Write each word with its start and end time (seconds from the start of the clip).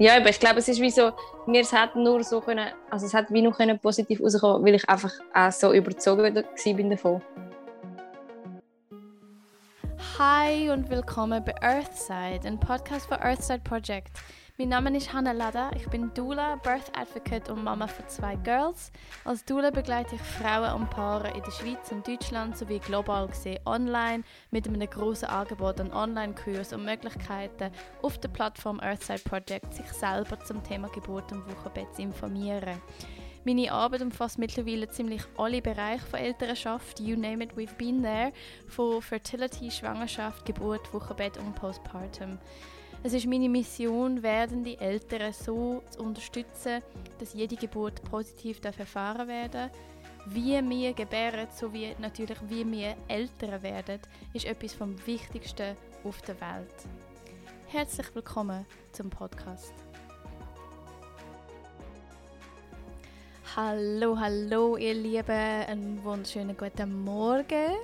Ja, 0.00 0.16
aber 0.16 0.30
ich 0.30 0.40
glaube, 0.40 0.60
es 0.60 0.68
ist 0.68 0.80
wie 0.80 0.88
so, 0.88 1.12
mir 1.46 1.60
es 1.60 1.74
hat 1.74 1.94
nur 1.94 2.24
so 2.24 2.40
können, 2.40 2.70
also 2.88 3.04
es 3.04 3.12
hat 3.12 3.30
wie 3.30 3.42
noch 3.42 3.54
können 3.54 3.78
positiv 3.78 4.22
rauskommen, 4.22 4.64
weil 4.64 4.76
ich 4.76 4.88
einfach 4.88 5.12
auch 5.34 5.52
so 5.52 5.74
überzogen 5.74 6.42
bin 6.64 6.88
davon. 6.88 7.20
Hi 10.18 10.70
und 10.70 10.88
willkommen 10.88 11.44
bei 11.44 11.54
Earthside, 11.60 12.48
ein 12.48 12.58
Podcast 12.58 13.08
für 13.08 13.20
Earthside 13.20 13.60
Project. 13.62 14.12
Mein 14.60 14.68
Name 14.68 14.94
ist 14.94 15.10
Hannah 15.10 15.32
Lada, 15.32 15.70
ich 15.74 15.88
bin 15.88 16.12
Doula, 16.12 16.56
Birth 16.56 16.92
Advocate 16.94 17.48
und 17.48 17.64
Mama 17.64 17.86
von 17.86 18.06
zwei 18.08 18.36
Girls. 18.36 18.92
Als 19.24 19.42
Doula 19.42 19.70
begleite 19.70 20.16
ich 20.16 20.20
Frauen 20.20 20.82
und 20.82 20.90
Paare 20.90 21.28
in 21.28 21.42
der 21.42 21.50
Schweiz 21.50 21.90
und 21.90 22.06
Deutschland 22.06 22.58
sowie 22.58 22.78
global 22.78 23.26
gesehen 23.28 23.58
online 23.64 24.22
mit 24.50 24.68
einem 24.68 24.86
grossen 24.90 25.30
Angebot 25.30 25.80
an 25.80 25.90
Online-Kursen 25.94 26.78
und 26.78 26.84
Möglichkeiten 26.84 27.70
auf 28.02 28.18
der 28.18 28.28
Plattform 28.28 28.80
Earthside 28.80 29.22
Project 29.24 29.72
sich 29.72 29.90
selber 29.94 30.38
zum 30.40 30.62
Thema 30.62 30.88
Geburt 30.88 31.32
und 31.32 31.50
Wochenbett 31.50 31.94
zu 31.94 32.02
informieren. 32.02 32.82
Meine 33.44 33.72
Arbeit 33.72 34.02
umfasst 34.02 34.38
mittlerweile 34.38 34.90
ziemlich 34.90 35.22
alle 35.38 35.62
Bereiche 35.62 36.04
von 36.04 36.20
Elternschaft, 36.20 37.00
you 37.00 37.16
name 37.16 37.42
it, 37.42 37.54
we've 37.54 37.76
been 37.78 38.02
there, 38.02 38.30
von 38.68 39.00
Fertility, 39.00 39.70
Schwangerschaft, 39.70 40.44
Geburt, 40.44 40.92
Wochenbett 40.92 41.38
und 41.38 41.54
Postpartum. 41.54 42.38
Es 43.02 43.14
ist 43.14 43.26
meine 43.26 43.48
Mission, 43.48 44.22
werdende 44.22 44.78
Eltern 44.78 45.32
so 45.32 45.82
zu 45.88 46.00
unterstützen, 46.00 46.82
dass 47.18 47.32
jede 47.32 47.56
Geburt 47.56 48.02
positiv 48.02 48.60
erfahren 48.62 49.26
werden 49.26 49.70
Wie 50.26 50.60
wir 50.68 50.92
gebären, 50.92 51.48
sowie 51.50 51.96
natürlich 51.98 52.36
wie 52.50 52.70
wir 52.70 52.94
Eltern 53.08 53.62
werden, 53.62 54.00
ist 54.34 54.44
etwas 54.44 54.74
vom 54.74 54.94
Wichtigsten 55.06 55.78
auf 56.04 56.20
der 56.20 56.38
Welt. 56.42 56.74
Herzlich 57.68 58.14
willkommen 58.14 58.66
zum 58.92 59.08
Podcast. 59.08 59.72
Hallo, 63.56 64.18
hallo, 64.18 64.76
ihr 64.76 64.92
Lieben, 64.92 65.30
einen 65.30 66.04
wunderschönen 66.04 66.54
guten 66.54 67.02
Morgen. 67.02 67.76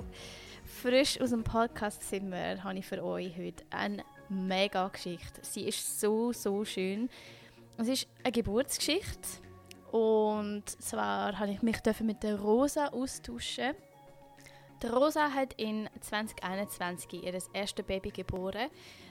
Frisch 0.63 1.19
aus 1.19 1.31
dem 1.31 1.43
Podcast 1.43 2.07
sind 2.07 2.29
wir, 2.29 2.63
habe 2.63 2.77
ich 2.77 2.85
für 2.85 3.03
euch 3.03 3.35
heute 3.35 3.63
einen 3.71 4.03
mega 4.29 4.87
Geschichte. 4.87 5.41
Sie 5.41 5.63
ist 5.63 5.99
so, 5.99 6.31
so 6.31 6.65
schön. 6.65 7.09
Es 7.77 7.87
ist 7.87 8.07
eine 8.23 8.31
Geburtsgeschichte. 8.31 9.27
Und 9.91 10.63
zwar 10.81 11.39
habe 11.39 11.51
ich 11.51 11.61
mich 11.61 11.77
mit 12.01 12.23
der 12.23 12.39
Rosa 12.39 12.87
austauschen. 12.87 13.73
Die 14.83 14.87
Rosa 14.87 15.31
hat 15.31 15.53
in 15.53 15.89
2021 16.01 17.23
ihr 17.23 17.33
erstes 17.53 17.85
Baby 17.85 18.11
geboren. 18.11 18.69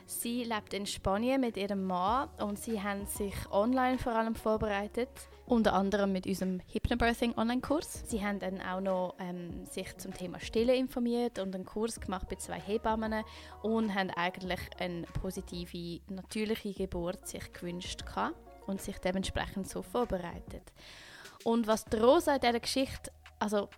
Sie 0.08 0.44
lebt 0.44 0.72
in 0.72 0.86
Spanien 0.86 1.40
mit 1.40 1.56
ihrem 1.56 1.84
Mann 1.84 2.28
und 2.38 2.60
sie 2.60 2.80
haben 2.80 3.06
sich 3.06 3.34
online 3.50 3.98
vor 3.98 4.12
allem 4.12 4.36
vorbereitet, 4.36 5.08
unter 5.46 5.72
anderem 5.72 6.12
mit 6.12 6.28
unserem 6.28 6.60
Hypnobirthing 6.72 7.36
Online-Kurs. 7.36 8.08
Sie 8.08 8.24
haben 8.24 8.38
dann 8.38 8.60
auch 8.60 8.80
noch 8.80 9.16
ähm, 9.18 9.66
sich 9.66 9.96
zum 9.96 10.14
Thema 10.14 10.38
Stille 10.38 10.76
informiert 10.76 11.40
und 11.40 11.52
einen 11.56 11.64
Kurs 11.64 11.98
gemacht 11.98 12.28
bei 12.28 12.36
zwei 12.36 12.60
Hebammen 12.60 13.24
und 13.62 13.96
haben 13.96 14.10
eigentlich 14.10 14.60
eine 14.78 15.02
positive, 15.20 16.00
natürliche 16.08 16.72
Geburt 16.72 17.26
sich 17.26 17.52
gewünscht 17.52 18.04
und 18.68 18.80
sich 18.80 18.98
dementsprechend 18.98 19.68
so 19.68 19.82
vorbereitet. 19.82 20.72
Und 21.42 21.66
was 21.66 21.84
die 21.84 21.96
Rosa 21.96 22.36
in 22.36 22.40
dieser 22.40 22.60
Geschichte, 22.60 23.10
also 23.40 23.68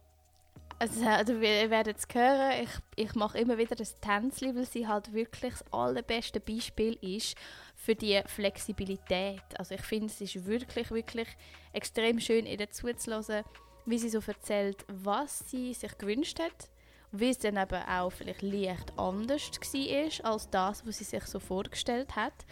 also, 0.78 1.04
also 1.04 1.40
wir 1.40 1.70
werden 1.70 1.94
es 1.96 2.06
hören, 2.12 2.62
ich, 2.62 2.70
ich 3.04 3.14
mache 3.14 3.38
immer 3.38 3.58
wieder 3.58 3.74
das 3.74 3.98
Tänzchen, 4.00 4.54
weil 4.56 4.64
sie 4.64 4.86
halt 4.86 5.12
wirklich 5.12 5.54
das 5.54 5.72
allerbeste 5.72 6.40
Beispiel 6.40 6.94
ist 7.00 7.36
für 7.74 7.94
die 7.94 8.20
Flexibilität. 8.26 9.42
Also 9.56 9.74
ich 9.74 9.82
finde, 9.82 10.06
es 10.06 10.20
ist 10.20 10.46
wirklich, 10.46 10.90
wirklich 10.90 11.28
extrem 11.72 12.20
schön, 12.20 12.46
ihr 12.46 12.70
zuzuhören, 12.70 13.44
wie 13.86 13.98
sie 13.98 14.08
so 14.08 14.20
erzählt, 14.24 14.84
was 14.88 15.50
sie 15.50 15.74
sich 15.74 15.96
gewünscht 15.98 16.38
hat, 16.38 16.70
wie 17.10 17.30
es 17.30 17.38
dann 17.38 17.56
eben 17.56 17.82
auch 17.82 18.10
vielleicht 18.10 18.42
leicht 18.42 18.98
anders 18.98 19.50
war 19.50 20.30
als 20.32 20.50
das, 20.50 20.86
was 20.86 20.98
sie 20.98 21.04
sich 21.04 21.24
so 21.24 21.40
vorgestellt 21.40 22.14
hat. 22.14 22.46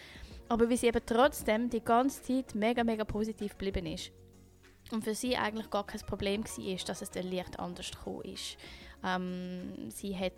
Aber 0.49 0.69
wie 0.69 0.77
sie 0.77 0.87
eben 0.87 1.03
trotzdem 1.05 1.69
die 1.71 1.81
ganze 1.81 2.23
Zeit 2.23 2.55
mega, 2.55 2.83
mega 2.83 3.05
positiv 3.05 3.53
geblieben 3.59 3.87
ist. 3.87 4.13
Und 4.93 5.03
für 5.03 5.15
sie 5.15 5.37
eigentlich 5.37 5.71
gar 5.71 5.85
kein 5.85 6.01
Problem 6.03 6.45
war, 6.45 6.85
dass 6.87 7.03
es 7.03 7.11
dann 7.11 7.31
leicht 7.31 7.59
anders 7.59 7.91
gekommen 7.91 8.23
ist. 8.23 8.57
Ähm, 9.05 9.91
sie 9.91 10.17
hat 10.17 10.33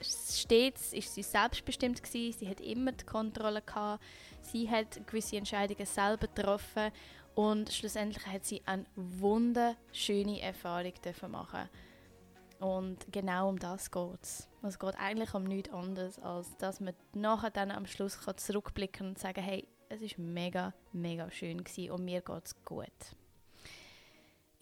stets 0.00 0.92
ist 0.92 1.14
sie 1.14 1.22
selbstbestimmt 1.22 2.02
gewesen, 2.02 2.38
sie 2.38 2.48
hat 2.48 2.60
immer 2.60 2.92
die 2.92 3.04
Kontrolle 3.04 3.62
gehabt, 3.62 4.02
sie 4.40 4.68
hat 4.68 5.06
gewisse 5.06 5.36
Entscheidungen 5.36 5.86
selber 5.86 6.26
getroffen 6.26 6.90
und 7.34 7.72
schlussendlich 7.72 8.26
hat 8.26 8.44
sie 8.44 8.62
eine 8.66 8.84
wunderschöne 8.96 10.40
Erfahrung 10.40 10.92
dürfen 11.04 11.30
machen. 11.30 11.68
Und 12.60 13.10
genau 13.10 13.48
um 13.48 13.58
das 13.58 13.90
geht 13.90 14.22
es. 14.22 14.48
Es 14.62 14.78
geht 14.78 14.94
eigentlich 14.96 15.34
um 15.34 15.42
nichts 15.42 15.72
anderes, 15.72 16.18
als 16.20 16.56
dass 16.58 16.80
man 16.80 16.94
nachher 17.12 17.50
dann 17.50 17.72
am 17.72 17.86
Schluss 17.86 18.20
kann 18.20 18.36
zurückblicken 18.36 19.08
und 19.08 19.18
sagen, 19.18 19.42
hey, 19.42 19.66
es 19.88 20.00
ist 20.00 20.18
mega, 20.18 20.72
mega 20.92 21.30
schön 21.30 21.64
gewesen 21.64 21.90
und 21.90 22.04
mir 22.04 22.20
geht 22.20 22.44
es 22.44 22.64
gut. 22.64 22.86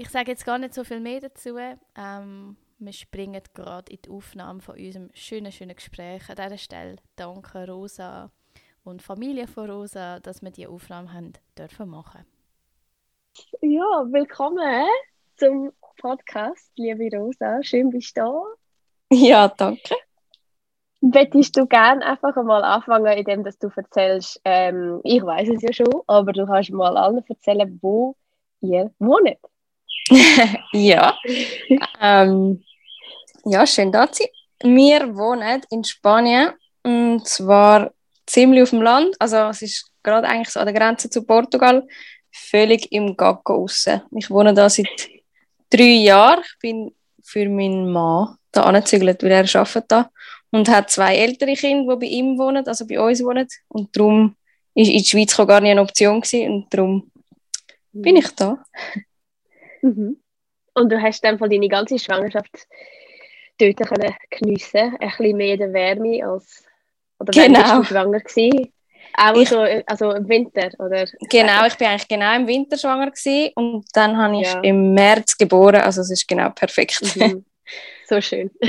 Ich 0.00 0.08
sage 0.08 0.30
jetzt 0.30 0.46
gar 0.46 0.56
nicht 0.56 0.72
so 0.72 0.82
viel 0.82 0.98
mehr 0.98 1.20
dazu. 1.20 1.58
Ähm, 1.58 2.56
wir 2.78 2.92
springen 2.94 3.42
gerade 3.52 3.92
in 3.92 3.98
die 4.02 4.08
Aufnahme 4.08 4.62
von 4.62 4.74
unserem 4.74 5.10
schönen, 5.12 5.52
schönen 5.52 5.76
Gespräch. 5.76 6.22
An 6.30 6.36
dieser 6.36 6.56
Stelle 6.56 6.96
danke 7.16 7.70
Rosa 7.70 8.30
und 8.82 9.02
Familie 9.02 9.46
von 9.46 9.70
Rosa, 9.70 10.18
dass 10.20 10.40
wir 10.40 10.52
diese 10.52 10.70
Aufnahme 10.70 11.12
haben 11.12 11.34
dürfen 11.58 11.90
machen. 11.90 12.24
Ja, 13.60 14.06
willkommen 14.10 14.86
zum 15.36 15.70
Podcast, 15.98 16.72
liebe 16.76 17.14
Rosa. 17.14 17.62
Schön, 17.62 17.90
bist 17.90 18.16
du 18.16 18.22
da. 18.22 18.42
Ja, 19.12 19.48
danke. 19.48 19.96
Möchtest 21.02 21.58
du 21.58 21.66
gerne 21.66 22.06
einfach 22.06 22.34
einmal 22.38 22.64
anfangen, 22.64 23.18
indem 23.18 23.44
dass 23.44 23.58
du 23.58 23.68
erzählst, 23.76 24.40
ähm, 24.46 25.02
ich 25.04 25.22
weiß 25.22 25.50
es 25.50 25.60
ja 25.60 25.74
schon, 25.74 25.92
aber 26.06 26.32
du 26.32 26.46
kannst 26.46 26.70
mal 26.70 26.96
allen 26.96 27.22
erzählen, 27.28 27.78
wo 27.82 28.16
ihr 28.62 28.90
wohnt. 28.98 29.36
Ja. 30.72 31.16
ähm, 32.00 32.62
ja, 33.44 33.66
schön 33.66 33.92
da 33.92 34.10
zu 34.10 34.22
sein. 34.22 34.76
Wir 34.76 35.16
wohnen 35.16 35.62
in 35.70 35.84
Spanien 35.84 36.50
und 36.82 37.26
zwar 37.26 37.92
ziemlich 38.26 38.62
auf 38.62 38.70
dem 38.70 38.82
Land. 38.82 39.16
Also 39.18 39.36
es 39.48 39.62
ist 39.62 39.90
gerade 40.02 40.28
eigentlich 40.28 40.50
so 40.50 40.60
an 40.60 40.66
der 40.66 40.74
Grenze 40.74 41.08
zu 41.08 41.24
Portugal, 41.24 41.86
völlig 42.30 42.90
im 42.92 43.16
Gacko 43.16 43.54
raus. 43.54 43.86
Ich 44.16 44.30
wohne 44.30 44.54
da 44.54 44.68
seit 44.68 45.08
drei 45.70 46.02
Jahren. 46.04 46.42
Ich 46.44 46.58
bin 46.60 46.94
für 47.22 47.48
meinen 47.48 47.90
Mann 47.90 48.36
da 48.52 48.62
angezügelt, 48.64 49.22
weil 49.22 49.30
er 49.30 49.54
arbeitet 49.54 49.84
da 49.88 50.10
und 50.50 50.68
hat 50.68 50.90
zwei 50.90 51.16
ältere 51.16 51.54
Kinder, 51.54 51.94
die 51.94 52.00
bei 52.00 52.12
ihm 52.12 52.38
wohnen, 52.38 52.66
also 52.66 52.86
bei 52.86 53.00
uns 53.00 53.22
wohnen. 53.22 53.46
Und 53.68 53.96
darum 53.96 54.36
ist 54.74 54.88
in 54.88 54.98
die 54.98 55.04
Schweiz 55.04 55.36
gar 55.36 55.60
nicht 55.60 55.70
eine 55.70 55.82
Option 55.82 56.20
gewesen 56.20 56.50
und 56.50 56.74
darum 56.74 57.10
bin 57.92 58.16
ich 58.16 58.28
da. 58.30 58.62
Mhm. 59.82 60.16
Und 60.74 60.90
du 60.90 61.00
hast 61.00 61.22
dann 61.24 61.38
von 61.38 61.50
deine 61.50 61.68
ganze 61.68 61.98
Schwangerschaft 61.98 62.66
dort 63.58 63.76
können 63.76 64.14
geniessen, 64.30 64.96
ein 64.98 65.08
bisschen 65.08 65.36
mehr 65.36 65.56
der 65.56 65.72
Wärme 65.72 66.24
als 66.26 66.64
oder 67.18 67.32
genau. 67.32 67.78
du 67.78 67.84
schwanger 67.84 68.20
gewesen? 68.20 68.72
Auch 69.14 69.36
ich, 69.36 69.48
so, 69.48 69.60
also 69.86 70.12
im 70.12 70.28
Winter, 70.28 70.70
oder? 70.78 71.04
Genau, 71.30 71.66
ich 71.66 71.76
bin 71.76 71.88
eigentlich 71.88 72.08
genau 72.08 72.34
im 72.36 72.46
Winter 72.46 72.78
schwanger 72.78 73.10
gewesen 73.10 73.50
und 73.56 73.84
dann 73.92 74.16
habe 74.16 74.40
ich 74.40 74.46
ja. 74.46 74.60
im 74.60 74.94
März 74.94 75.36
geboren, 75.36 75.82
also 75.82 76.00
es 76.00 76.10
ist 76.10 76.28
genau 76.28 76.50
perfekt. 76.50 77.16
Mhm. 77.16 77.44
So 78.06 78.20
schön. 78.20 78.50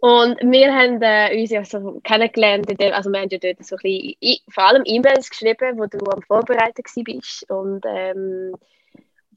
und 0.00 0.40
wir 0.40 0.74
haben 0.74 1.00
äh, 1.02 1.40
uns 1.40 1.50
ja 1.50 1.64
so 1.64 2.00
kennengelernt, 2.02 2.66
also 2.92 3.10
wir 3.10 3.20
haben 3.20 3.28
ja 3.30 3.38
dort 3.38 3.64
so 3.64 3.76
ein 3.76 3.82
bisschen, 3.82 4.38
vor 4.48 4.64
allem 4.64 4.82
E-Mails 4.84 5.30
geschrieben, 5.30 5.78
wo 5.78 5.86
du 5.86 5.98
am 6.10 6.22
Vorbereiten 6.22 6.82
warst 6.82 7.48
und 7.50 7.84
ähm, 7.86 8.54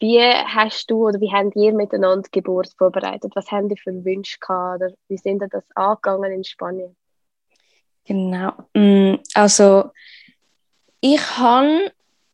wie 0.04 0.20
hast 0.20 0.92
du 0.92 1.08
oder 1.08 1.22
wie 1.22 1.32
habt 1.32 1.56
ihr 1.56 1.74
miteinander 1.74 2.24
die 2.24 2.40
Geburt 2.40 2.70
vorbereitet? 2.78 3.32
Was 3.36 3.50
haben 3.52 3.70
die 3.70 3.78
für 3.78 4.04
Wünsche 4.04 4.38
gehabt 4.38 4.82
oder 4.82 4.94
wie 5.08 5.16
sind 5.16 5.42
das 5.50 5.64
angegangen 5.76 6.34
in 6.34 6.44
Spanien? 6.44 6.94
Genau, 8.04 8.52
mm, 8.74 9.16
also 9.34 9.92
ich 11.00 11.22
habe 11.38 11.90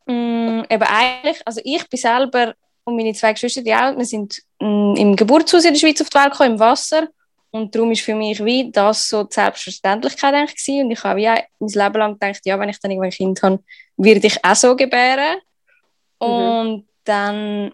mm, 0.08 0.64
eben 0.68 0.84
eigentlich, 0.84 1.46
also 1.46 1.62
ich 1.64 1.88
bin 1.88 2.00
selber 2.00 2.56
und 2.86 2.96
meine 2.96 3.14
zwei 3.14 3.34
Geschwister, 3.34 3.62
die 3.62 3.76
auch, 3.76 3.96
wir 3.96 4.06
sind 4.06 4.42
mm, 4.60 4.96
im 4.96 5.16
Geburtshaus 5.16 5.64
in 5.64 5.74
der 5.74 5.80
Schweiz 5.80 6.02
auf 6.02 6.10
die 6.10 6.18
Welt 6.18 6.32
gekommen, 6.32 6.54
im 6.54 6.60
Wasser 6.60 7.08
und 7.52 7.76
darum 7.76 7.92
ist 7.92 8.02
für 8.02 8.16
mich 8.16 8.44
wie 8.44 8.72
das 8.72 9.10
so 9.10 9.26
die 9.26 9.34
Selbstverständlichkeit 9.36 10.34
eigentlich 10.34 10.56
gewesen. 10.58 10.86
und 10.86 10.92
ich 10.92 11.04
habe 11.04 11.22
ja 11.22 11.36
mein 11.60 11.70
Leben 11.70 12.00
lang 12.00 12.14
gedacht, 12.14 12.42
ja, 12.46 12.60
wenn 12.60 12.70
ich 12.70 12.80
dann 12.80 12.90
irgendwann 12.90 13.10
ein 13.10 13.16
Kind 13.16 13.44
habe, 13.44 13.64
werde 13.96 14.26
ich 14.26 14.44
auch 14.44 14.56
so 14.56 14.76
gebären 14.76 15.38
mhm. 16.20 16.28
und 16.28 16.89
dann 17.10 17.72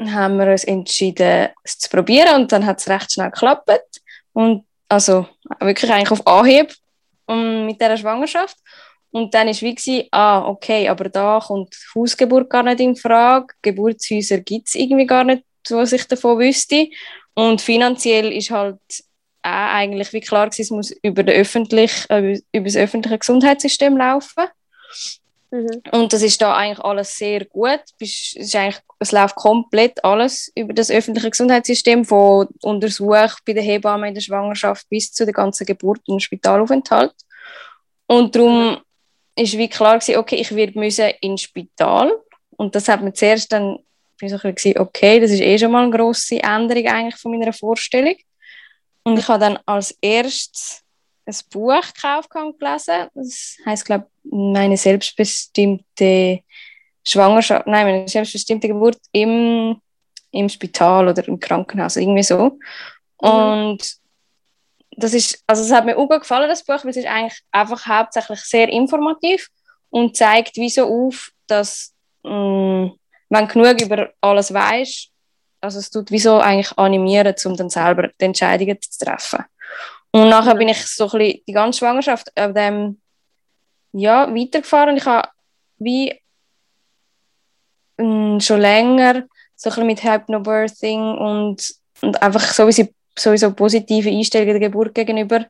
haben 0.00 0.38
wir 0.38 0.46
uns 0.46 0.64
entschieden, 0.64 1.48
es 1.62 1.78
zu 1.78 1.90
probieren 1.90 2.42
und 2.42 2.52
dann 2.52 2.64
hat 2.64 2.78
es 2.78 2.88
recht 2.88 3.12
schnell 3.12 3.30
geklappt. 3.30 4.00
Und 4.32 4.64
also 4.88 5.26
wirklich 5.60 5.92
eigentlich 5.92 6.10
auf 6.10 6.26
Anhieb 6.26 6.74
um, 7.26 7.66
mit 7.66 7.80
dieser 7.80 7.96
Schwangerschaft. 7.96 8.56
Und 9.10 9.32
dann 9.34 9.46
war 9.46 9.60
wie, 9.60 9.74
gewesen, 9.74 10.08
ah, 10.10 10.46
okay, 10.46 10.88
aber 10.88 11.08
da 11.08 11.40
kommt 11.40 11.74
Hausgeburt 11.94 12.50
gar 12.50 12.64
nicht 12.64 12.80
in 12.80 12.96
Frage. 12.96 13.54
Geburtshäuser 13.62 14.38
gibt 14.38 14.68
es 14.68 14.74
irgendwie 14.74 15.06
gar 15.06 15.24
nicht, 15.24 15.44
was 15.70 15.92
ich 15.92 16.04
davon 16.08 16.38
wüsste. 16.38 16.88
Und 17.34 17.60
finanziell 17.60 18.32
ist 18.32 18.50
halt 18.50 18.80
auch 19.42 19.50
eigentlich 19.50 20.12
wie 20.12 20.20
klar 20.20 20.48
gewesen, 20.48 20.62
es 20.62 20.70
muss 20.70 20.90
über, 21.02 21.22
den 21.22 21.36
öffentlich, 21.36 21.92
äh, 22.08 22.40
über 22.52 22.64
das 22.64 22.76
öffentliche 22.76 23.18
Gesundheitssystem 23.18 23.96
laufen. 23.96 24.46
Mhm. 25.54 25.82
Und 25.92 26.12
das 26.12 26.22
ist 26.22 26.42
da 26.42 26.56
eigentlich 26.56 26.84
alles 26.84 27.16
sehr 27.16 27.44
gut. 27.44 27.80
Es, 28.00 28.34
ist 28.34 28.56
eigentlich, 28.56 28.80
es 28.98 29.12
läuft 29.12 29.36
komplett 29.36 30.04
alles 30.04 30.50
über 30.56 30.72
das 30.72 30.90
öffentliche 30.90 31.30
Gesundheitssystem, 31.30 32.04
von 32.04 32.48
Untersuch 32.62 33.38
bei 33.46 33.52
der 33.52 33.62
Hebamme 33.62 34.08
in 34.08 34.14
der 34.14 34.20
Schwangerschaft 34.20 34.88
bis 34.88 35.12
zu 35.12 35.24
der 35.24 35.32
ganzen 35.32 35.64
Geburt 35.64 36.00
und 36.08 36.20
Spitalaufenthalt. 36.20 37.14
Und 38.08 38.34
darum 38.34 38.78
ist 39.36 39.56
wie 39.56 39.68
klar 39.68 40.00
gewesen, 40.00 40.18
okay, 40.18 40.36
ich 40.36 40.52
werde 40.56 40.76
müssen 40.76 41.10
ins 41.20 41.42
Spital. 41.42 42.12
Und 42.56 42.74
das 42.74 42.88
hat 42.88 43.02
mir 43.02 43.12
zuerst 43.12 43.52
dann 43.52 43.78
bisschen, 44.18 44.78
okay, 44.78 45.20
das 45.20 45.30
ist 45.30 45.40
eh 45.40 45.56
schon 45.56 45.70
mal 45.70 45.84
eine 45.84 45.96
grosse 45.96 46.42
Änderung 46.42 46.86
eigentlich 46.88 47.16
von 47.16 47.30
meiner 47.30 47.52
Vorstellung. 47.52 48.16
Und 49.04 49.18
ich 49.18 49.28
habe 49.28 49.38
dann 49.38 49.58
als 49.66 49.96
erstes 50.00 50.83
ein 51.26 51.34
Buch 51.50 51.80
gekauft 51.94 52.34
und 52.34 52.58
gelesen. 52.58 53.08
Das 53.14 53.56
heisst, 53.64 53.84
glaube 53.84 54.06
ich, 54.24 54.32
meine 54.32 54.76
selbstbestimmte 54.76 56.40
Schwangerschaft, 57.06 57.66
nein, 57.66 57.86
meine 57.86 58.08
selbstbestimmte 58.08 58.68
Geburt 58.68 58.98
im, 59.12 59.80
im 60.30 60.48
Spital 60.48 61.08
oder 61.08 61.26
im 61.28 61.38
Krankenhaus, 61.38 61.96
irgendwie 61.96 62.22
so. 62.22 62.58
Mhm. 63.20 63.28
Und 63.28 63.96
das 64.96 65.14
ist, 65.14 65.42
also 65.46 65.62
es 65.62 65.72
hat 65.72 65.84
mir 65.84 65.96
auch 65.96 66.08
gut 66.08 66.20
gefallen, 66.20 66.48
das 66.48 66.64
Buch, 66.64 66.82
weil 66.82 66.90
es 66.90 66.96
ist 66.96 67.06
eigentlich 67.06 67.40
einfach 67.50 67.86
hauptsächlich 67.86 68.40
sehr 68.40 68.68
informativ 68.68 69.48
und 69.90 70.16
zeigt 70.16 70.56
wie 70.56 70.70
so 70.70 70.84
auf, 70.84 71.30
dass 71.46 71.92
mh, 72.22 72.32
mm, 72.32 72.92
wenn 73.28 73.48
genug 73.48 73.80
über 73.82 74.10
alles 74.20 74.52
weißt, 74.52 75.10
also 75.60 75.78
es 75.78 75.90
tut 75.90 76.10
wie 76.10 76.18
so 76.18 76.38
eigentlich 76.38 76.76
animieren, 76.78 77.34
um 77.44 77.56
dann 77.56 77.70
selber 77.70 78.08
die 78.20 78.24
Entscheidungen 78.24 78.80
zu 78.80 79.04
treffen. 79.04 79.44
Und 80.14 80.28
nachher 80.28 80.54
bin 80.54 80.68
ich 80.68 80.86
so 80.86 81.06
ein 81.06 81.18
bisschen 81.18 81.42
die 81.48 81.52
ganze 81.52 81.78
Schwangerschaft 81.80 82.30
auf 82.38 82.52
dem 82.54 83.00
ja, 83.90 84.32
weitergefahren. 84.32 84.96
Ich 84.96 85.06
habe 85.06 85.28
wie 85.78 86.14
mh, 87.96 88.36
mm, 88.36 88.40
schon 88.40 88.60
länger 88.60 89.24
so 89.56 89.70
ein 89.70 89.74
bisschen 89.74 89.86
mit 89.86 90.04
Hypnobirthing 90.04 91.00
und, 91.00 91.74
und 92.00 92.22
einfach 92.22 92.42
sowieso, 92.42 92.86
sowieso 93.18 93.52
positive 93.54 94.08
Einstellungen 94.08 94.60
der 94.60 94.68
Geburt 94.68 94.94
gegenüber 94.94 95.46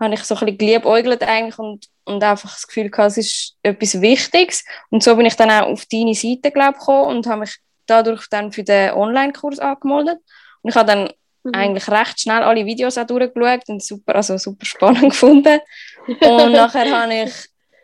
habe 0.00 0.14
ich 0.14 0.24
so 0.24 0.34
ein 0.34 0.58
geliebäugelt 0.58 1.22
eigentlich 1.22 1.58
und, 1.60 1.86
und 2.04 2.24
einfach 2.24 2.54
das 2.54 2.66
Gefühl 2.66 2.90
gehabt, 2.90 3.12
es 3.12 3.18
ist 3.18 3.56
etwas 3.62 4.00
Wichtiges. 4.00 4.64
Und 4.88 5.04
so 5.04 5.14
bin 5.14 5.26
ich 5.26 5.36
dann 5.36 5.52
auch 5.52 5.68
auf 5.68 5.86
deine 5.86 6.14
Seite, 6.14 6.50
glaube 6.50 6.78
gekommen 6.78 7.16
und 7.16 7.26
habe 7.28 7.42
mich 7.42 7.58
dadurch 7.86 8.26
dann 8.28 8.50
für 8.50 8.64
den 8.64 8.92
Online-Kurs 8.92 9.60
angemeldet. 9.60 10.18
Und 10.62 10.70
ich 10.70 10.74
habe 10.74 10.90
dann 10.90 11.10
mhm. 11.42 11.54
eigentlich 11.54 11.88
recht 11.88 12.20
schnell 12.20 12.42
alle 12.42 12.66
Videos 12.66 12.98
auch 12.98 13.06
durchgeschaut 13.06 13.68
und 13.68 13.82
super, 13.82 14.16
also 14.16 14.36
super 14.38 14.64
spannend 14.64 15.00
gefunden. 15.10 15.60
Und 16.06 16.52
nachher 16.52 16.90
habe 16.90 17.14
ich 17.14 17.32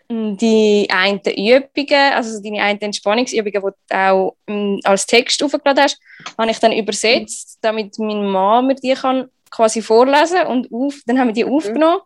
hm, 0.08 0.36
die 0.36 0.88
einen 0.90 1.20
Übungen, 1.20 2.12
also 2.14 2.42
deine 2.42 2.62
einen 2.62 2.80
Entspannungsübungen, 2.80 3.62
die 3.62 3.74
du 3.88 3.96
auch 3.96 4.36
hm, 4.46 4.80
als 4.84 5.06
Text 5.06 5.42
aufgeladen 5.42 5.84
hast, 5.84 6.00
habe 6.38 6.50
ich 6.50 6.58
dann 6.58 6.72
übersetzt, 6.72 7.58
damit 7.60 7.98
mein 7.98 8.26
Mann 8.26 8.66
mir 8.66 8.74
die 8.76 8.94
kann 8.94 9.28
quasi 9.50 9.82
vorlesen 9.82 10.46
und 10.46 10.72
auf, 10.72 10.94
dann 11.06 11.18
haben 11.18 11.28
wir 11.28 11.34
die 11.34 11.44
mhm. 11.44 11.52
aufgenommen. 11.52 12.00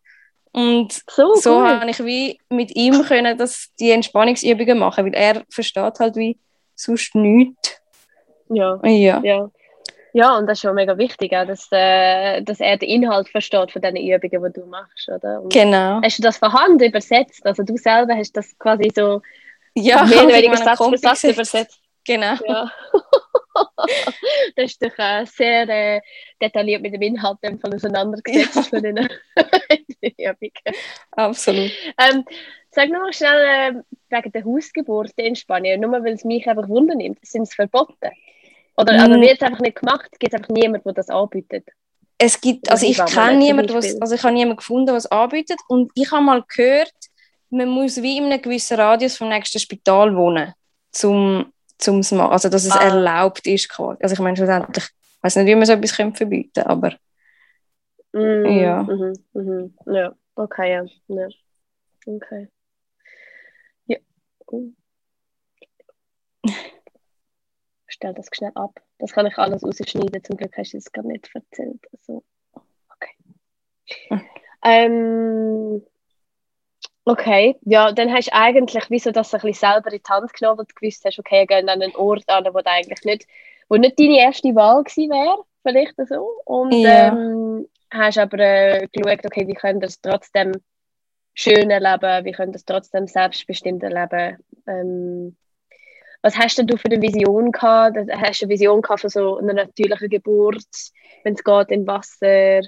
Und 0.53 0.93
so, 1.09 1.35
so 1.37 1.59
cool. 1.59 1.69
habe 1.69 1.91
ich 1.91 2.05
wie 2.05 2.41
mit 2.49 2.75
ihm 2.75 3.03
können 3.05 3.39
das, 3.39 3.69
die 3.79 3.93
Entspannungsübungen 3.93 4.79
machen, 4.79 5.05
weil 5.05 5.15
er 5.15 5.45
versteht 5.49 6.01
halt 6.01 6.17
wie 6.17 6.39
sonst 6.75 7.15
nichts. 7.15 7.81
Ja. 8.49 8.81
ja. 8.85 9.21
ja. 9.23 9.51
Ja, 10.13 10.37
und 10.37 10.47
das 10.47 10.59
ist 10.59 10.63
schon 10.63 10.75
mega 10.75 10.97
wichtig, 10.99 11.33
auch, 11.37 11.47
dass, 11.47 11.69
äh, 11.71 12.43
dass 12.43 12.61
er 12.61 12.77
den 12.77 12.89
Inhalt 12.89 13.29
versteht 13.29 13.73
von 13.73 13.83
diesen 13.83 13.97
Übungen, 13.97 14.53
die 14.53 14.61
du 14.61 14.67
machst, 14.67 15.09
oder? 15.09 15.43
Und 15.43 15.53
genau. 15.53 16.01
Hast 16.03 16.19
du 16.19 16.23
das 16.23 16.39
von 16.39 16.53
Hand 16.53 16.83
übersetzt? 16.83 17.45
Also 17.47 17.63
du 17.63 17.77
selber 17.77 18.15
hast 18.15 18.37
das 18.37 18.59
quasi 18.59 18.91
so 18.95 19.23
ja, 19.75 20.05
mehr 20.05 20.25
oder 20.25 20.35
weniger 20.35 20.57
Satz 20.57 20.79
für 20.79 20.99
Satz 20.99 21.25
übersetzt? 21.25 21.81
Genau. 22.05 22.35
Ja. 22.47 22.73
das 24.57 24.73
ist 24.73 24.83
doch 24.83 24.99
äh, 24.99 25.25
sehr 25.27 25.69
äh, 25.69 26.01
detailliert 26.41 26.83
mit 26.83 26.95
dem 26.95 27.03
Inhalt 27.03 27.39
von 27.61 27.75
auseinandergesetzt 27.75 28.57
ja. 28.57 28.63
von 28.63 28.83
den 28.83 28.97
Übungen. 30.01 30.77
Absolut. 31.13 31.71
Ähm, 31.99 32.25
sag 32.71 32.89
noch 32.89 33.01
mal 33.01 33.13
schnell 33.13 33.83
äh, 34.11 34.17
wegen 34.17 34.33
der 34.33 34.45
Hausgeburt 34.45 35.13
in 35.17 35.37
Spanien, 35.37 35.81
nur 35.81 35.93
weil 35.93 36.15
es 36.15 36.25
mich 36.25 36.49
einfach 36.49 36.69
wundernimmt, 36.69 37.19
sind 37.23 37.43
es 37.43 37.55
verboten? 37.55 38.11
Oder 38.77 38.93
also 39.01 39.17
mm. 39.17 39.21
wird 39.21 39.37
es 39.37 39.43
einfach 39.43 39.61
nicht 39.61 39.81
gemacht? 39.81 40.11
Gibt 40.19 40.33
es 40.33 40.39
einfach 40.39 40.55
niemanden, 40.55 40.85
der 40.85 40.95
das 40.95 41.09
anbietet? 41.09 41.69
Es 42.19 42.41
gibt, 42.41 42.71
also 42.71 42.87
ich 42.87 42.99
kenne 43.07 43.39
niemanden, 43.39 43.75
also 43.75 44.15
ich 44.15 44.23
habe 44.23 44.35
niemanden 44.35 44.59
gefunden, 44.59 44.87
der 44.87 44.97
es 44.97 45.07
anbietet 45.07 45.59
und 45.69 45.91
ich 45.95 46.11
habe 46.11 46.23
mal 46.23 46.45
gehört, 46.55 46.93
man 47.49 47.69
muss 47.69 48.01
wie 48.03 48.19
in 48.19 48.25
einem 48.25 48.43
gewissen 48.43 48.79
Radius 48.79 49.17
vom 49.17 49.29
nächsten 49.29 49.59
Spital 49.59 50.15
wohnen, 50.15 50.53
zum 50.93 51.53
zum 51.81 52.01
machen, 52.01 52.33
also 52.33 52.49
dass 52.49 52.65
es 52.65 52.73
ah. 52.73 52.83
erlaubt 52.83 53.47
ist 53.47 53.69
quasi. 53.69 54.03
Also 54.03 54.13
ich 54.13 54.19
meine 54.21 54.37
schlussendlich, 54.37 54.85
ich 54.85 55.23
weiß 55.23 55.37
nicht, 55.37 55.47
wie 55.47 55.55
man 55.55 55.67
so 55.67 55.73
etwas 55.73 55.93
verbieten 55.93 56.51
könnte, 56.55 56.67
aber 56.67 56.97
mm, 58.13 58.47
ja. 58.47 58.83
Mm, 58.83 59.15
mm, 59.33 59.75
ja, 59.87 60.15
okay, 60.35 60.73
ja. 60.73 60.85
ja. 61.09 61.29
Okay. 62.07 62.49
Ja. 63.87 63.99
Uh. 64.51 64.73
Stell 68.01 68.15
das 68.15 68.29
schnell 68.33 68.53
ab. 68.55 68.81
Das 68.99 69.13
kann 69.13 69.27
ich 69.27 69.37
alles 69.37 69.63
rausschneiden. 69.63 70.25
Zum 70.25 70.39
Glück 70.39 70.57
hast 70.57 70.73
du 70.73 70.79
es 70.79 70.91
gar 70.91 71.05
nicht 71.05 71.31
erzählt. 71.35 71.87
Also, 71.93 72.25
okay. 72.89 73.15
okay. 74.09 74.25
Ähm, 74.65 75.83
Okay, 77.05 77.57
ja, 77.63 77.93
dann 77.93 78.13
hast 78.13 78.29
du 78.29 78.35
eigentlich, 78.35 78.85
wieso 78.89 79.11
das 79.11 79.35
ein 79.35 79.41
bisschen 79.41 79.69
selber 79.71 79.93
in 79.93 80.01
die 80.07 80.13
Hand 80.13 80.33
genommen 80.35 80.61
und 80.61 80.77
gewusst 80.77 81.05
hast, 81.05 81.19
okay, 81.19 81.47
gehen 81.47 81.69
an 81.69 81.83
einen 81.83 81.97
Ort 81.97 82.29
an, 82.29 82.45
wo 82.53 82.61
eigentlich 82.65 83.03
nicht, 83.05 83.27
wo 83.69 83.77
nicht 83.77 83.99
deine 83.99 84.19
erste 84.19 84.55
Wahl 84.55 84.85
gewesen 84.85 85.11
wäre, 85.11 85.43
vielleicht 85.63 85.95
so. 86.09 86.31
Und 86.45 86.73
ja. 86.73 87.09
ähm, 87.09 87.67
hast 87.91 88.19
aber 88.19 88.39
äh, 88.39 88.87
geschaut, 88.93 89.25
okay, 89.25 89.47
wie 89.49 89.55
können 89.55 89.81
das 89.81 90.01
trotzdem 90.01 90.53
schön 91.35 91.71
erleben, 91.71 92.25
wie 92.27 92.33
können 92.33 92.53
das 92.53 92.65
trotzdem 92.65 93.07
selbstbestimmt 93.07 93.83
erleben. 93.83 94.39
Ähm, 94.67 95.37
was 96.23 96.37
hast 96.37 96.59
denn 96.59 96.67
du 96.67 96.77
für 96.77 96.91
eine 96.91 97.01
Vision 97.01 97.51
gehabt? 97.53 97.97
Hast 97.97 98.43
du 98.43 98.45
eine 98.45 98.53
Vision 98.53 98.83
gehabt 98.83 99.01
von 99.01 99.11
so 99.11 99.39
einer 99.39 99.55
natürlichen 99.55 100.09
Geburt, 100.09 100.65
wenn 101.25 101.35
es 101.35 101.45
geht 101.45 101.71
im 101.71 101.87
Wasser? 101.87 102.61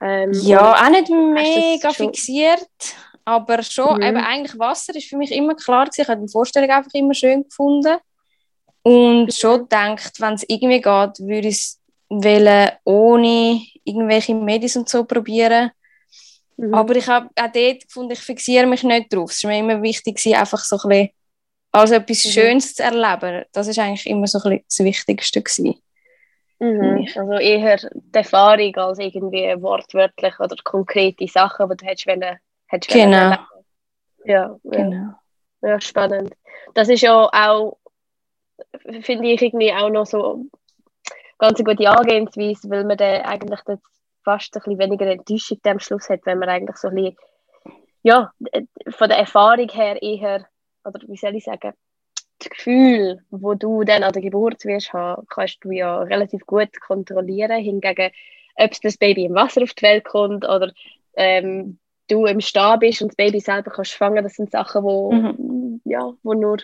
Ähm, 0.00 0.32
ja, 0.32 0.74
auch 0.74 0.90
nicht 0.90 1.10
mega 1.10 1.90
fixiert. 1.92 2.68
Aber 3.24 3.62
schon, 3.62 3.96
mhm. 3.98 4.02
eben 4.02 4.16
eigentlich 4.16 4.58
Wasser 4.58 4.94
ist 4.96 5.08
für 5.08 5.16
mich 5.16 5.32
immer 5.32 5.54
klar 5.54 5.84
gewesen. 5.84 6.02
Ich 6.02 6.08
habe 6.08 6.26
die 6.26 6.32
Vorstellung 6.32 6.70
einfach 6.70 6.94
immer 6.94 7.14
schön 7.14 7.44
gefunden. 7.44 7.98
Und 8.82 9.32
schon 9.32 9.60
gedacht, 9.60 10.20
wenn 10.20 10.34
es 10.34 10.44
irgendwie 10.48 10.80
geht, 10.80 11.20
würde 11.20 11.48
ich 11.48 11.54
es 11.54 11.80
ohne 12.84 13.62
irgendwelche 13.84 14.34
Medis 14.34 14.76
und 14.76 14.88
so 14.88 15.04
probieren. 15.04 15.70
Mhm. 16.56 16.74
Aber 16.74 16.96
ich 16.96 17.06
habe 17.06 17.28
auch 17.36 17.52
dort 17.52 17.86
gefunden, 17.86 18.12
ich 18.12 18.20
fixiere 18.20 18.66
mich 18.66 18.82
nicht 18.82 19.12
drauf. 19.12 19.30
Es 19.30 19.44
war 19.44 19.50
mir 19.50 19.58
immer 19.58 19.82
wichtig, 19.82 20.24
einfach 20.36 20.64
so 20.64 20.76
ein 20.76 20.88
bisschen 20.88 21.10
als 21.72 21.90
etwas 21.90 22.24
mhm. 22.24 22.30
Schönes 22.30 22.74
zu 22.74 22.82
erleben. 22.82 23.44
Das 23.52 23.66
ist 23.66 23.78
eigentlich 23.78 24.06
immer 24.06 24.26
so 24.26 24.38
ein 24.38 24.50
bisschen 24.50 24.64
das 24.68 24.78
Wichtigste 24.86 25.42
gewesen. 25.42 25.82
Mhm. 26.58 27.08
Also 27.16 27.32
eher 27.32 27.76
die 27.76 28.14
Erfahrung 28.18 28.76
als 28.76 28.98
irgendwie 28.98 29.54
wortwörtlich 29.60 30.38
oder 30.38 30.54
konkrete 30.62 31.26
Sachen, 31.26 31.68
die 31.70 31.76
du 31.76 31.86
hättest 31.86 32.06
wollen 32.06 32.38
Hättest 32.68 32.92
genau. 32.94 33.36
Ja, 34.24 34.56
genau. 34.62 35.14
Ja. 35.62 35.68
ja, 35.68 35.80
spannend. 35.80 36.34
Das 36.74 36.88
ist 36.88 37.02
ja 37.02 37.28
auch, 37.32 37.78
finde 39.02 39.28
ich, 39.28 39.42
irgendwie 39.42 39.72
auch 39.72 39.90
noch 39.90 40.06
so 40.06 40.46
ganz 41.38 41.58
eine 41.58 41.64
gute 41.64 41.90
Angehensweise, 41.90 42.70
weil 42.70 42.84
man 42.84 42.96
dann 42.96 43.22
eigentlich 43.22 43.60
fast 44.24 44.56
ein 44.56 44.62
bisschen 44.62 44.78
weniger 44.78 45.06
Enttäuschung 45.06 45.58
am 45.64 45.80
Schluss 45.80 46.08
hat, 46.08 46.20
wenn 46.24 46.38
man 46.38 46.48
eigentlich 46.48 46.76
so 46.76 46.88
ein 46.88 46.94
bisschen, 46.94 47.16
ja, 48.02 48.32
von 48.90 49.08
der 49.08 49.18
Erfahrung 49.18 49.68
her 49.68 50.00
eher, 50.00 50.46
oder 50.84 51.00
wie 51.06 51.16
soll 51.16 51.34
ich 51.36 51.44
sagen, 51.44 51.72
das 52.38 52.50
Gefühl, 52.50 53.20
wo 53.30 53.54
du 53.54 53.84
dann 53.84 54.02
an 54.02 54.12
der 54.12 54.22
Geburt 54.22 54.64
wirst 54.64 54.92
haben, 54.92 55.26
kannst 55.28 55.58
du 55.62 55.70
ja 55.70 56.02
relativ 56.02 56.44
gut 56.46 56.80
kontrollieren. 56.80 57.62
Hingegen, 57.62 58.10
ob 58.56 58.80
das 58.82 58.96
Baby 58.96 59.26
im 59.26 59.34
Wasser 59.34 59.62
auf 59.62 59.74
die 59.74 59.82
Welt 59.82 60.04
kommt 60.04 60.44
oder 60.44 60.72
ähm, 61.14 61.78
du 62.08 62.26
im 62.26 62.40
Stehen 62.40 62.78
bist 62.80 63.02
und 63.02 63.08
das 63.08 63.16
Baby 63.16 63.40
selber 63.40 63.70
kannst 63.70 63.94
fangen, 63.94 64.24
das 64.24 64.34
sind 64.34 64.50
Sachen, 64.50 64.82
wo, 64.82 65.12
mhm. 65.12 65.80
ja, 65.84 66.12
wo 66.22 66.34
nur 66.34 66.56
ein 66.56 66.62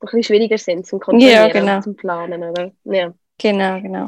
bisschen 0.00 0.22
schwieriger 0.22 0.58
sind 0.58 0.86
zum 0.86 1.00
Kontrollieren, 1.00 1.46
ja, 1.46 1.48
genau. 1.48 1.80
zum 1.80 1.96
Planen, 1.96 2.42
oder? 2.42 2.72
Ja. 2.84 3.12
Genau, 3.38 3.80
genau. 3.80 4.06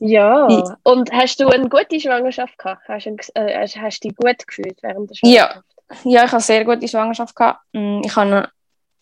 Ja, 0.00 0.46
und 0.82 1.12
hast 1.12 1.40
du 1.40 1.48
eine 1.48 1.68
gute 1.68 2.00
Schwangerschaft 2.00 2.58
gehabt? 2.58 2.88
Hast 2.88 3.06
du, 3.06 3.16
äh, 3.34 3.66
hast 3.66 4.04
du 4.04 4.08
dich 4.08 4.16
gut 4.16 4.46
gefühlt 4.46 4.82
während 4.82 5.10
der 5.10 5.14
Schwangerschaft? 5.14 5.54
Ja, 5.56 5.62
ja, 6.04 6.24
ich 6.24 6.32
habe 6.32 6.42
sehr 6.42 6.64
gute 6.64 6.88
Schwangerschaft 6.88 7.34
gehabt. 7.34 7.60
Mm, 7.72 8.00
ich 8.04 8.14
habe 8.16 8.48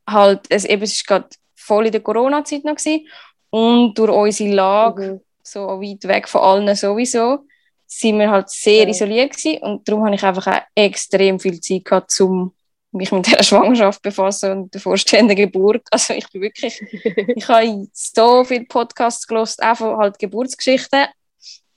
halt, 0.09 0.41
es, 0.49 0.65
eben, 0.65 0.83
es 0.83 1.05
war 1.09 1.21
gerade 1.21 1.37
voll 1.55 1.87
in 1.87 1.93
der 1.93 2.01
Corona-Zeit 2.01 2.65
noch 2.65 2.77
gewesen. 2.77 3.07
und 3.51 3.95
durch 3.99 4.11
unsere 4.11 4.55
Lage, 4.55 5.13
mhm. 5.13 5.21
so 5.43 5.61
weit 5.81 6.05
weg 6.05 6.29
von 6.29 6.41
allen 6.41 6.75
sowieso, 6.75 7.47
sind 7.87 8.19
wir 8.19 8.31
halt 8.31 8.51
sehr 8.51 8.85
ja. 8.85 8.89
isoliert 8.91 9.33
gewesen 9.33 9.59
und 9.63 9.89
darum 9.89 10.05
habe 10.05 10.15
ich 10.15 10.23
einfach 10.23 10.47
auch 10.47 10.63
extrem 10.75 11.41
viel 11.41 11.61
Zeit 11.61 11.85
gehabt, 11.85 12.21
um 12.21 12.53
mich 12.93 13.13
mit 13.13 13.31
der 13.31 13.43
Schwangerschaft 13.43 14.03
befassen 14.03 14.51
und 14.53 14.75
der 14.75 14.81
vorstehenden 14.81 15.37
Geburt. 15.37 15.83
Also 15.91 16.15
ich 16.15 16.29
bin 16.31 16.43
wirklich, 16.43 16.81
ich 17.37 17.49
habe 17.49 17.87
so 17.93 18.45
viele 18.45 18.65
Podcasts 18.65 19.27
gelost, 19.27 19.63
auch 19.63 19.77
von 19.77 19.97
halt 19.97 20.19
Geburtsgeschichten. 20.19 21.07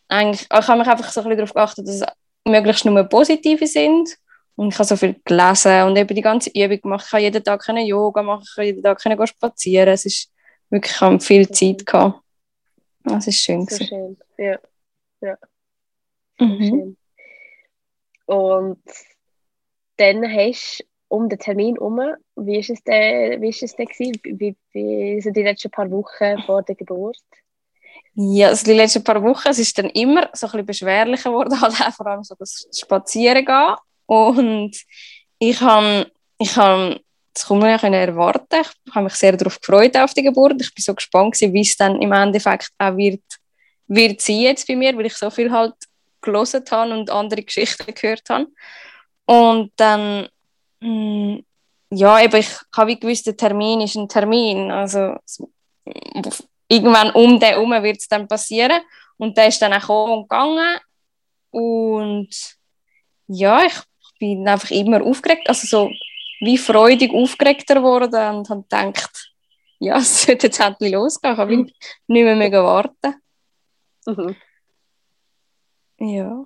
Eigentlich, 0.08 0.42
ich 0.42 0.68
habe 0.68 0.80
mich 0.80 0.88
einfach 0.88 1.12
so 1.12 1.22
ein 1.22 1.26
bisschen 1.26 1.38
darauf 1.38 1.54
geachtet, 1.54 1.88
dass 1.88 2.02
es 2.02 2.08
möglichst 2.46 2.86
nur 2.86 3.04
positive 3.04 3.68
sind. 3.68 4.10
Und 4.56 4.70
ich 4.70 4.76
habe 4.76 4.86
so 4.86 4.96
viel 4.96 5.16
gelesen 5.24 5.84
und 5.84 5.98
eben 5.98 6.16
die 6.16 6.22
ganze 6.22 6.50
Übung 6.50 6.82
gemacht. 6.82 7.06
Ich 7.08 7.14
habe 7.14 7.24
jeden 7.24 7.44
Tag 7.44 7.66
Yoga 7.68 8.22
machen, 8.22 8.44
ich 8.44 8.58
habe 8.58 8.66
jeden 8.66 8.84
Tag 8.84 9.28
spazieren. 9.28 9.90
Es 9.90 10.06
ist 10.06 10.32
wirklich, 10.70 10.94
ich 10.94 11.02
habe 11.02 11.20
viel 11.20 11.50
Zeit 11.50 11.86
gehabt. 11.86 12.22
Das 13.04 13.28
ist 13.28 13.42
schön. 13.42 13.66
So 13.66 13.84
schön, 13.84 14.18
ja. 14.38 14.60
ja. 15.22 15.38
Mhm. 16.40 16.64
Schön. 16.64 16.98
Und 18.26 18.84
dann 19.98 20.24
hast 20.24 20.80
du 20.80 20.86
um 21.10 21.28
den 21.28 21.40
Termin 21.40 21.76
herum, 21.76 22.00
wie 22.36 22.60
ist 22.60 22.70
es 22.70 22.84
denn, 22.84 23.42
wie 23.42 23.50
ist 23.50 23.64
es 23.64 23.76
denn 23.76 23.88
gewesen? 23.88 24.20
Wie, 24.24 24.56
wie 24.72 25.22
sind 25.22 25.36
die 25.36 25.44
letzten 25.44 25.70
paar 25.70 25.92
Wochen 25.92 26.42
vor 26.46 26.64
der 26.64 26.76
Geburt? 26.76 27.18
Ja, 28.14 28.48
also 28.48 28.66
die 28.66 28.74
letzten 28.74 29.04
paar 29.04 29.22
Wochen, 29.22 29.50
es 29.50 29.60
ist 29.60 29.78
dann 29.78 29.90
immer 29.90 30.30
so 30.34 30.48
ein 30.48 30.52
bisschen 30.52 30.66
beschwerlicher 30.66 31.30
geworden, 31.30 31.60
halt 31.60 31.74
vor 31.96 32.08
allem 32.08 32.24
so 32.24 32.36
das 32.36 32.68
Spazierengehen. 32.74 33.76
Und 34.12 34.76
ich 35.40 35.62
habe, 35.62 36.12
ich 36.38 36.58
habe 36.58 37.00
das 37.34 37.50
man 37.50 37.62
ja 37.62 37.78
erwarten. 37.78 38.62
Ich 38.86 38.94
habe 38.94 39.06
mich 39.06 39.14
sehr 39.14 39.38
darauf 39.38 39.58
gefreut 39.62 39.96
auf 39.96 40.14
die 40.14 40.24
Geburt. 40.24 40.62
Ich 40.62 40.74
bin 40.74 40.84
so 40.84 40.94
gespannt 40.94 41.40
wie 41.40 41.62
es 41.62 41.78
dann 41.78 42.02
im 42.02 42.12
Endeffekt 42.12 42.72
auch 42.78 42.98
wird, 42.98 43.24
wird 43.88 44.20
sein 44.20 44.42
jetzt 44.42 44.68
bei 44.68 44.76
mir, 44.76 44.98
weil 44.98 45.06
ich 45.06 45.16
so 45.16 45.30
viel 45.30 45.50
halt 45.50 45.76
gelesen 46.20 46.64
habe 46.70 46.94
und 46.94 47.10
andere 47.10 47.42
Geschichten 47.42 47.94
gehört 47.94 48.30
habe. 48.30 48.48
Und 49.26 49.72
dann 49.78 50.28
hm, 50.82 51.46
ja, 51.90 52.22
eben, 52.22 52.36
ich 52.36 52.50
habe 52.76 52.98
gewusst, 52.98 53.28
der 53.28 53.38
Termin 53.38 53.80
ist 53.80 53.96
ein 53.96 54.10
Termin. 54.10 54.72
Also 54.72 55.16
irgendwann 56.68 57.12
um 57.12 57.40
den 57.40 57.50
herum 57.50 57.72
wird 57.82 58.00
es 58.00 58.10
dann 58.10 58.28
passieren. 58.28 58.82
Und 59.16 59.38
der 59.38 59.48
ist 59.48 59.62
dann 59.62 59.72
auch 59.72 59.80
gekommen 59.80 60.14
und 60.14 60.24
gegangen. 60.24 60.80
Und 61.52 62.58
ja, 63.28 63.64
ich 63.64 63.91
bin 64.22 64.48
einfach 64.48 64.70
immer 64.72 65.04
aufgeregt, 65.04 65.50
also 65.50 65.68
so 65.68 65.92
wie 66.40 66.58
freudig 66.58 67.12
aufgeregter 67.12 67.76
geworden 67.76 68.38
und 68.38 68.50
habe 68.50 68.62
gedacht, 68.62 69.34
ja, 69.80 69.98
es 69.98 70.24
sollte 70.24 70.48
jetzt 70.48 70.60
endlich 70.60 70.94
losgehen. 70.94 71.34
Ich 71.34 71.40
habe 71.40 71.58
mhm. 71.58 71.64
nicht 72.08 72.24
mehr, 72.24 72.36
mehr 72.36 72.64
warten. 72.64 73.16
Mhm. 74.06 74.36
Ja. 76.00 76.46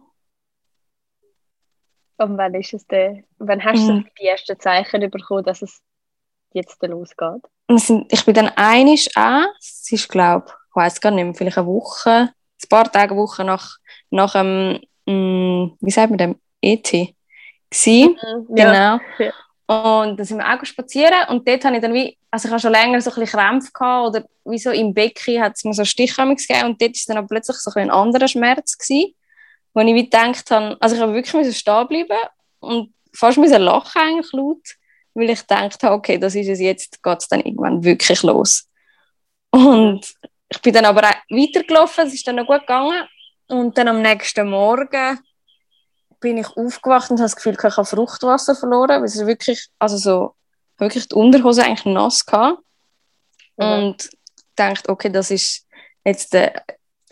Und 2.18 2.38
wann 2.38 2.54
ist 2.56 2.74
es 2.74 2.88
denn, 2.88 3.26
wann 3.40 3.64
hast 3.64 3.88
du 3.88 3.94
mhm. 3.94 4.08
die 4.20 4.26
ersten 4.26 4.58
Zeichen 4.58 5.10
bekommen, 5.10 5.44
dass 5.44 5.62
es 5.62 5.82
jetzt 6.54 6.82
losgeht? 6.82 7.44
Ich 8.10 8.26
bin 8.26 8.34
dann 8.34 8.52
einig 8.56 9.16
an, 9.18 9.48
es 9.60 9.92
ist 9.92 10.08
glaube 10.08 10.48
ich 10.70 10.76
weiß 10.76 11.00
gar 11.00 11.12
nicht 11.12 11.24
mehr, 11.24 11.34
vielleicht 11.34 11.58
eine 11.58 11.68
Woche, 11.68 12.10
ein 12.10 12.70
paar 12.70 12.92
Tage, 12.92 13.16
Woche 13.16 13.44
nach, 13.46 13.78
nach 14.10 14.34
dem, 14.34 14.80
mm, 15.06 15.78
wie 15.80 15.92
sagt 15.92 16.10
man 16.10 16.18
dem, 16.18 16.42
ET 16.62 17.16
gsi, 17.70 18.10
mhm, 18.10 18.56
genau. 18.56 19.00
Ja. 19.20 19.34
Und 19.68 20.18
dann 20.18 20.26
sind 20.26 20.38
wir 20.38 20.48
auch 20.48 20.64
spazieren 20.64 21.28
und 21.30 21.48
dort 21.48 21.66
habe 21.66 21.76
ich 21.76 21.82
dann 21.82 21.94
wie, 21.94 22.16
also 22.30 22.48
ich 22.48 22.52
habe 22.52 22.62
schon 22.62 22.72
länger 22.72 23.02
so 23.02 23.10
ein 23.10 23.16
bisschen 23.16 23.40
Krämpfe 23.40 23.72
gehabt 23.72 24.08
oder 24.10 24.26
wie 24.46 24.60
so 24.60 24.70
im 24.70 24.94
Becken 24.94 25.42
hat 25.42 25.54
es 25.56 25.64
mir 25.64 25.74
so 25.74 25.84
Stich 25.84 26.16
gegeben 26.16 26.66
und 26.66 26.80
dort 26.80 26.92
ist 26.92 27.10
dann 27.10 27.18
aber 27.18 27.28
plötzlich 27.28 27.58
so 27.58 27.72
ein, 27.72 27.90
ein 27.90 27.92
anderer 27.92 28.28
Schmerz 28.28 28.78
gewesen 28.78 29.16
wo 29.76 29.82
ich 29.82 29.94
wie 29.94 30.04
gedacht 30.04 30.50
habe, 30.50 30.78
also 30.80 30.96
ich 30.96 31.02
habe 31.02 31.14
wirklich 31.14 31.58
stehen 31.58 31.88
bleiben 31.88 32.28
und 32.60 32.94
fast 33.14 33.38
müssen 33.38 33.62
lachen 33.62 34.02
eigentlich 34.02 34.32
laut, 34.32 34.66
weil 35.14 35.30
ich 35.30 35.42
gedacht 35.42 35.84
habe, 35.84 35.96
okay, 35.96 36.18
das 36.18 36.34
ist 36.34 36.48
es 36.48 36.60
jetzt, 36.60 37.04
geht 37.04 37.20
es 37.20 37.28
dann 37.28 37.42
irgendwann 37.42 37.84
wirklich 37.84 38.24
los. 38.24 38.70
Und 39.52 40.14
ich 40.48 40.62
bin 40.62 40.74
dann 40.74 40.86
aber 40.86 41.10
auch 41.10 41.16
weitergelaufen, 41.30 42.08
es 42.08 42.14
ist 42.14 42.26
dann 42.26 42.38
noch 42.38 42.48
gut 42.48 42.62
gegangen 42.62 43.04
und 43.48 43.78
dann 43.78 43.90
am 43.90 44.02
nächsten 44.02 44.50
Morgen 44.50 45.20
bin 46.26 46.40
ich 46.40 46.58
aufgewacht 46.58 47.12
und 47.12 47.18
habe 47.18 47.26
das 47.26 47.36
Gefühl, 47.36 47.54
ich 47.54 47.64
habe 47.78 47.86
Fruchtwasser 47.86 48.56
verloren, 48.56 49.02
weil 49.02 49.04
es 49.04 49.26
wirklich, 49.26 49.70
also 49.78 49.98
so, 49.98 50.36
wirklich 50.80 51.08
die 51.08 51.14
Unterhose 51.14 51.64
eigentlich 51.64 51.86
nass 51.86 52.26
gehabt. 52.26 52.60
Mhm. 53.58 53.66
Und 53.66 54.10
dachte, 54.56 54.90
okay, 54.90 55.12
das 55.12 55.30
ist 55.30 55.68
jetzt 56.04 56.34
der 56.34 56.64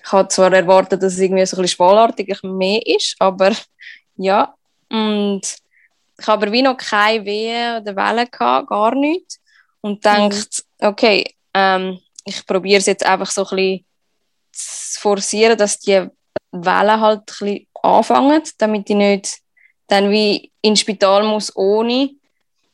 ich 0.06 0.12
habe 0.12 0.28
zwar 0.28 0.52
erwartet, 0.52 1.02
dass 1.02 1.14
es 1.14 1.20
irgendwie 1.20 1.46
so 1.46 1.56
ein 1.56 1.62
bisschen 1.62 1.78
schwalartig 1.78 2.44
mehr 2.44 2.86
ist, 2.86 3.16
aber 3.20 3.52
ja. 4.18 4.54
Und 4.90 5.42
ich 6.20 6.28
habe 6.28 6.44
aber 6.44 6.52
wie 6.52 6.62
noch 6.62 6.76
keine 6.76 7.24
Wehen 7.24 7.82
oder 7.82 7.96
Wellen 7.96 8.28
gehabt, 8.30 8.68
gar 8.68 8.96
nichts. 8.96 9.40
Und 9.82 10.04
denkt, 10.04 10.64
mhm. 10.82 10.88
okay, 10.88 11.36
ähm, 11.54 12.00
ich 12.26 12.46
probiere 12.46 12.80
es 12.80 12.86
jetzt 12.88 13.06
einfach 13.06 13.32
so 13.32 13.46
ein 13.46 13.56
bisschen 13.56 13.86
zu 14.52 15.02
forcieren, 15.02 15.58
dass 15.58 15.80
die 15.80 16.10
Wellen 16.52 17.00
halt 17.00 17.20
ein 17.20 17.26
bisschen 17.26 17.68
anfangen, 17.84 18.42
damit 18.58 18.90
ich 18.90 18.96
nicht 18.96 19.38
dann 19.88 20.10
wie 20.10 20.52
ins 20.62 20.80
Spital 20.80 21.24
muss 21.24 21.56
ohne, 21.56 22.10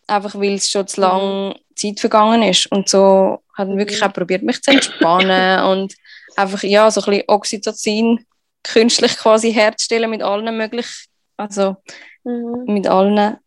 einfach 0.08 0.36
weil 0.36 0.54
es 0.54 0.70
schon 0.70 0.88
zu 0.88 1.02
lange 1.02 1.50
mhm. 1.50 1.76
Zeit 1.76 2.00
vergangen 2.00 2.44
ist. 2.44 2.72
Und 2.72 2.88
so 2.88 3.40
hat 3.54 3.68
wirklich 3.70 4.00
mhm. 4.00 4.08
auch 4.08 4.14
probiert, 4.14 4.44
mich 4.44 4.62
zu 4.62 4.72
entspannen 4.72 5.64
und 5.72 5.96
einfach 6.36 6.64
ja, 6.64 6.90
so 6.90 7.02
ein 7.02 7.06
bisschen 7.06 7.24
Oxytocin 7.28 8.26
künstlich 8.64 9.18
quasi 9.18 9.52
herzustellen 9.52 10.10
mit 10.10 10.22
allen 10.22 10.56
möglichen, 10.56 11.08
also 11.38 11.78
mhm. 12.24 12.66
mit 12.68 12.88
allen 12.88 13.38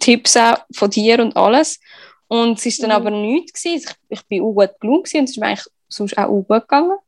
Tipps 0.00 0.36
auch 0.36 0.58
von 0.74 0.90
dir 0.90 1.20
und 1.20 1.36
alles. 1.36 1.78
Und 2.28 2.58
es 2.58 2.66
ist 2.66 2.82
dann 2.82 2.90
mhm. 2.90 2.96
aber 2.96 3.10
nichts 3.10 3.62
gewesen. 3.62 3.90
Ich, 4.08 4.18
ich 4.18 4.26
bin 4.26 4.42
auch 4.42 4.52
gut 4.52 4.80
gelungen 4.80 5.00
und 5.00 5.06
es 5.06 5.30
ist 5.30 5.38
mir 5.38 5.46
eigentlich 5.46 5.66
sonst 5.88 6.16
auch 6.18 6.28
gut 6.28 6.48
gegangen. 6.48 6.98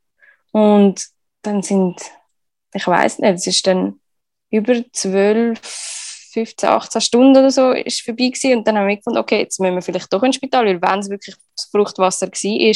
Und 0.52 1.04
dann 1.42 1.62
sind, 1.62 2.00
ich 2.72 2.86
weiß 2.86 3.18
nicht, 3.18 3.34
es 3.34 3.46
ist 3.46 3.66
dann 3.66 4.00
über 4.50 4.74
zwölf, 4.92 5.60
15, 6.32 6.68
18 6.68 7.00
Stunden 7.00 7.36
oder 7.36 7.50
so 7.50 7.72
ist 7.72 8.02
vorbei 8.02 8.28
gewesen. 8.28 8.58
und 8.58 8.66
dann 8.66 8.78
haben 8.78 8.88
wir 8.88 8.96
gefunden, 8.96 9.18
okay, 9.18 9.40
jetzt 9.40 9.60
müssen 9.60 9.74
wir 9.74 9.82
vielleicht 9.82 10.12
doch 10.12 10.22
ins 10.22 10.36
Spital, 10.36 10.64
weil 10.64 10.80
wenn 10.80 10.98
es 11.00 11.10
wirklich 11.10 11.36
das 11.56 11.66
Fruchtwasser 11.66 12.28
war 12.28 12.74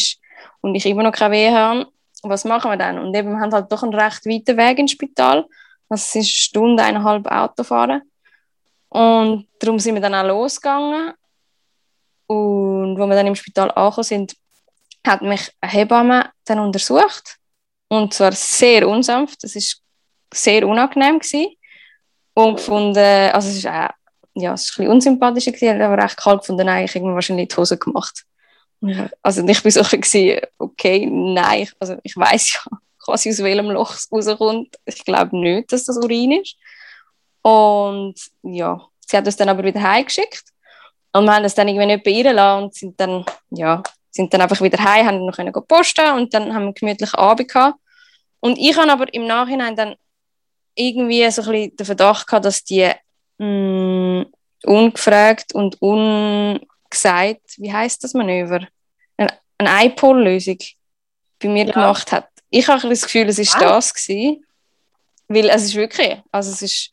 und 0.61 0.75
ich 0.75 0.87
immer 0.87 1.03
noch 1.03 1.13
keine 1.13 1.35
Wehe 1.35 1.53
habe, 1.57 1.87
was 2.23 2.45
machen 2.45 2.71
wir 2.71 2.77
dann? 2.77 2.99
Und 2.99 3.15
eben, 3.15 3.31
wir 3.31 3.41
haben 3.41 3.53
halt 3.53 3.71
doch 3.73 3.83
einen 3.83 3.95
recht 3.95 4.27
weiten 4.27 4.57
Weg 4.57 4.79
ins 4.79 4.93
Spital. 4.93 5.47
Das 5.89 6.07
ist 6.07 6.17
eine 6.17 6.25
Stunde, 6.25 6.83
eineinhalb 6.83 7.27
Autofahren. 7.27 8.03
Und 8.89 9.47
darum 9.61 9.79
sind 9.79 9.95
wir 9.95 10.03
dann 10.03 10.15
auch 10.15 10.27
losgegangen. 10.27 11.13
Und 12.27 13.01
als 13.01 13.09
wir 13.09 13.17
dann 13.17 13.27
im 13.27 13.35
Spital 13.35 13.71
angekommen 13.71 14.05
sind, 14.05 14.37
hat 15.07 15.23
mich 15.23 15.53
eine 15.61 15.73
Hebamme 15.73 16.31
dann 16.45 16.59
untersucht. 16.59 17.37
Und 17.89 18.13
zwar 18.13 18.33
sehr 18.33 18.89
unsanft. 18.89 19.45
Das 19.45 19.55
war 19.55 19.63
sehr 20.37 20.67
unangenehm. 20.67 21.19
Gewesen. 21.19 21.57
Und 22.35 22.57
gefunden, 22.57 22.99
also 22.99 23.49
es 23.49 23.57
ist 23.57 23.67
auch, 23.67 23.89
ja, 24.35 24.53
es 24.53 24.65
ist 24.65 24.73
ein 24.73 24.85
bisschen 24.85 24.93
unsympathischer 24.93 25.85
aber 25.85 26.03
recht 26.03 26.17
kalt 26.19 26.41
gefunden, 26.41 26.67
nein, 26.67 26.85
ich 26.85 26.95
irgendwie 26.95 27.15
wahrscheinlich 27.15 27.49
die 27.49 27.57
Hose 27.57 27.79
gemacht. 27.79 28.25
Also 29.23 29.47
ich 29.47 29.65
war 29.65 29.71
so 29.71 29.83
okay, 30.59 31.07
nein, 31.11 31.69
also 31.81 31.97
ich 32.03 32.17
weiß 32.17 32.53
ja 32.53 32.79
quasi 33.05 33.31
aus 33.31 33.43
welchem 33.43 33.71
Loch 33.71 33.95
es 33.95 34.09
rauskommt. 34.13 34.77
Ich 34.85 35.05
glaube 35.05 35.37
nicht, 35.37 35.73
dass 35.73 35.85
das 35.85 35.97
Urin 35.97 36.33
ist. 36.33 36.57
Und 37.43 38.15
ja, 38.43 38.81
sie 39.01 39.17
hat 39.17 39.27
uns 39.27 39.37
dann 39.37 39.49
aber 39.49 39.65
wieder 39.65 39.81
heimgeschickt. 39.81 40.45
Und 41.13 41.25
wir 41.25 41.35
haben 41.35 41.43
das 41.43 41.55
dann 41.55 41.69
irgendwie 41.69 41.87
nicht 41.87 42.05
bei 42.05 42.11
ihr 42.11 42.33
lassen 42.33 42.65
und 42.65 42.75
sind 42.75 43.01
dann, 43.01 43.25
ja, 43.51 43.83
sind 44.11 44.33
dann 44.35 44.43
einfach 44.43 44.61
wieder 44.61 44.83
heim, 44.83 45.07
haben 45.07 45.25
noch 45.25 45.37
können 45.37 45.53
posten 45.67 46.13
und 46.15 46.35
dann 46.35 46.53
haben 46.53 46.63
wir 46.63 46.67
einen 46.67 46.75
gemütlichen 46.75 47.19
Abend 47.19 47.49
gehabt. 47.49 47.79
Und 48.41 48.59
ich 48.59 48.77
habe 48.77 48.93
aber 48.93 49.13
im 49.15 49.27
Nachhinein 49.27 49.77
dann 49.77 49.95
irgendwie 50.77 51.29
so 51.31 51.43
ein 51.43 51.51
bisschen 51.51 51.77
den 51.77 51.87
Verdacht 51.87 52.27
gehabt, 52.29 52.45
dass 52.45 52.63
die 52.63 52.91
mh, 53.39 53.47
mm, 53.47 54.27
ungefragt 54.65 55.55
und 55.55 55.81
ungesagt, 55.83 57.59
wie 57.59 57.73
heißt 57.73 58.05
das 58.05 58.15
Manöver? 58.15 58.67
eine 59.59 59.87
iPol-Lösung 59.87 60.59
bei 61.39 61.49
mir 61.49 61.67
ja. 61.67 61.73
gemacht 61.73 62.13
hat. 62.13 62.29
Ich 62.51 62.69
habe 62.69 62.89
das 62.89 63.03
Gefühl, 63.03 63.29
es 63.29 63.39
war 63.39 63.61
das 63.61 63.93
gewesen, 63.93 64.45
weil 65.29 65.49
es 65.49 65.65
ist 65.65 65.75
wirklich, 65.75 66.23
also 66.31 66.53
es 66.53 66.63
ist 66.63 66.91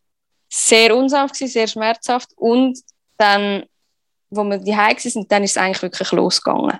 sehr 0.50 0.96
unsanft 0.96 1.36
gewesen, 1.36 1.52
sehr 1.52 1.68
schmerzhaft 1.68 2.30
und 2.36 2.80
dann, 3.18 3.66
wo 4.30 4.44
wir 4.44 4.58
die 4.58 4.76
Hause 4.76 5.10
sind, 5.10 5.32
dann 5.32 5.44
ist 5.44 5.52
es 5.52 5.58
eigentlich 5.58 5.82
wirklich 5.82 6.12
losgegangen. 6.12 6.80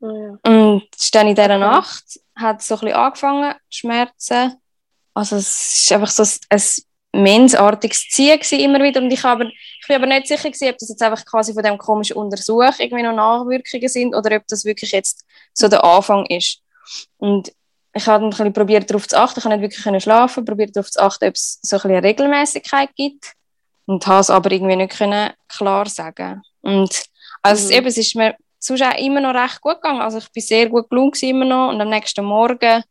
Oh 0.00 0.38
ja. 0.44 0.52
Und 0.52 1.14
dann 1.14 1.28
in 1.28 1.34
dieser 1.34 1.58
Nacht 1.58 2.20
hat 2.34 2.60
es 2.60 2.66
so 2.66 2.74
ein 2.74 2.80
bisschen 2.80 2.96
angefangen, 2.96 3.54
die 3.72 3.76
Schmerzen. 3.76 4.56
Also 5.16 5.36
es 5.36 5.82
ist 5.84 5.92
einfach 5.92 6.10
so 6.10 6.24
ein, 6.50 6.62
mensartiges 7.12 8.06
Ziehen 8.10 8.38
immer 8.60 8.82
wieder 8.82 9.00
und 9.00 9.10
ich, 9.10 9.24
aber, 9.24 9.46
ich 9.46 9.86
bin 9.86 9.96
aber 9.96 10.04
nicht 10.04 10.26
sicher 10.26 10.50
gewesen, 10.50 10.68
ob 10.68 10.76
das 10.76 10.90
jetzt 10.90 11.02
einfach 11.02 11.24
quasi 11.24 11.54
von 11.54 11.62
dem 11.62 11.78
komischen 11.78 12.16
Untersuch 12.16 12.78
irgendwie 12.78 13.02
noch 13.02 13.14
Nachwirkungen 13.14 13.88
sind 13.88 14.14
oder 14.14 14.36
ob 14.36 14.46
das 14.48 14.66
wirklich 14.66 14.90
jetzt 14.92 15.24
so 15.54 15.68
der 15.68 15.82
Anfang 15.82 16.26
ist. 16.26 16.60
Und 17.16 17.50
ich 17.94 18.06
habe 18.06 18.18
dann 18.18 18.24
ein 18.24 18.30
bisschen 18.30 18.52
probiert 18.52 18.90
darauf 18.90 19.08
zu 19.08 19.18
achten, 19.18 19.38
ich 19.38 19.44
konnte 19.44 19.56
nicht 19.56 19.74
wirklich 19.74 20.02
schlafen, 20.02 20.44
probiert 20.44 20.76
darauf 20.76 20.90
zu 20.90 21.00
achten, 21.00 21.28
ob 21.28 21.34
es 21.34 21.58
so 21.62 21.76
ein 21.76 21.78
bisschen 21.78 21.96
eine 21.96 22.06
Regelmäßigkeit 22.06 22.90
gibt 22.94 23.32
und 23.86 24.06
habe 24.06 24.20
es 24.20 24.28
aber 24.28 24.52
irgendwie 24.52 24.76
nicht 24.76 24.98
können 24.98 25.30
klar 25.48 25.88
sagen. 25.88 26.42
Und 26.60 27.04
also 27.40 27.68
mhm. 27.68 27.72
eben, 27.72 27.86
es 27.86 27.96
ist 27.96 28.14
mir 28.14 28.36
sonst 28.58 28.82
auch 28.82 28.98
immer 28.98 29.22
noch 29.22 29.34
recht 29.34 29.62
gut 29.62 29.76
gegangen, 29.76 30.02
also 30.02 30.18
ich 30.18 30.30
bin 30.30 30.42
sehr 30.42 30.68
gut 30.68 30.90
gelungen 30.90 31.12
immer 31.22 31.46
noch 31.46 31.70
und 31.70 31.80
am 31.80 31.88
nächsten 31.88 32.26
Morgen 32.26 32.82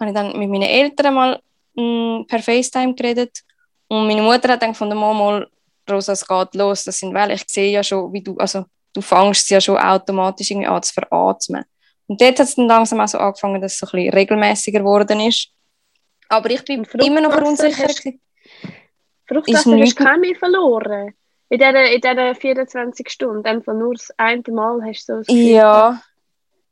habe 0.00 0.10
ich 0.10 0.14
dann 0.14 0.38
mit 0.38 0.48
meinen 0.48 0.62
Eltern 0.62 1.12
mal 1.12 1.40
mh, 1.78 2.18
mm, 2.20 2.26
per 2.26 2.42
FaceTime 2.42 2.94
geredet 2.94 3.42
und 3.88 4.06
meine 4.06 4.22
Mutter 4.22 4.52
hat 4.52 4.62
dann 4.62 4.72
gefunden, 4.72 4.98
mal, 4.98 5.48
Rosa, 5.90 6.12
es 6.12 6.26
geht 6.26 6.54
los, 6.54 6.84
das 6.84 6.98
sind 6.98 7.14
weil 7.14 7.32
ich 7.32 7.44
sehe 7.46 7.72
ja 7.72 7.82
schon, 7.82 8.12
wie 8.12 8.22
du, 8.22 8.36
also 8.36 8.66
du 8.92 9.00
fängst 9.00 9.48
ja 9.50 9.60
schon 9.60 9.78
automatisch 9.78 10.50
irgendwie 10.50 10.68
an 10.68 10.82
zu 10.82 10.92
veratmen. 10.92 11.64
Und 12.06 12.20
dort 12.20 12.38
hat 12.38 12.46
es 12.46 12.54
dann 12.54 12.66
langsam 12.66 13.00
auch 13.00 13.08
so 13.08 13.18
angefangen, 13.18 13.60
dass 13.60 13.74
es 13.74 13.78
so 13.78 13.86
ein 13.86 13.92
bisschen 13.92 14.14
regelmäßiger 14.14 14.80
geworden 14.80 15.20
ist. 15.20 15.48
Aber 16.28 16.50
ich 16.50 16.64
bin 16.64 16.84
immer 16.84 17.20
noch 17.20 17.32
verunsichert. 17.32 18.02
Fruchtwasser 19.26 19.78
hast 19.78 19.98
du 19.98 20.04
kein 20.04 20.20
mehr 20.20 20.36
verloren? 20.36 21.14
In 21.50 21.58
diesen 21.58 22.34
24 22.34 23.08
Stunden, 23.08 23.44
einfach 23.46 23.72
nur 23.72 23.94
das 23.94 24.10
eine 24.18 24.42
Mal 24.50 24.82
hast 24.84 25.08
du 25.08 25.22
so 25.22 25.32
Ja. 25.32 26.02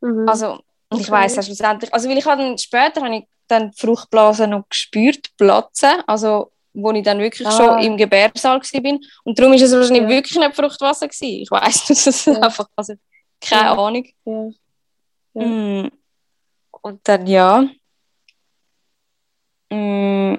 Mhm. 0.03 0.29
Also, 0.29 0.61
okay. 0.91 1.03
ich 1.03 1.11
weiss 1.11 1.37
ja 1.37 1.43
schlussendlich, 1.43 1.93
also 1.93 2.09
weil 2.09 2.19
ich 2.19 2.25
dann 2.25 2.59
später 2.59 3.01
habe 3.03 3.17
ich 3.17 3.25
dann 3.49 3.71
die 3.71 3.79
Fruchtblase 3.79 4.47
noch 4.47 4.69
gespürt, 4.69 5.37
platzen, 5.37 6.03
also 6.07 6.53
wo 6.76 6.93
ich 6.93 7.03
dann 7.03 7.19
wirklich 7.19 7.49
ah. 7.49 7.53
schon 7.53 7.79
im 7.79 7.97
Gebärsaal 7.97 8.61
war. 8.61 8.99
Und 9.25 9.38
darum 9.38 9.53
war 9.53 9.61
es 9.61 9.73
wahrscheinlich 9.73 10.03
ja. 10.03 10.09
wirklich 10.09 10.38
nicht 10.38 10.55
Fruchtwasser 10.55 11.09
gewesen. 11.09 11.43
Ich 11.43 11.50
weiss 11.50 11.85
das 11.88 12.07
ist 12.07 12.26
ja. 12.26 12.41
einfach, 12.41 12.69
also 12.76 12.95
keine 13.41 13.62
ja. 13.62 13.75
Ahnung. 13.75 14.07
Mm. 15.35 15.88
Und 16.83 17.00
dann 17.05 17.26
ja. 17.26 17.69
Mm. 19.71 20.37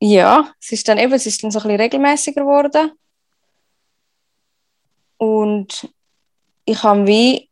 Ja, 0.00 0.54
es 0.60 0.72
ist 0.72 0.86
dann 0.86 0.98
eben, 0.98 1.12
es 1.12 1.26
ist 1.26 1.42
dann 1.42 1.50
so 1.50 1.58
ein 1.58 1.62
bisschen 1.64 1.80
regelmäßiger 1.80 2.42
geworden. 2.42 2.92
Und 5.16 5.88
ich 6.64 6.82
habe 6.82 7.06
wie 7.06 7.50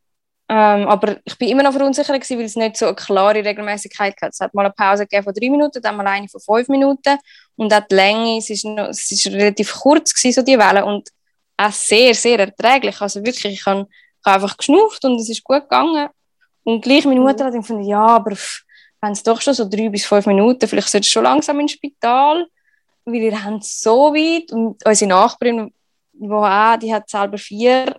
ähm, 0.48 0.86
aber 0.86 1.16
ich 1.24 1.36
bin 1.38 1.48
immer 1.48 1.64
noch 1.64 1.72
verunsichert 1.72 2.30
weil 2.30 2.42
es 2.42 2.54
nicht 2.54 2.76
so 2.76 2.86
eine 2.86 2.94
klare 2.94 3.44
Regelmäßigkeit 3.44 4.14
hat. 4.22 4.32
Es 4.32 4.38
hat 4.38 4.54
mal 4.54 4.64
eine 4.64 4.72
Pause 4.72 5.02
gegeben 5.02 5.24
von 5.24 5.34
drei 5.34 5.50
Minuten, 5.50 5.82
dann 5.82 5.96
mal 5.96 6.06
eine 6.06 6.28
von 6.28 6.40
fünf 6.40 6.68
Minuten 6.68 7.18
und 7.56 7.74
auch 7.74 7.86
die 7.90 7.94
Länge, 7.94 8.38
es 8.38 8.50
ist, 8.50 8.64
noch, 8.64 8.88
es 8.88 9.10
ist 9.10 9.26
relativ 9.26 9.72
kurz 9.74 10.14
gewesen, 10.14 10.34
so 10.34 10.42
die 10.42 10.58
Welle 10.58 10.84
und 10.84 11.08
auch 11.56 11.72
sehr, 11.72 12.14
sehr 12.14 12.38
erträglich. 12.38 13.00
Also 13.00 13.24
wirklich, 13.24 13.54
ich 13.54 13.66
habe, 13.66 13.88
ich 13.90 14.26
habe 14.26 14.42
einfach 14.42 14.56
geschnauft 14.56 15.04
und 15.04 15.20
es 15.20 15.28
ist 15.28 15.42
gut 15.42 15.62
gegangen. 15.62 16.08
Und 16.62 16.80
gleich 16.82 17.04
meine 17.04 17.20
Mutter 17.20 17.46
hat 17.46 17.52
gefunden, 17.52 17.84
ja, 17.84 18.06
aber 18.06 18.36
wenn 19.00 19.12
es 19.12 19.22
doch 19.22 19.40
schon 19.40 19.54
so 19.54 19.68
drei 19.68 19.88
bis 19.88 20.04
fünf 20.04 20.26
Minuten, 20.26 20.68
vielleicht 20.68 20.88
sollte 20.88 21.06
es 21.06 21.10
schon 21.10 21.24
langsam 21.24 21.58
ins 21.58 21.72
Spital, 21.72 22.46
weil 23.04 23.14
ihr 23.22 23.44
habt 23.44 23.64
so 23.64 24.12
weit 24.14 24.52
und 24.52 24.84
unsere 24.84 25.08
Nachbarin, 25.08 25.72
die 26.12 26.28
auch, 26.28 26.76
die 26.78 26.94
hat 26.94 27.08
selber 27.08 27.38
vier 27.38 27.96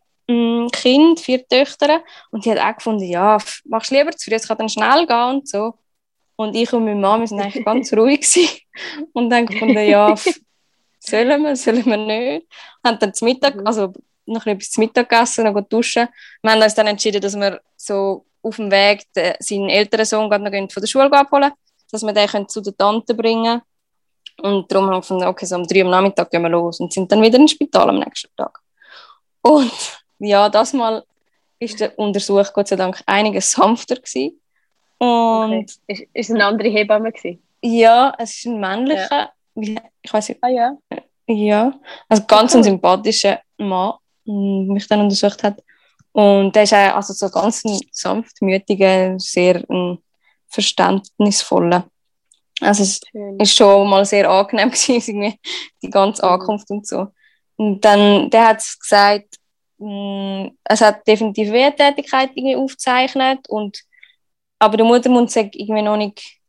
Kind, 0.71 1.19
vier 1.19 1.47
Töchter. 1.47 2.01
Und 2.31 2.45
die 2.45 2.51
hat 2.51 2.59
auch 2.59 2.75
gefunden, 2.75 3.05
ja, 3.05 3.37
machst 3.65 3.91
lieber 3.91 4.11
zu 4.11 4.29
früh, 4.29 4.35
es 4.35 4.47
kann 4.47 4.57
dann 4.57 4.69
schnell 4.69 5.05
gehen 5.07 5.29
und 5.29 5.47
so. 5.47 5.73
Und 6.35 6.55
ich 6.55 6.71
und 6.73 6.85
meine 6.85 6.99
Mama 6.99 7.25
sind 7.25 7.39
eigentlich 7.39 7.65
ganz 7.65 7.91
ruhig 7.93 8.21
gewesen. 8.21 8.49
und 9.13 9.29
dann 9.29 9.45
gefunden, 9.45 9.87
ja, 9.87 10.13
sollen 10.99 11.41
wir, 11.43 11.55
sollen 11.55 11.85
wir 11.85 11.97
nicht. 11.97 12.47
Haben 12.83 12.99
dann 12.99 13.13
zum 13.13 13.27
Mittag, 13.27 13.55
mhm. 13.55 13.65
also 13.65 13.93
noch 14.25 14.45
etwas 14.45 14.71
zum 14.71 14.83
Mittag 14.83 15.09
gegessen, 15.09 15.45
noch 15.45 15.61
duschen. 15.61 16.07
Wir 16.41 16.51
haben 16.51 16.61
uns 16.61 16.75
dann 16.75 16.87
entschieden, 16.87 17.21
dass 17.21 17.35
wir 17.35 17.61
so 17.75 18.25
auf 18.43 18.57
dem 18.57 18.69
Weg 18.69 19.05
den, 19.15 19.33
seinen 19.39 19.69
älteren 19.69 20.05
Sohn 20.05 20.29
noch 20.29 20.73
von 20.73 20.81
der 20.81 20.87
Schule 20.87 21.11
abholen 21.11 21.51
dass 21.91 22.03
wir 22.03 22.13
den 22.13 22.49
zu 22.49 22.61
der 22.61 22.75
Tante 22.75 23.13
bringen 23.13 23.61
können. 24.37 24.55
Und 24.55 24.71
darum 24.71 24.87
haben 24.87 24.95
wir 24.95 24.99
gefunden, 24.99 25.25
okay, 25.25 25.45
so 25.45 25.55
um 25.55 25.65
drei 25.65 25.79
Uhr 25.79 25.85
am 25.85 25.91
Nachmittag 25.91 26.29
gehen 26.29 26.43
wir 26.43 26.49
los 26.49 26.79
und 26.79 26.93
sind 26.93 27.11
dann 27.11 27.21
wieder 27.21 27.39
ins 27.39 27.51
Spital 27.51 27.89
am 27.89 27.99
nächsten 27.99 28.29
Tag. 28.35 28.59
Und 29.41 29.71
ja, 30.19 30.49
das 30.49 30.73
Mal 30.73 31.03
ist 31.59 31.79
der 31.79 31.97
Untersuch 31.97 32.53
Gott 32.53 32.67
sei 32.67 32.75
Dank 32.75 33.01
einiges 33.05 33.51
sanfter 33.51 33.95
gewesen. 33.95 34.39
Und 34.99 35.53
okay. 35.53 35.75
ist, 35.87 36.03
ist 36.13 36.31
eine 36.31 36.45
andere 36.45 36.69
Hebamme 36.69 37.11
gewesen? 37.11 37.41
Ja, 37.61 38.13
es 38.17 38.37
ist 38.37 38.45
ein 38.45 38.59
männlicher, 38.59 39.31
ja. 39.55 39.81
ich 40.01 40.13
weiß 40.13 40.29
nicht. 40.29 40.43
Ah 40.43 40.49
ja. 40.49 40.77
Ja, 41.29 41.73
also 42.07 42.23
ganz 42.25 42.55
ein 42.55 42.63
sympathischer 42.63 43.41
Mann, 43.57 43.95
der 44.25 44.33
mich 44.73 44.87
dann 44.87 45.01
untersucht 45.01 45.43
hat. 45.43 45.61
Und 46.13 46.55
der 46.55 46.63
ist 46.63 46.73
auch 46.73 46.95
also 46.95 47.13
so 47.13 47.29
ganz 47.29 47.63
ein 47.65 47.79
sanftmütiger, 47.91 49.19
sehr 49.19 49.63
ein 49.69 49.99
verständnisvoller. 50.47 51.85
Also 52.61 52.83
es 52.83 53.01
Schön. 53.11 53.39
ist 53.39 53.55
schon 53.55 53.89
mal 53.89 54.05
sehr 54.05 54.29
angenehm 54.29 54.71
gewesen, 54.71 55.37
die 55.81 55.89
ganze. 55.89 56.23
Ankunft 56.23 56.69
und 56.71 56.87
so. 56.87 57.07
Und 57.55 57.83
dann, 57.83 58.29
der 58.29 58.47
hat 58.47 58.63
gesagt, 58.79 59.35
mm, 59.35 59.36
es 59.79 60.81
hat 60.81 61.07
definitiv 61.07 61.51
Wehrtätigkeit 61.51 62.31
irgendwie 62.33 62.55
aufgezeichnet 62.55 63.47
und 63.47 63.79
aber 64.59 64.77
der 64.77 64.85
Muttermund 64.85 65.29
sagt 65.29 65.55
irgendwie 65.55 65.83
noch 65.83 65.97
nicht, 65.97 66.39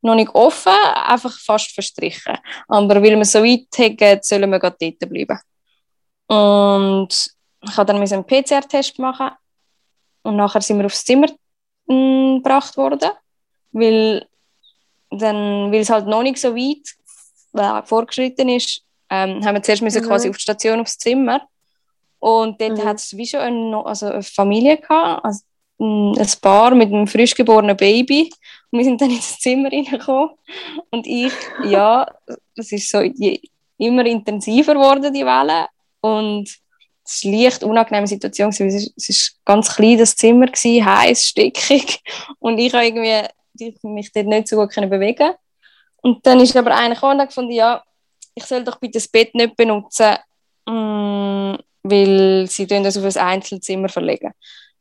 noch 0.00 0.14
nicht 0.14 0.32
offen, 0.34 0.72
einfach 0.72 1.36
fast 1.40 1.72
verstrichen. 1.72 2.38
Aber 2.68 3.02
weil 3.02 3.16
wir 3.16 3.24
so 3.24 3.42
weit 3.42 3.66
haben, 3.78 4.22
sollen 4.22 4.50
wir 4.50 4.60
gerade 4.60 4.76
dort 4.78 5.10
bleiben. 5.10 5.38
Und 6.28 7.08
ich 7.62 7.76
habe 7.76 7.92
dann 7.92 8.00
einen 8.00 8.24
PCR-Test 8.24 8.98
machen 8.98 9.30
und 10.22 10.36
nachher 10.36 10.60
sind 10.60 10.78
wir 10.78 10.86
aufs 10.86 11.04
Zimmer 11.04 11.28
mh, 11.86 11.94
mm, 11.94 12.36
gebracht 12.42 12.76
worden, 12.76 13.10
weil, 13.72 14.26
dann, 15.10 15.72
weil 15.72 15.80
es 15.80 15.90
halt 15.90 16.06
noch 16.06 16.22
nicht 16.22 16.38
so 16.38 16.54
weit 16.54 16.96
äh, 17.54 17.84
vorgeschritten 17.86 18.48
ist, 18.48 18.82
ähm, 19.10 19.44
haben 19.44 19.54
wir 19.56 19.62
zuerst 19.62 19.82
mhm. 19.82 20.06
quasi 20.06 20.30
auf 20.30 20.36
die 20.36 20.42
Station 20.42 20.80
aufs 20.80 20.96
Zimmer 20.96 21.46
und 22.22 22.60
dort 22.60 22.78
mhm. 22.78 22.84
hat 22.84 22.98
es 22.98 23.16
wie 23.16 23.26
schon 23.26 23.40
eine, 23.40 23.84
also 23.84 24.06
eine 24.06 24.22
Familie 24.22 24.76
gehabt, 24.76 25.24
also 25.24 25.40
ein 25.80 26.14
Paar 26.40 26.72
mit 26.72 26.92
einem 26.92 27.08
frisch 27.08 27.34
geborenen 27.34 27.76
Baby. 27.76 28.32
Und 28.70 28.78
wir 28.78 28.84
sind 28.84 29.00
dann 29.00 29.10
ins 29.10 29.40
Zimmer 29.40 29.72
reingekommen. 29.72 30.30
Und 30.90 31.04
ich, 31.04 31.32
ja, 31.64 32.06
das 32.54 32.70
ist 32.70 32.88
so 32.88 33.00
immer 33.76 34.06
intensiver 34.06 34.74
geworden, 34.74 35.12
die 35.12 35.26
Welle. 35.26 35.66
Und 36.00 36.48
es 37.04 37.24
war 37.24 37.32
eine 37.32 37.42
leicht 37.42 37.64
unangenehme 37.64 38.06
Situation. 38.06 38.50
Es 38.50 38.62
war 38.62 39.56
ganz 39.56 39.74
klein, 39.74 39.98
das 39.98 40.14
Zimmer, 40.14 40.46
heiß, 40.46 41.24
stickig. 41.24 42.04
Und 42.38 42.56
ich 42.58 42.72
habe 42.72 42.86
irgendwie 42.86 43.26
mich 43.82 44.12
dort 44.12 44.28
nicht 44.28 44.46
so 44.46 44.58
gut 44.58 44.76
bewegen 44.76 45.32
Und 46.02 46.24
dann 46.24 46.38
ist 46.38 46.56
aber 46.56 46.76
einer 46.76 46.94
gekommen 46.94 47.18
und 47.18 47.26
gefunden, 47.26 47.50
ja, 47.50 47.82
ich 48.32 48.44
soll 48.44 48.62
doch 48.62 48.76
bitte 48.76 48.98
das 48.98 49.08
Bett 49.08 49.34
nicht 49.34 49.56
benutzen. 49.56 50.18
Mm, 50.66 51.56
weil 51.82 52.46
sie 52.48 52.66
das 52.66 52.96
auf 52.96 53.04
ein 53.04 53.22
Einzelzimmer 53.22 53.88
verlegen. 53.88 54.32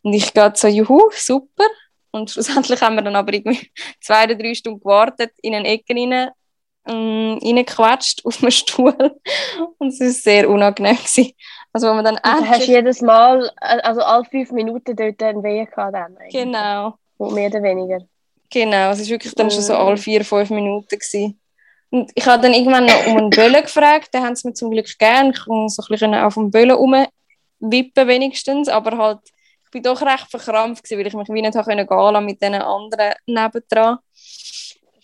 Und 0.03 0.13
ich 0.13 0.33
gehe 0.33 0.51
so, 0.55 0.67
juhu, 0.67 1.09
super. 1.13 1.65
Und 2.11 2.29
schlussendlich 2.29 2.81
haben 2.81 2.95
wir 2.95 3.01
dann 3.01 3.15
aber 3.15 3.33
irgendwie 3.33 3.71
zwei 4.01 4.25
oder 4.25 4.35
drei 4.35 4.53
Stunden 4.53 4.79
gewartet, 4.79 5.31
in 5.41 5.55
eine 5.55 5.67
Ecke 5.67 5.93
rein, 5.95 6.29
ähm, 6.87 7.39
reingequetscht 7.41 8.21
auf 8.25 8.41
einem 8.41 8.51
Stuhl. 8.51 8.95
Und 9.77 9.89
es 9.89 9.99
war 9.99 10.09
sehr 10.09 10.49
unangenehm. 10.49 10.97
Gewesen. 10.97 11.33
Also, 11.73 11.87
wo 11.87 11.93
man 11.93 12.03
dann 12.03 12.17
endlich... 12.17 12.49
hast 12.49 12.67
du 12.67 12.71
jedes 12.71 13.01
Mal, 13.01 13.49
also 13.57 14.01
alle 14.01 14.25
fünf 14.25 14.51
Minuten 14.51 14.95
dort 14.95 15.23
einen 15.23 15.43
Weh 15.43 15.65
gehabt 15.65 15.95
dann 15.95 16.17
Genau. 16.29 16.95
Mehr 17.17 17.49
oder 17.49 17.63
weniger. 17.63 17.99
Genau, 18.49 18.91
es 18.91 18.99
war 18.99 19.07
wirklich 19.07 19.33
dann 19.35 19.49
schon 19.49 19.61
so 19.61 19.75
alle 19.75 19.95
vier, 19.95 20.25
fünf 20.25 20.49
Minuten. 20.49 20.87
Gewesen. 20.89 21.39
Und 21.91 22.09
ich 22.15 22.25
habe 22.25 22.41
dann 22.41 22.53
irgendwann 22.53 22.85
noch 22.85 23.07
um 23.07 23.17
einen 23.17 23.29
Böllen 23.29 23.61
gefragt, 23.61 24.13
den 24.13 24.23
haben 24.23 24.35
sie 24.35 24.47
mir 24.47 24.53
zum 24.53 24.71
Glück 24.71 24.97
gern. 24.97 25.31
Ich 25.31 25.43
konnte 25.43 25.73
so 25.73 25.83
ein 25.83 25.87
bisschen 25.89 26.15
auf 26.15 26.35
dem 26.35 26.49
Böllen 26.49 26.71
rumwippen 26.71 28.07
wenigstens, 28.07 28.69
aber 28.69 28.97
halt, 28.97 29.19
ich 29.65 29.71
bin 29.71 29.83
doch 29.83 30.01
recht 30.01 30.31
verkrampft 30.31 30.83
gewesen, 30.83 30.99
weil 30.99 31.07
ich 31.07 31.13
mich 31.13 31.27
wie 31.27 31.41
nicht 31.41 31.53
gehen 31.53 31.87
konnte 31.87 32.21
mit 32.21 32.41
den 32.41 32.55
anderen 32.55 33.13
nebendran. 33.25 33.99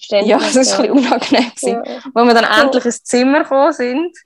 Ja, 0.09 0.37
das 0.37 0.55
war 0.55 0.85
ein 0.85 0.91
bisschen 0.91 0.91
unangenehm. 0.91 1.51
Ja. 1.61 1.81
Als 1.81 2.27
wir 2.27 2.33
dann 2.33 2.61
endlich 2.61 2.85
ins 2.85 3.03
Zimmer 3.03 3.39
gekommen 3.43 3.73
sind, 3.73 4.17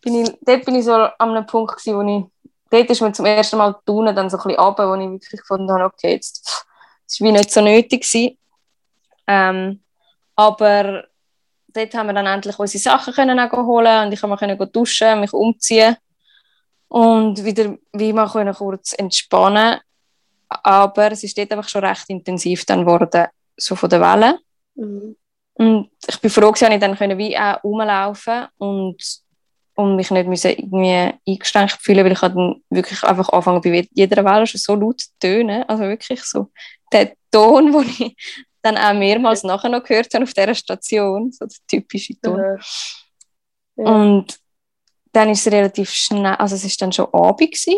bin 0.00 0.22
ich, 0.22 0.32
dort 0.42 0.64
bin 0.64 0.76
ich 0.76 0.84
so 0.84 0.92
an 0.92 1.12
einem 1.18 1.46
Punkt 1.46 1.76
gewesen, 1.76 1.96
wo 1.96 2.02
ich, 2.02 2.50
dort 2.70 2.90
ist 2.90 3.00
mir 3.00 3.12
zum 3.12 3.26
ersten 3.26 3.56
Mal 3.56 3.72
die 3.72 3.84
Tune 3.86 4.14
dann 4.14 4.30
so 4.30 4.36
ein 4.36 4.42
bisschen 4.44 4.60
runter, 4.60 4.88
wo 4.88 4.94
ich 4.94 5.10
wirklich 5.10 5.40
gefunden 5.40 5.72
habe, 5.72 5.86
okay, 5.86 6.12
jetzt, 6.12 6.64
das 7.06 7.20
war 7.20 7.28
wie 7.28 7.32
nicht 7.32 7.50
so 7.50 7.60
nötig 7.60 8.02
gewesen. 8.02 8.38
Ähm, 9.26 9.82
aber 10.36 11.04
dort 11.74 11.94
haben 11.94 12.06
wir 12.06 12.14
dann 12.14 12.26
endlich 12.26 12.58
unsere 12.58 12.82
Sachen 12.82 13.12
können 13.12 13.50
holen 13.52 14.06
und 14.06 14.12
ich 14.12 14.20
konnte 14.20 14.46
mich 14.46 14.70
duschen, 14.70 15.20
mich 15.20 15.32
umziehen 15.32 15.96
und 16.88 17.44
wieder 17.44 17.76
wie 17.92 18.12
mal 18.12 18.28
können 18.28 18.54
kurz 18.54 18.92
entspannen. 18.92 19.80
Aber 20.48 21.12
es 21.12 21.24
ist 21.24 21.36
dort 21.36 21.52
einfach 21.52 21.68
schon 21.68 21.84
recht 21.84 22.08
intensiv 22.08 22.64
dann 22.64 22.84
geworden, 22.84 23.26
so 23.56 23.74
von 23.74 23.90
der 23.90 24.00
Welle. 24.00 24.38
Mhm. 24.76 25.16
Und 25.54 25.90
ich 26.06 26.20
bin 26.20 26.30
froh, 26.30 26.50
dass 26.50 26.62
ich 26.62 26.80
dann 26.80 26.96
können 26.96 27.18
wie 27.18 27.36
auch 27.36 27.62
rumlaufen 27.62 28.46
und, 28.58 28.96
und 29.74 29.96
mich 29.96 30.10
nicht 30.10 30.28
müssen 30.28 30.50
irgendwie 30.50 31.14
eingeschränkt 31.28 31.78
fühlen, 31.80 32.04
weil 32.04 32.12
ich 32.12 32.20
dann 32.20 32.62
wirklich 32.70 33.02
einfach 33.04 33.28
anfangen 33.28 33.60
bei 33.60 33.88
jeder 33.92 34.24
Welle 34.24 34.46
schon 34.46 34.60
so 34.60 34.74
laut 34.74 35.00
zu 35.00 35.08
tönen. 35.20 35.64
Also 35.64 35.84
wirklich 35.84 36.22
so 36.22 36.50
der 36.92 37.12
Ton, 37.30 37.72
den 37.72 37.88
ich 37.88 38.16
dann 38.64 38.78
auch 38.78 38.94
mehrmals 38.94 39.42
nachher 39.42 39.68
noch 39.68 39.84
gehört 39.84 40.12
habe 40.14 40.24
auf 40.24 40.32
dieser 40.32 40.54
Station, 40.54 41.30
so 41.30 41.44
der 41.44 41.56
typische 41.68 42.18
Ton. 42.20 42.38
Ja. 42.38 42.56
Ja. 43.76 43.84
Und 43.84 44.38
dann 45.12 45.30
ist 45.30 45.46
es 45.46 45.52
relativ 45.52 45.90
schnell, 45.90 46.34
also 46.34 46.54
es 46.54 46.64
ist 46.64 46.80
dann 46.80 46.92
schon 46.92 47.12
Abend 47.12 47.38
gewesen. 47.40 47.74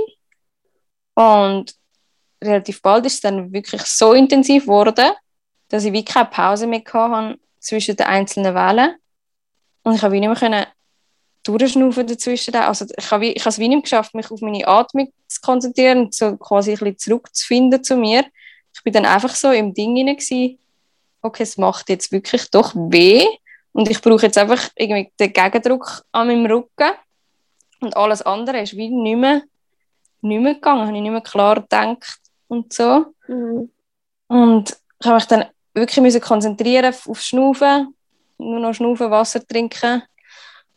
und 1.15 1.75
relativ 2.43 2.81
bald 2.83 3.07
ist 3.07 3.15
es 3.15 3.21
dann 3.21 3.53
wirklich 3.53 3.83
so 3.83 4.13
intensiv 4.13 4.65
geworden, 4.65 5.13
dass 5.69 5.85
ich 5.85 5.93
wie 5.93 6.05
keine 6.05 6.27
Pause 6.27 6.67
mehr 6.67 6.83
hatte 6.85 7.39
zwischen 7.59 7.97
den 7.97 8.07
einzelnen 8.07 8.55
Wellen. 8.55 8.97
Und 9.83 9.95
ich 9.95 10.03
habe 10.03 10.19
nicht 10.21 10.41
mehr 10.41 10.69
durchschnaufen 11.43 12.07
dazwischen. 12.07 12.55
Also 12.55 12.87
ich 12.97 13.11
habe, 13.11 13.27
ich 13.27 13.41
habe 13.41 13.51
es 13.51 13.59
wie 13.59 13.69
nicht 13.69 13.83
geschafft, 13.83 14.15
mich 14.15 14.31
auf 14.31 14.41
meine 14.41 14.67
Atmung 14.67 15.13
zu 15.27 15.41
konzentrieren 15.41 16.07
und 16.07 16.15
so 16.15 16.37
quasi 16.37 16.73
ein 16.73 16.79
bisschen 16.79 16.99
zurückzufinden 16.99 17.83
zu 17.83 17.97
mir. 17.97 18.25
Ich 18.75 18.83
bin 18.83 18.93
dann 18.93 19.07
einfach 19.07 19.35
so 19.35 19.51
im 19.51 19.73
Ding 19.73 19.97
hinein 19.97 20.19
okay, 21.27 21.43
es 21.43 21.57
macht 21.57 21.89
jetzt 21.89 22.13
wirklich 22.13 22.51
doch 22.51 22.75
weh 22.75 23.27
und 23.73 23.91
ich 23.91 24.01
brauche 24.01 24.27
jetzt 24.27 24.39
einfach 24.39 24.71
irgendwie 24.75 25.13
den 25.19 25.33
Gegendruck 25.33 26.05
an 26.13 26.29
meinem 26.29 26.47
Rücken 26.47 26.93
und 27.81 27.97
alles 27.97 28.23
andere 28.23 28.61
ist 28.61 28.77
wie 28.77 28.89
nicht 28.89 29.17
mehr, 29.17 29.43
nicht 30.23 30.41
mehr 30.41 30.55
gegangen, 30.55 30.87
habe 30.87 30.97
ich 30.97 31.03
nicht 31.03 31.11
mehr 31.11 31.21
klar 31.21 31.57
gedacht 31.57 32.19
und 32.49 32.73
so. 32.73 33.07
Mhm. 33.29 33.71
Und 34.29 34.77
ich 35.01 35.07
habe 35.07 35.17
mich 35.17 35.27
dann 35.27 35.45
wirklich 35.75 36.01
müssen 36.01 36.21
konzentrieren 36.21 36.95
auf 37.07 37.21
Schnaufen, 37.21 37.95
nur 38.39 38.61
noch 38.61 38.73
Schnaufen, 38.73 39.11
Wasser 39.11 39.47
trinken 39.47 40.03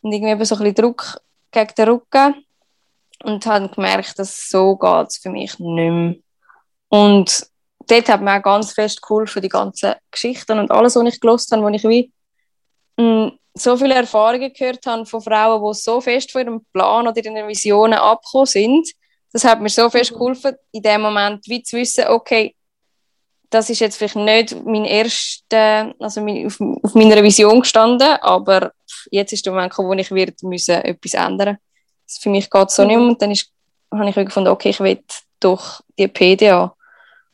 und 0.02 0.12
irgendwie 0.12 0.32
eben 0.32 0.44
so 0.44 0.54
ein 0.56 0.58
bisschen 0.60 0.74
Druck 0.74 1.20
gegen 1.50 1.74
den 1.74 1.88
Rücken 1.88 2.44
und 3.24 3.46
habe 3.46 3.68
gemerkt, 3.68 4.18
dass 4.18 4.48
so 4.48 4.76
geht 4.76 5.08
es 5.08 5.18
für 5.18 5.30
mich 5.30 5.58
nicht 5.58 5.60
mehr. 5.60 6.14
Und 6.88 7.49
dort 7.90 8.08
hat 8.08 8.22
mir 8.22 8.38
auch 8.38 8.42
ganz 8.42 8.72
fest 8.72 9.02
geholfen, 9.02 9.42
die 9.42 9.48
ganzen 9.48 9.94
Geschichten 10.10 10.58
und 10.58 10.70
alles, 10.70 10.96
was 10.96 11.14
ich 11.14 11.20
gelernt 11.20 11.46
habe, 11.50 11.62
wo 11.62 11.68
ich 11.68 11.84
wie 11.84 12.12
mh, 12.96 13.26
mm, 13.26 13.38
so 13.54 13.76
viele 13.76 13.94
Erfahrungen 13.94 14.52
gehört 14.52 14.86
habe 14.86 15.06
von 15.06 15.20
Frauen, 15.20 15.62
die 15.62 15.78
so 15.78 16.00
fest 16.00 16.30
von 16.30 16.42
ihrem 16.42 16.64
Plan 16.72 17.06
oder 17.06 17.24
ihren 17.24 17.48
Visionen 17.48 17.98
abgekommen 17.98 18.46
sind. 18.46 18.88
Das 19.32 19.44
hat 19.44 19.60
mir 19.60 19.68
so 19.68 19.90
fest 19.90 20.12
mhm. 20.12 20.18
geholfen, 20.18 20.56
in 20.72 20.82
dem 20.82 21.02
Moment 21.02 21.46
wie 21.46 21.62
zu 21.62 21.76
wissen, 21.76 22.06
okay, 22.08 22.54
das 23.50 23.68
ist 23.68 23.80
jetzt 23.80 23.96
vielleicht 23.96 24.16
nicht 24.16 24.64
mein 24.64 24.84
erster, 24.84 25.92
also 25.98 26.20
auf, 26.20 26.60
auf 26.82 26.94
meiner 26.94 27.22
Vision 27.22 27.60
gestanden, 27.60 28.16
aber 28.20 28.72
jetzt 29.10 29.32
ist 29.32 29.44
der 29.44 29.52
Moment 29.52 29.70
gekommen, 29.70 29.88
wo 29.88 29.94
ich 29.94 30.10
wird 30.12 30.42
müssen 30.42 30.76
etwas 30.76 31.14
ändern. 31.14 31.58
Für 32.06 32.30
mich 32.30 32.48
geht 32.48 32.68
es 32.68 32.76
so 32.76 32.82
mhm. 32.82 32.88
nicht 32.88 32.98
mehr. 32.98 33.08
Und 33.08 33.22
dann 33.22 33.30
ist, 33.32 33.50
habe 33.92 34.08
ich 34.08 34.14
gefunden, 34.14 34.50
okay, 34.50 34.70
ich 34.70 34.80
will 34.80 35.02
doch 35.40 35.80
die 35.98 36.06
PDA, 36.06 36.74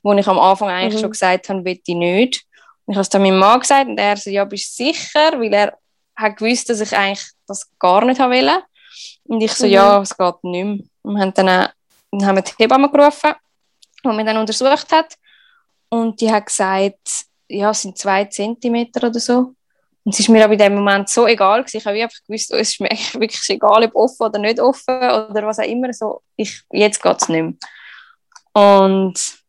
wo 0.07 0.13
ich 0.13 0.29
am 0.29 0.39
Anfang 0.39 0.69
eigentlich 0.69 0.95
mhm. 0.95 1.01
schon 1.01 1.11
gesagt 1.11 1.49
habe, 1.49 1.65
will 1.65 1.81
ich 1.85 1.95
nicht. 1.95 2.45
Und 2.85 2.93
ich 2.93 2.97
habe 2.97 3.03
es 3.03 3.09
dann 3.09 3.23
meinem 3.23 3.41
Mann 3.41 3.59
gesagt 3.59 3.89
und 3.89 3.99
er 3.99 4.17
so, 4.17 4.31
ja, 4.31 4.45
bist 4.45 4.79
du 4.79 4.85
sicher? 4.85 5.33
Weil 5.33 5.53
er 5.53 5.77
hat 6.15 6.37
gewusst, 6.37 6.71
dass 6.71 6.81
ich 6.81 6.97
eigentlich 6.97 7.27
das 7.49 7.69
gar 7.81 8.05
nicht 8.05 8.21
wollte. 8.21 8.63
Und 9.25 9.41
ich 9.41 9.53
so, 9.53 9.67
mhm. 9.67 9.73
ja, 9.73 10.01
es 10.01 10.17
geht 10.17 10.45
nicht 10.45 10.65
mehr. 10.65 10.79
Und 11.03 11.21
haben 11.21 11.35
dann, 11.35 11.71
dann 12.13 12.25
haben 12.27 12.37
wir 12.37 12.43
die 12.43 12.53
Hebamme 12.57 12.89
gerufen, 12.89 13.33
die 14.05 14.09
mich 14.09 14.25
dann 14.25 14.37
untersucht 14.37 14.93
hat. 14.93 15.17
Und 15.89 16.21
die 16.21 16.31
hat 16.31 16.47
gesagt, 16.47 17.25
ja, 17.49 17.71
es 17.71 17.83
sind 17.83 17.99
zwei 17.99 18.27
Zentimeter 18.27 19.09
oder 19.09 19.19
so. 19.19 19.55
Und 20.05 20.15
es 20.15 20.21
ist 20.21 20.29
mir 20.29 20.45
aber 20.45 20.53
in 20.53 20.61
dem 20.61 20.77
Moment 20.77 21.09
so 21.09 21.27
egal 21.27 21.63
gewesen. 21.63 21.79
Ich 21.79 21.87
habe 21.87 22.01
einfach 22.01 22.23
gewusst, 22.25 22.53
oh, 22.55 22.57
es 22.57 22.71
ist 22.71 22.81
mir 22.81 22.91
wirklich 23.21 23.43
egal, 23.49 23.83
ob 23.83 23.95
offen 23.97 24.23
oder 24.23 24.39
nicht 24.39 24.61
offen 24.61 24.95
oder 24.95 25.45
was 25.45 25.59
auch 25.59 25.65
immer. 25.65 25.93
So, 25.93 26.23
ich, 26.37 26.63
jetzt 26.71 27.03
geht 27.03 27.21
es 27.21 27.29
nicht 27.29 27.43
mehr. 27.43 27.55
Und 28.53 29.46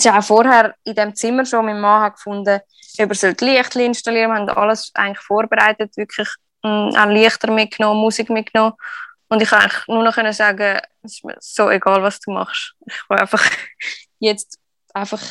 es 0.00 0.06
ist 0.06 0.12
auch 0.12 0.22
vorher 0.24 0.74
in 0.84 0.94
dem 0.94 1.14
Zimmer 1.14 1.44
schon, 1.44 1.66
mein 1.66 1.80
Mann 1.80 2.02
hat 2.02 2.14
gefunden, 2.14 2.60
ob 2.98 3.22
er 3.22 3.34
Licht 3.40 3.76
installieren 3.76 4.30
Wir 4.30 4.36
haben 4.36 4.48
alles 4.48 4.90
eigentlich 4.94 5.20
vorbereitet, 5.20 5.96
wirklich 5.96 6.28
ähm, 6.64 6.92
auch 6.96 7.06
Lichter 7.06 7.50
mitgenommen, 7.50 8.00
Musik 8.00 8.30
mitgenommen. 8.30 8.74
Und 9.28 9.42
ich 9.42 9.48
kann 9.48 9.60
eigentlich 9.60 9.86
nur 9.86 10.02
noch 10.02 10.32
sagen, 10.32 10.80
es 11.02 11.14
ist 11.14 11.24
mir 11.24 11.36
so 11.38 11.70
egal, 11.70 12.02
was 12.02 12.18
du 12.20 12.32
machst. 12.32 12.74
Ich 12.86 13.08
war 13.08 13.20
einfach 13.20 13.44
jetzt 14.18 14.58
einfach 14.92 15.22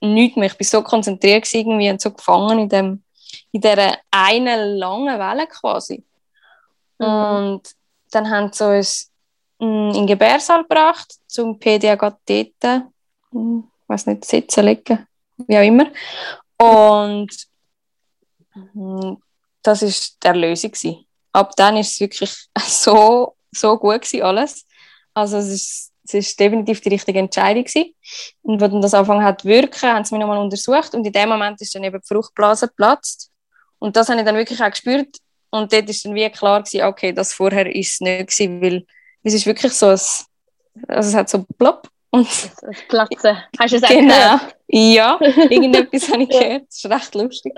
nichts 0.00 0.36
mehr. 0.36 0.46
Ich 0.46 0.58
war 0.58 0.64
so 0.64 0.82
konzentriert 0.82 1.52
irgendwie 1.52 1.90
und 1.90 2.00
so 2.00 2.10
gefangen 2.10 2.60
in, 2.60 2.68
dem, 2.68 3.04
in 3.52 3.60
dieser 3.60 3.98
einen 4.10 4.78
langen 4.78 5.18
Welle 5.18 5.46
quasi. 5.46 6.04
Mhm. 6.98 7.06
Und 7.06 7.62
dann 8.10 8.30
haben 8.30 8.52
sie 8.52 8.76
uns 8.76 9.10
in 9.58 9.92
den 9.92 10.06
Gebärsaal 10.06 10.62
gebracht, 10.62 11.14
zum 11.26 11.58
PDA 11.58 11.96
dort, 11.96 12.18
ich 12.28 12.52
weiß 13.86 14.06
nicht, 14.06 14.24
sitzen, 14.24 14.64
liegen, 14.64 15.06
wie 15.36 15.58
auch 15.58 15.62
immer. 15.62 15.90
Und 16.58 17.30
hm, 18.52 19.18
das 19.62 19.82
war 19.82 19.88
die 19.88 20.26
Erlösung. 20.26 20.72
Ab 21.32 21.52
dann 21.56 21.74
war 21.74 21.80
es 21.80 21.98
wirklich 22.00 22.32
so, 22.66 23.34
so 23.50 23.78
gut 23.78 24.02
gewesen, 24.02 24.22
alles. 24.22 24.66
Also 25.14 25.38
es 25.38 25.48
ist, 25.48 25.92
es 26.04 26.14
ist 26.14 26.40
definitiv 26.40 26.80
die 26.80 26.90
richtige 26.90 27.18
Entscheidung 27.18 27.64
gewesen. 27.64 27.94
Und 28.42 28.62
als 28.62 28.72
das 28.80 28.94
angefangen 28.94 29.24
hat 29.24 29.40
zu 29.40 29.48
wirken, 29.48 29.90
haben 29.90 30.04
sie 30.04 30.14
mich 30.14 30.20
nochmal 30.20 30.38
untersucht 30.38 30.94
und 30.94 31.06
in 31.06 31.12
dem 31.12 31.28
Moment 31.28 31.60
ist 31.60 31.74
dann 31.74 31.84
eben 31.84 32.00
die 32.00 32.06
Fruchtblase 32.06 32.68
geplatzt. 32.68 33.30
Und 33.78 33.96
das 33.96 34.08
habe 34.08 34.20
ich 34.20 34.26
dann 34.26 34.36
wirklich 34.36 34.62
auch 34.62 34.70
gespürt. 34.70 35.16
Und 35.50 35.72
dort 35.72 35.88
ist 35.88 36.04
dann 36.04 36.14
wie 36.14 36.28
klar 36.30 36.62
gewesen, 36.62 36.84
okay, 36.84 37.12
das 37.12 37.32
vorher 37.32 37.74
ist 37.74 37.94
es 37.94 38.00
nicht 38.00 38.28
gewesen, 38.28 38.60
weil 38.60 38.86
es 39.22 39.34
ist 39.34 39.46
wirklich 39.46 39.72
so, 39.72 39.86
ein, 39.86 40.00
also 40.88 41.08
es 41.08 41.14
hat 41.14 41.28
so 41.28 41.44
plopp 41.58 41.88
und 42.14 42.28
das 42.28 42.80
Platzen. 42.88 43.36
Hast 43.58 43.72
du 43.72 43.76
es 43.76 43.82
genau. 43.82 44.14
gehört? 44.14 44.56
Ja, 44.68 45.18
irgendetwas 45.50 46.08
habe 46.08 46.22
ich 46.22 46.28
gehört. 46.28 46.66
Das 46.68 46.76
ist 46.76 46.86
recht 46.86 47.14
lustig. 47.16 47.54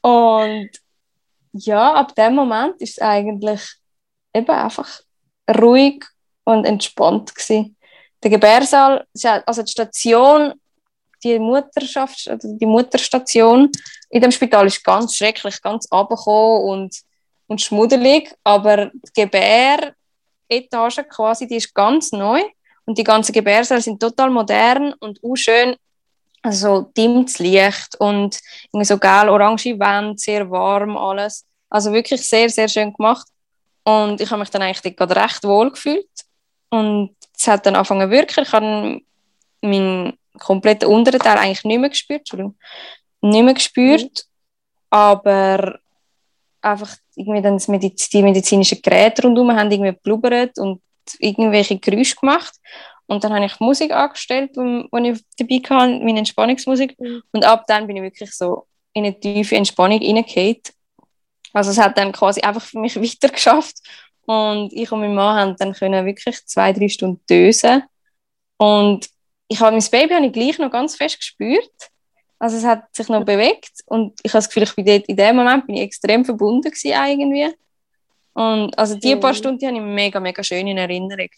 Und 0.00 0.70
ja, 1.52 1.94
ab 1.94 2.14
dem 2.14 2.36
Moment 2.36 2.80
ist 2.80 2.92
es 2.92 2.98
eigentlich 3.00 3.60
eben 4.32 4.50
einfach 4.50 5.00
ruhig 5.60 6.04
und 6.44 6.64
entspannt 6.64 7.34
gewesen. 7.34 7.76
Der 8.22 8.30
Gebärsaal, 8.30 9.04
also 9.44 9.62
die 9.62 9.72
Station, 9.72 10.54
die 11.24 11.40
Mutterschaft, 11.40 12.28
also 12.28 12.56
die 12.56 12.66
Mutterstation 12.66 13.70
in 14.08 14.22
dem 14.22 14.30
Spital 14.30 14.68
ist 14.68 14.84
ganz 14.84 15.16
schrecklich, 15.16 15.60
ganz 15.60 15.88
abgekommen 15.90 16.62
und, 16.68 16.96
und 17.48 17.60
schmuddelig, 17.60 18.32
aber 18.44 18.92
die 19.16 19.22
Gebäretage 19.22 21.04
quasi, 21.08 21.48
die 21.48 21.56
ist 21.56 21.74
ganz 21.74 22.12
neu 22.12 22.40
und 22.86 22.98
die 22.98 23.04
ganzen 23.04 23.32
Gebärsäle 23.32 23.80
sind 23.80 24.00
total 24.00 24.30
modern 24.30 24.92
und 24.94 25.20
auch 25.22 25.36
schön. 25.36 25.76
Also 26.42 26.90
dimmtes 26.96 27.38
Licht 27.38 27.96
und 27.98 28.38
irgendwie 28.70 28.84
so 28.84 28.98
gel-orange 28.98 29.78
Wände, 29.78 30.18
sehr 30.18 30.50
warm 30.50 30.96
alles. 30.96 31.46
Also 31.70 31.92
wirklich 31.92 32.20
sehr, 32.26 32.50
sehr 32.50 32.68
schön 32.68 32.92
gemacht. 32.92 33.26
Und 33.82 34.20
ich 34.20 34.30
habe 34.30 34.40
mich 34.40 34.50
dann 34.50 34.62
eigentlich 34.62 34.96
gerade 34.96 35.16
recht 35.16 35.42
wohl 35.44 35.70
gefühlt. 35.70 36.08
Und 36.68 37.16
es 37.34 37.46
hat 37.48 37.64
dann 37.64 37.76
angefangen 37.76 38.08
zu 38.08 38.10
wirken. 38.10 38.42
Ich 38.42 38.52
habe 38.52 39.00
meinen 39.62 40.18
kompletten 40.38 40.88
unteren 40.88 41.20
Teil 41.20 41.38
eigentlich 41.38 41.64
nicht 41.64 41.78
mehr 41.78 41.90
gespürt. 41.90 42.20
Entschuldigung. 42.20 42.58
Nicht 43.22 43.44
mehr 43.44 43.54
gespürt. 43.54 44.26
Aber 44.90 45.78
einfach 46.60 46.96
irgendwie 47.14 47.42
dann 47.42 47.58
die 47.58 48.22
medizinischen 48.22 48.82
Geräte 48.82 49.22
rundherum 49.22 49.52
haben 49.56 49.70
irgendwie 49.70 49.92
blubbert 49.92 50.58
und 50.58 50.82
irgendwelche 51.18 51.78
Geräusche 51.78 52.16
gemacht. 52.16 52.54
Und 53.06 53.22
dann 53.22 53.34
habe 53.34 53.44
ich 53.44 53.60
Musik 53.60 53.92
angestellt, 53.92 54.56
wo 54.56 54.96
ich 54.98 55.20
dabei 55.36 55.56
hatte, 55.56 56.04
meine 56.04 56.18
Entspannungsmusik. 56.20 56.98
Mhm. 56.98 57.22
Und 57.32 57.44
ab 57.44 57.64
dann 57.66 57.86
bin 57.86 57.96
ich 57.96 58.02
wirklich 58.02 58.32
so 58.32 58.66
in 58.94 59.04
eine 59.04 59.18
tiefe 59.18 59.56
Entspannung 59.56 60.00
reingefallen. 60.00 60.60
Also 61.52 61.70
es 61.70 61.78
hat 61.78 61.98
dann 61.98 62.12
quasi 62.12 62.40
einfach 62.40 62.62
für 62.62 62.78
mich 62.78 62.96
weiter 63.00 63.32
geschafft. 63.32 63.76
Und 64.26 64.72
ich 64.72 64.90
und 64.90 65.00
mein 65.00 65.14
Mann 65.14 65.38
haben 65.38 65.56
dann 65.56 65.74
können 65.74 66.06
wirklich 66.06 66.44
zwei, 66.46 66.72
drei 66.72 66.88
Stunden 66.88 67.20
dösen. 67.28 67.82
Und 68.56 69.08
ich 69.48 69.60
habe 69.60 69.76
mein 69.76 69.90
Baby 69.90 70.14
habe 70.14 70.26
ich 70.26 70.32
gleich 70.32 70.58
noch 70.58 70.70
ganz 70.70 70.96
fest 70.96 71.18
gespürt. 71.18 71.90
Also 72.38 72.56
es 72.56 72.64
hat 72.64 72.94
sich 72.94 73.08
noch 73.08 73.24
bewegt 73.24 73.70
und 73.86 74.18
ich 74.22 74.32
habe 74.32 74.38
das 74.38 74.48
Gefühl, 74.48 74.64
ich 74.64 74.74
bin 74.74 74.84
dort, 74.84 75.06
in 75.06 75.16
dem 75.16 75.36
Moment 75.36 75.66
bin 75.66 75.76
ich 75.76 75.82
extrem 75.82 76.24
verbunden 76.24 76.70
gewesen 76.70 76.92
irgendwie. 76.92 77.54
Und 78.34 78.76
also 78.78 78.96
die 78.96 79.16
paar 79.16 79.34
Stunden 79.34 79.64
habe 79.66 79.76
ich 79.76 79.82
mega, 79.82 80.20
mega 80.20 80.42
schön 80.42 80.66
in 80.66 80.78
Erinnerung. 80.78 81.28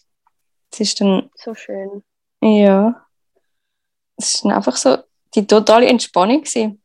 Es 0.71 0.79
ist 0.79 0.99
dann... 0.99 1.29
So 1.35 1.53
schön. 1.55 2.03
Ja. 2.41 3.05
Es 4.17 4.35
ist 4.35 4.45
dann 4.45 4.51
einfach 4.51 4.75
so 4.75 4.97
die 5.35 5.45
totale 5.45 5.87
Entspannung 5.87 6.41
gewesen. 6.41 6.81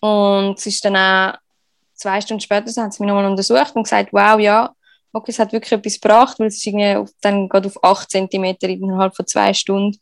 Und 0.00 0.58
es 0.58 0.66
ist 0.66 0.84
dann 0.84 0.96
auch 0.96 1.38
zwei 1.94 2.20
Stunden 2.20 2.40
später 2.40 2.70
haben 2.82 2.90
sie 2.90 3.02
mich 3.02 3.08
nochmal 3.08 3.30
untersucht 3.30 3.74
und 3.74 3.84
gesagt, 3.84 4.12
wow, 4.12 4.38
ja, 4.38 4.74
okay, 5.12 5.30
es 5.30 5.38
hat 5.38 5.52
wirklich 5.52 5.72
etwas 5.72 6.00
gebracht, 6.00 6.38
weil 6.38 6.48
es 6.48 6.56
ist 6.56 6.66
irgendwie 6.66 6.96
auf, 6.96 7.10
dann 7.22 7.48
gerade 7.48 7.68
auf 7.68 7.82
8 7.82 8.10
cm 8.10 8.56
innerhalb 8.60 9.14
von 9.14 9.26
zwei 9.26 9.54
Stunden. 9.54 9.98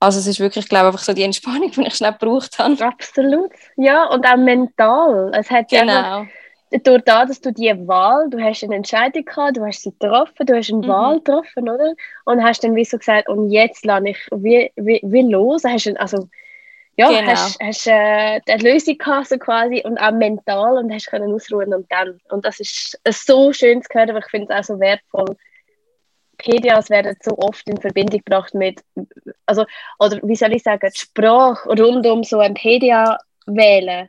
Also 0.00 0.20
es 0.20 0.26
ist 0.26 0.40
wirklich, 0.40 0.68
glaube 0.68 0.88
ich, 0.88 0.94
einfach 0.94 1.04
so 1.04 1.12
die 1.12 1.22
Entspannung, 1.22 1.70
die 1.76 1.86
ich 1.86 1.94
schnell 1.94 2.12
gebraucht 2.12 2.58
habe. 2.58 2.82
Absolut. 2.84 3.50
Ja, 3.76 4.06
und 4.06 4.24
auch 4.26 4.36
mental. 4.36 5.32
Es 5.34 5.50
hat 5.50 5.68
Genau. 5.68 5.92
einfach, 5.92 6.32
durch 6.70 7.02
das, 7.04 7.28
dass 7.28 7.40
du 7.40 7.52
die 7.52 7.72
Wahl, 7.86 8.28
du 8.30 8.40
hast 8.42 8.62
eine 8.64 8.76
Entscheidung 8.76 9.24
gehabt, 9.24 9.56
du 9.56 9.64
hast 9.64 9.82
sie 9.82 9.92
getroffen, 9.98 10.46
du 10.46 10.56
hast 10.56 10.70
eine 10.70 10.82
Mhm. 10.82 10.88
Wahl 10.88 11.18
getroffen, 11.18 11.68
oder? 11.68 11.94
Und 12.24 12.42
hast 12.44 12.62
dann 12.64 12.74
wie 12.74 12.84
so 12.84 12.98
gesagt, 12.98 13.28
und 13.28 13.50
jetzt 13.50 13.84
lade 13.84 14.10
ich 14.10 14.18
wie, 14.32 14.70
wie, 14.76 15.00
wie 15.02 15.22
los. 15.22 15.64
Hast 15.64 15.86
du, 15.86 15.98
also, 16.00 16.28
ja, 16.96 17.08
Genau. 17.08 17.30
hast, 17.32 17.58
hast 17.60 17.86
äh, 17.86 18.40
die 18.48 18.64
Lösung 18.66 18.98
gehabt, 18.98 19.28
so 19.28 19.38
quasi, 19.38 19.82
und 19.84 19.98
auch 19.98 20.12
mental, 20.12 20.78
und 20.78 20.92
hast 20.92 21.06
können 21.08 21.32
ausruhen 21.32 21.72
und 21.74 21.90
dann. 21.90 22.20
Und 22.30 22.44
das 22.44 22.60
ist 22.60 22.98
äh, 23.04 23.12
so 23.12 23.52
schön 23.52 23.82
zu 23.82 23.88
hören, 23.94 24.10
aber 24.10 24.18
ich 24.20 24.26
finde 24.26 24.52
es 24.52 24.58
auch 24.60 24.74
so 24.74 24.80
wertvoll. 24.80 25.36
PDAs 26.38 26.90
werden 26.90 27.16
so 27.22 27.36
oft 27.38 27.68
in 27.68 27.80
Verbindung 27.80 28.20
gebracht 28.24 28.54
mit, 28.54 28.82
also, 29.46 29.64
oder 29.98 30.18
wie 30.22 30.36
soll 30.36 30.52
ich 30.54 30.62
sagen, 30.62 30.88
die 30.92 30.98
Sprache 30.98 31.68
rund 31.68 32.06
um 32.06 32.22
so 32.24 32.38
ein 32.40 32.54
PDA 32.54 33.18
wählen. 33.46 34.08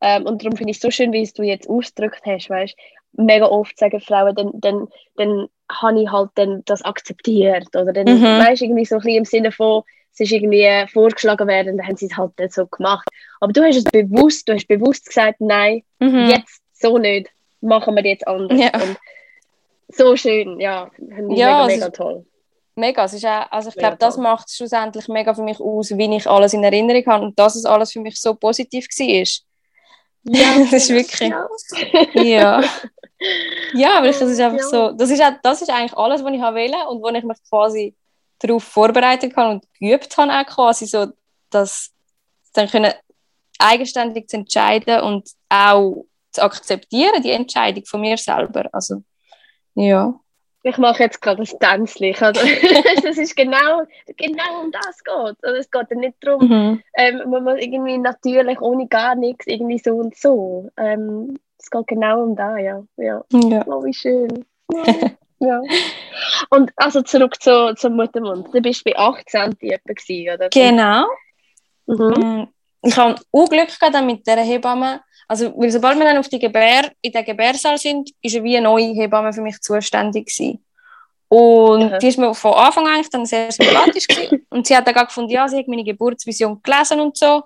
Ähm, 0.00 0.26
und 0.26 0.42
darum 0.42 0.56
finde 0.56 0.70
ich 0.70 0.76
es 0.78 0.82
so 0.82 0.90
schön, 0.90 1.12
wie 1.12 1.22
es 1.22 1.32
du 1.32 1.42
jetzt 1.42 1.68
ausgedrückt 1.68 2.22
hast, 2.26 2.48
weißt 2.50 2.76
Mega 3.12 3.46
oft 3.46 3.76
sagen 3.76 4.00
Frauen, 4.00 4.34
dann, 4.36 4.50
dann, 4.54 4.88
dann 5.16 5.48
habe 5.70 6.00
ich 6.00 6.08
halt 6.10 6.30
dann 6.36 6.62
das 6.66 6.80
akzeptiert. 6.82 7.66
Oder 7.74 7.92
dann, 7.92 8.06
Mhm. 8.06 8.38
weißt 8.38 8.62
irgendwie 8.62 8.84
so 8.84 8.94
ein 8.96 9.00
bisschen 9.00 9.16
im 9.16 9.24
Sinne 9.24 9.50
von, 9.52 9.82
es 10.12 10.20
ist 10.20 10.30
irgendwie 10.32 10.68
vorgeschlagen 10.92 11.48
werden, 11.48 11.76
dann 11.76 11.86
haben 11.86 11.96
sie 11.96 12.06
es 12.06 12.16
halt 12.16 12.38
nicht 12.38 12.52
so 12.52 12.66
gemacht. 12.66 13.08
Aber 13.40 13.52
du 13.52 13.62
hast 13.64 13.76
es 13.76 13.84
bewusst, 13.84 14.48
du 14.48 14.54
hast 14.54 14.68
bewusst 14.68 15.06
gesagt, 15.06 15.40
nein, 15.40 15.82
Mhm. 15.98 16.28
jetzt 16.28 16.60
so 16.72 16.98
nicht, 16.98 17.30
machen 17.60 17.96
wir 17.96 18.04
jetzt 18.04 18.26
anders. 18.28 18.58
Ja. 18.58 18.70
Und 18.80 18.96
so 19.88 20.14
schön, 20.16 20.60
ja, 20.60 20.88
Ja, 20.98 21.16
mega, 21.22 21.66
mega 21.66 21.90
toll. 21.90 22.24
Mega, 22.76 23.04
es 23.04 23.12
ist 23.12 23.26
auch, 23.26 23.50
also 23.50 23.70
ich 23.70 23.74
glaube, 23.76 23.96
das 23.98 24.16
macht 24.16 24.48
es 24.48 24.56
schlussendlich 24.56 25.08
mega 25.08 25.34
für 25.34 25.42
mich 25.42 25.58
aus, 25.60 25.90
wie 25.90 26.16
ich 26.16 26.26
alles 26.28 26.54
in 26.54 26.62
Erinnerung 26.62 27.04
habe 27.06 27.24
und 27.26 27.38
dass 27.38 27.56
es 27.56 27.64
alles 27.64 27.90
für 27.92 28.00
mich 28.00 28.20
so 28.20 28.34
positiv 28.34 28.86
war. 28.86 29.26
Ja, 30.24 30.58
das 30.58 30.72
ist 30.72 30.90
wirklich, 30.90 31.32
Ja. 32.14 32.62
ja. 33.74 33.98
Aber 33.98 34.08
ich, 34.08 34.18
das 34.18 34.30
ist 34.30 34.40
einfach 34.40 34.62
so, 34.62 34.92
das 34.92 35.10
ist, 35.10 35.22
das 35.42 35.62
ist 35.62 35.70
eigentlich 35.70 35.96
alles, 35.96 36.24
was 36.24 36.32
ich 36.32 36.40
wollte 36.40 36.88
und 36.88 37.02
wo 37.02 37.08
ich 37.08 37.24
mich 37.24 37.38
quasi 37.48 37.94
darauf 38.38 38.64
vorbereitet 38.64 39.36
habe 39.36 39.52
und 39.52 39.64
geübt 39.78 40.16
habe 40.16 40.32
auch 40.32 40.46
quasi 40.46 40.86
so, 40.86 41.06
dass 41.50 41.92
dann 42.52 42.68
können 42.68 42.92
eigenständig 43.58 44.28
zu 44.28 44.38
entscheiden 44.38 45.00
und 45.00 45.28
auch 45.48 46.06
zu 46.32 46.42
akzeptieren, 46.42 47.22
die 47.22 47.30
Entscheidung 47.30 47.84
von 47.84 48.00
mir 48.00 48.16
selber. 48.16 48.68
Also, 48.72 49.02
ja. 49.74 50.18
Ich 50.62 50.76
mache 50.76 51.02
jetzt 51.04 51.22
gerade 51.22 51.42
ein 51.42 51.58
Tänzchen. 51.58 52.14
Also, 52.20 52.40
das 53.02 53.16
ist 53.18 53.34
genau, 53.34 53.82
genau 54.16 54.60
um 54.62 54.70
das 54.70 55.02
geht. 55.02 55.36
Also, 55.42 55.56
es 55.58 55.70
geht 55.70 55.86
ja 55.90 55.96
nicht 55.96 56.16
darum, 56.20 56.46
Mhm. 56.48 56.82
ähm, 56.96 57.30
man 57.30 57.44
muss 57.44 57.58
irgendwie 57.60 57.96
natürlich 57.98 58.60
ohne 58.60 58.86
gar 58.86 59.14
nichts 59.14 59.46
irgendwie 59.46 59.78
so 59.78 59.92
und 59.96 60.16
so. 60.16 60.68
Ähm, 60.76 61.38
es 61.58 61.70
geht 61.70 61.86
genau 61.86 62.22
um 62.22 62.36
das, 62.36 62.58
ja. 62.60 62.82
ja. 62.96 63.22
ja. 63.32 63.64
Oh, 63.66 63.84
wie 63.84 63.94
schön. 63.94 64.44
Ja. 64.72 64.82
ja. 65.40 65.60
Und 66.50 66.72
also 66.76 67.02
zurück 67.02 67.40
zu, 67.42 67.74
zum 67.74 67.96
Muttermund. 67.96 68.48
Du 68.52 68.60
bist 68.60 68.84
bei 68.84 68.96
18 68.96 69.56
die 69.60 69.70
etwa 69.70 69.92
gewesen, 69.94 70.34
oder? 70.34 70.48
Genau. 70.50 71.06
Mhm. 71.86 72.42
Mm, 72.42 72.48
Ich 72.82 72.96
habe 72.96 73.16
auch 73.32 73.48
Glück 73.48 73.68
gehabt 73.78 74.04
mit 74.04 74.26
dieser 74.26 74.42
Hebamme. 74.42 75.00
Also, 75.30 75.52
weil 75.56 75.70
sobald 75.70 75.96
wir 75.96 76.06
dann 76.06 76.18
auf 76.18 76.28
die 76.28 76.40
Gebär, 76.40 76.90
in 77.02 77.12
den 77.12 77.24
Gebärsaal 77.24 77.78
sind, 77.78 78.10
ist 78.20 78.34
ja 78.34 78.42
wie 78.42 78.56
eine 78.56 78.64
neue 78.64 78.92
Hebamme 78.92 79.32
für 79.32 79.42
mich 79.42 79.60
zuständig 79.60 80.26
gewesen. 80.26 80.58
Und 81.28 81.84
Aha. 81.84 81.98
die 81.98 82.08
ist 82.08 82.18
mir 82.18 82.34
von 82.34 82.54
Anfang 82.54 82.84
an 82.88 82.94
eigentlich 82.94 83.10
dann 83.10 83.24
sehr 83.26 83.52
sympathisch 83.52 84.08
gewesen. 84.08 84.44
Und 84.50 84.66
sie 84.66 84.76
hat 84.76 84.88
dann 84.88 85.06
gefunden, 85.06 85.30
ja, 85.30 85.46
sie 85.46 85.58
hat 85.58 85.68
meine 85.68 85.84
Geburtsvision 85.84 86.60
gelesen 86.60 86.98
und 86.98 87.16
so. 87.16 87.44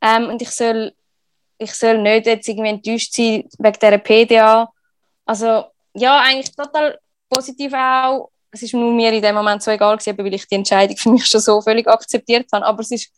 Ähm, 0.00 0.28
und 0.28 0.40
ich 0.42 0.50
soll, 0.50 0.92
ich 1.58 1.74
soll 1.74 1.98
nicht 1.98 2.26
jetzt 2.26 2.48
irgendwie 2.48 2.68
enttäuscht 2.68 3.12
sein 3.12 3.48
wegen 3.58 3.78
dieser 3.82 3.98
PDA. 3.98 4.72
Also, 5.26 5.64
ja, 5.94 6.20
eigentlich 6.20 6.54
total 6.54 7.00
positiv 7.28 7.72
auch. 7.72 8.30
Es 8.52 8.62
ist 8.62 8.74
nur 8.74 8.92
mir 8.92 9.12
in 9.12 9.20
dem 9.20 9.34
Moment 9.34 9.60
so 9.60 9.72
egal 9.72 9.96
gewesen, 9.96 10.16
weil 10.16 10.34
ich 10.34 10.46
die 10.46 10.54
Entscheidung 10.54 10.96
für 10.96 11.10
mich 11.10 11.26
schon 11.26 11.40
so 11.40 11.60
völlig 11.60 11.88
akzeptiert 11.88 12.46
habe. 12.52 12.64
Aber 12.64 12.78
es 12.78 12.92
ist 12.92 13.10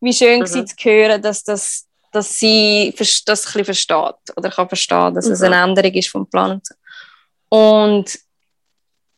wie 0.00 0.12
schön 0.12 0.42
Mhm. 0.42 0.46
zu 0.46 0.64
hören, 0.84 1.20
dass, 1.20 1.42
das, 1.42 1.88
dass 2.14 2.38
sie 2.38 2.94
das 2.96 3.08
ein 3.08 3.24
bisschen 3.26 3.64
versteht 3.64 4.36
oder 4.36 4.50
kann 4.50 4.68
verstehen, 4.68 5.14
dass 5.14 5.26
es 5.26 5.40
Mhm. 5.40 5.46
eine 5.46 5.62
Änderung 5.64 5.92
ist 5.92 6.08
vom 6.10 6.28
Plan. 6.30 6.60
Und, 7.48 8.18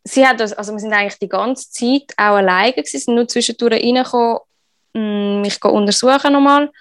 sie 0.03 0.25
hat 0.25 0.39
das, 0.39 0.53
also 0.53 0.71
wir 0.73 0.79
sind 0.79 0.93
eigentlich 0.93 1.19
die 1.19 1.27
ganze 1.29 1.69
Zeit 1.69 2.13
auch 2.17 2.35
alleine 2.37 2.73
gewesen, 2.73 2.99
sind 2.99 3.15
nur 3.15 3.27
zwischendurch 3.27 3.73
reingekommen, 3.73 4.39
mh, 4.93 5.41
mich 5.41 5.63
untersuchen 5.63 6.33
nochmal 6.33 6.71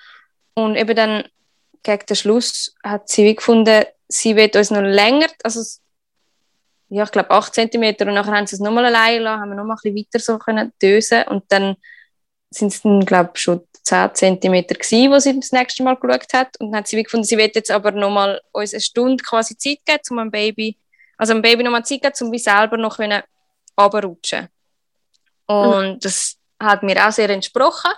und 0.55 0.77
eben 0.77 0.95
dann 0.97 1.25
gegen 1.83 2.07
den 2.07 2.17
Schluss 2.17 2.75
hat 2.85 3.09
sie 3.09 3.25
wie 3.25 3.35
gefunden, 3.35 3.85
sie 4.09 4.37
wird 4.37 4.57
uns 4.57 4.71
noch 4.71 4.81
länger, 4.81 5.27
also 5.43 5.61
ja, 6.89 7.03
ich 7.03 7.11
glaube 7.11 7.31
8 7.31 7.53
cm 7.53 7.97
und 8.01 8.15
nachher 8.15 8.33
haben 8.33 8.47
sie 8.47 8.55
es 8.57 8.61
nochmal 8.61 8.87
alleine 8.87 9.19
gelassen, 9.19 9.41
haben 9.41 9.49
wir 9.51 9.57
nochmal 9.57 9.77
ein 9.85 9.93
bisschen 9.93 10.07
weiter 10.13 10.19
so 10.25 10.39
können 10.39 10.73
dösen 10.81 11.25
und 11.25 11.45
dann 11.49 11.77
sind 12.51 12.73
es 12.73 12.83
dann, 12.83 13.05
glaube 13.05 13.33
ich, 13.35 13.41
schon 13.43 13.67
10 13.87 14.15
cm 14.15 14.67
gewesen, 14.67 15.13
wo 15.13 15.19
sie 15.19 15.39
das 15.39 15.53
nächste 15.53 15.83
Mal 15.83 15.97
geschaut 15.97 16.33
hat. 16.33 16.59
Und 16.59 16.73
dann 16.73 16.81
hat 16.81 16.89
sie 16.89 17.03
gefunden, 17.03 17.25
sie 17.25 17.39
wird 17.39 17.55
jetzt 17.55 17.71
aber 17.71 17.93
nochmal 17.93 18.41
uns 18.53 18.75
eine 18.75 18.81
Stunde 18.81 19.23
quasi 19.23 19.57
Zeit 19.57 19.79
geben, 19.85 20.03
um 20.11 20.17
dem 20.17 20.31
Baby, 20.31 20.77
also 21.17 21.33
dem 21.33 21.43
Baby 21.43 21.63
nochmal 21.63 21.85
Zeit 21.85 22.03
geben, 22.03 22.15
um 22.21 22.33
wie 22.33 22.39
selber 22.39 22.77
noch 22.77 22.97
können 22.97 23.23
runterrutschen. 23.81 24.49
Und 25.47 26.05
das 26.05 26.37
hat 26.61 26.83
mir 26.83 27.07
auch 27.07 27.13
sehr 27.13 27.31
entsprochen. 27.31 27.93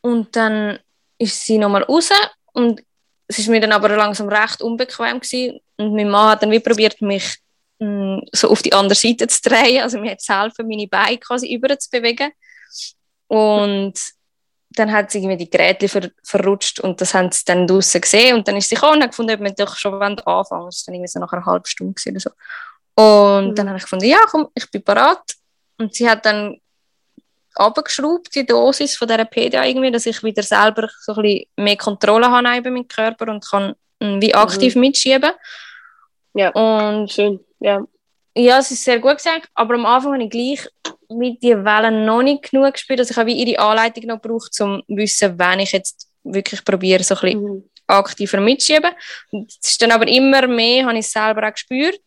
Und 0.00 0.34
dann 0.34 0.80
ist 1.18 1.46
sie 1.46 1.58
nochmal 1.58 1.84
raus 1.84 2.10
und 2.52 2.82
es 3.26 3.38
ist 3.38 3.48
mir 3.48 3.60
dann 3.60 3.72
aber 3.72 3.88
langsam 3.88 4.28
recht 4.28 4.60
unbequem 4.60 5.20
gewesen. 5.20 5.60
Und 5.76 5.94
mein 5.94 6.10
Mann 6.10 6.30
hat 6.30 6.42
dann 6.42 6.50
wie 6.50 6.60
probiert, 6.60 7.00
mich 7.00 7.38
mh, 7.78 8.22
so 8.32 8.50
auf 8.50 8.60
die 8.60 8.72
andere 8.72 8.94
Seite 8.94 9.28
zu 9.28 9.40
drehen, 9.42 9.82
also 9.82 9.98
mir 9.98 10.18
zu 10.18 10.36
helfen, 10.36 10.68
meine 10.68 10.88
Beine 10.88 11.18
quasi 11.18 11.54
über 11.54 11.78
zu 11.78 11.88
bewegen. 11.90 12.32
Und 13.28 13.94
dann 14.78 14.92
hat 14.92 15.10
sie 15.10 15.18
irgendwie 15.18 15.36
die 15.36 15.50
Geräte 15.50 15.88
ver 15.88 16.10
verrutscht 16.22 16.80
und 16.80 17.00
das 17.00 17.14
haben 17.14 17.30
sie 17.32 17.44
dann 17.44 17.66
draussen 17.66 18.00
gesehen 18.00 18.36
und 18.36 18.48
dann 18.48 18.56
ist 18.56 18.68
sie 18.68 18.74
gekommen 18.74 18.96
und 18.96 19.02
hat 19.02 19.10
gefunden, 19.10 19.34
ob 19.34 19.40
wir 19.40 19.52
doch 19.52 19.76
schon 19.76 19.94
anfangen 20.02 20.18
wollen. 20.26 20.66
Das 20.66 20.86
war 20.86 20.86
dann 20.86 20.94
irgendwie 20.94 21.08
so 21.08 21.20
nach 21.20 21.32
einer 21.32 21.46
halben 21.46 21.66
Stunde 21.66 21.94
oder 22.08 22.20
so. 22.20 22.30
Und 22.96 23.48
Mhm. 23.50 23.54
dann 23.54 23.68
habe 23.68 23.78
ich 23.78 23.84
gefunden, 23.84 24.06
ja 24.06 24.18
komm, 24.30 24.48
ich 24.54 24.70
bin 24.70 24.82
bereit. 24.84 25.34
Und 25.78 25.94
sie 25.94 26.08
hat 26.08 26.24
dann 26.24 26.58
abgeschraubt, 27.54 28.34
die 28.34 28.46
Dosis 28.46 28.96
von 28.96 29.08
dieser 29.08 29.24
PDA 29.24 29.64
irgendwie, 29.64 29.90
dass 29.90 30.06
ich 30.06 30.22
wieder 30.22 30.42
selber 30.42 30.88
so 31.00 31.14
ein 31.14 31.22
bisschen 31.22 31.46
mehr 31.56 31.76
Kontrolle 31.76 32.30
habe 32.30 32.58
über 32.58 32.70
meinen 32.70 32.88
Körper 32.88 33.30
und 33.30 33.44
kann 33.48 33.74
mm, 34.00 34.20
wie 34.20 34.34
aktiv 34.34 34.74
mitschieben. 34.76 35.32
Ja. 36.34 36.50
Und 36.50 37.12
Schön, 37.12 37.40
ja. 37.60 37.80
ja, 38.34 38.58
es 38.58 38.70
ist 38.70 38.84
sehr 38.84 38.98
gut 38.98 39.16
gesagt, 39.16 39.48
aber 39.54 39.74
am 39.74 39.86
Anfang 39.86 40.14
habe 40.14 40.24
ich 40.24 40.30
gleich 40.30 40.68
mit 41.16 41.42
die 41.42 41.56
Wellen 41.56 42.04
noch 42.04 42.22
nicht 42.22 42.50
genug 42.50 42.72
gespielt. 42.72 43.00
Also 43.00 43.12
ich 43.12 43.16
habe 43.16 43.30
wie 43.30 43.42
ihre 43.42 43.60
Anleitung 43.60 44.04
noch 44.04 44.20
gebraucht, 44.20 44.58
um 44.60 44.82
zu 44.86 44.96
wissen, 44.96 45.38
wenn 45.38 45.60
ich 45.60 45.72
jetzt 45.72 46.08
wirklich 46.22 46.64
probiere, 46.64 47.02
so 47.02 47.14
ein 47.14 47.20
bisschen 47.20 47.42
Mhm. 47.42 47.70
aktiver 47.86 48.40
mitschieben. 48.40 48.92
Und 49.30 49.50
es 49.50 49.70
ist 49.70 49.82
dann 49.82 49.92
aber 49.92 50.08
immer 50.08 50.46
mehr, 50.46 50.86
habe 50.86 50.98
ich 50.98 51.06
es 51.06 51.12
selber 51.12 51.46
auch 51.46 51.52
gespürt. 51.52 52.00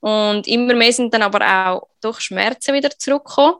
Und 0.00 0.46
immer 0.46 0.74
mehr 0.74 0.92
sind 0.92 1.12
dann 1.12 1.22
aber 1.22 1.40
auch 1.40 1.88
durch 2.00 2.20
Schmerzen 2.20 2.74
wieder 2.74 2.90
zurückgekommen. 2.90 3.56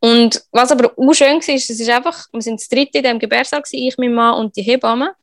Und 0.00 0.42
was 0.52 0.70
aber 0.70 0.92
auch 0.96 1.12
schön 1.12 1.40
war, 1.40 1.54
ist, 1.54 1.70
es 1.70 1.80
ist 1.80 1.90
einfach, 1.90 2.26
wir 2.32 2.42
sind 2.42 2.60
das 2.60 2.68
dritte 2.68 2.98
in 2.98 3.04
diesem 3.04 3.18
Gebärsaal, 3.18 3.62
ich, 3.72 3.98
mein 3.98 4.14
Mann 4.14 4.34
und 4.34 4.56
die 4.56 4.62
Hebamme. 4.62 5.14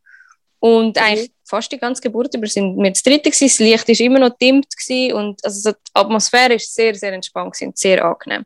Und 0.60 0.98
eigentlich 0.98 1.32
fast 1.46 1.72
die 1.72 1.78
ganze 1.78 2.02
Geburt 2.02 2.34
über 2.34 2.48
sind 2.48 2.78
wir 2.78 2.90
das 2.90 3.04
dritte 3.04 3.30
gewesen. 3.30 3.46
Das 3.48 3.60
Licht 3.60 3.88
war 3.88 4.06
immer 4.06 4.20
noch 4.20 4.38
dimmt 4.38 4.76
gewesen 4.76 5.14
und 5.14 5.46
also 5.46 5.60
so 5.60 5.72
die 5.72 5.92
Atmosphäre 5.94 6.56
ist 6.56 6.74
sehr, 6.74 6.96
sehr 6.96 7.14
entspannt 7.14 7.54
gewesen 7.54 7.74
sehr 7.76 8.04
angenehm. 8.04 8.46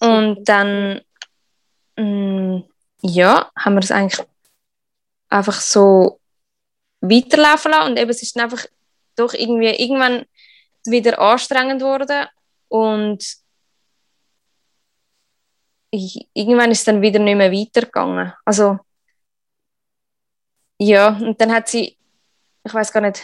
Und 0.00 0.48
dann, 0.48 1.00
mm, 1.96 2.62
ja, 3.02 3.50
haben 3.56 3.74
wir 3.74 3.80
es 3.80 3.90
eigentlich 3.90 4.26
einfach 5.28 5.60
so 5.60 6.20
weiterlaufen 7.00 7.70
lassen 7.70 7.90
und 7.90 7.98
eben 7.98 8.10
es 8.10 8.22
ist 8.22 8.36
dann 8.36 8.44
einfach 8.44 8.66
doch 9.16 9.34
irgendwie 9.34 9.68
irgendwann 9.68 10.24
wieder 10.84 11.18
anstrengend 11.18 11.80
geworden 11.80 12.26
und 12.68 13.24
ich, 15.90 16.28
irgendwann 16.34 16.70
ist 16.70 16.80
es 16.80 16.84
dann 16.84 17.02
wieder 17.02 17.18
nicht 17.18 17.36
mehr 17.36 17.52
weitergegangen. 17.52 18.32
Also 18.44 18.78
ja, 20.78 21.08
und 21.08 21.40
dann 21.40 21.52
hat 21.52 21.68
sie, 21.68 21.96
ich 22.64 22.74
weiß 22.74 22.92
gar 22.92 23.00
nicht, 23.00 23.22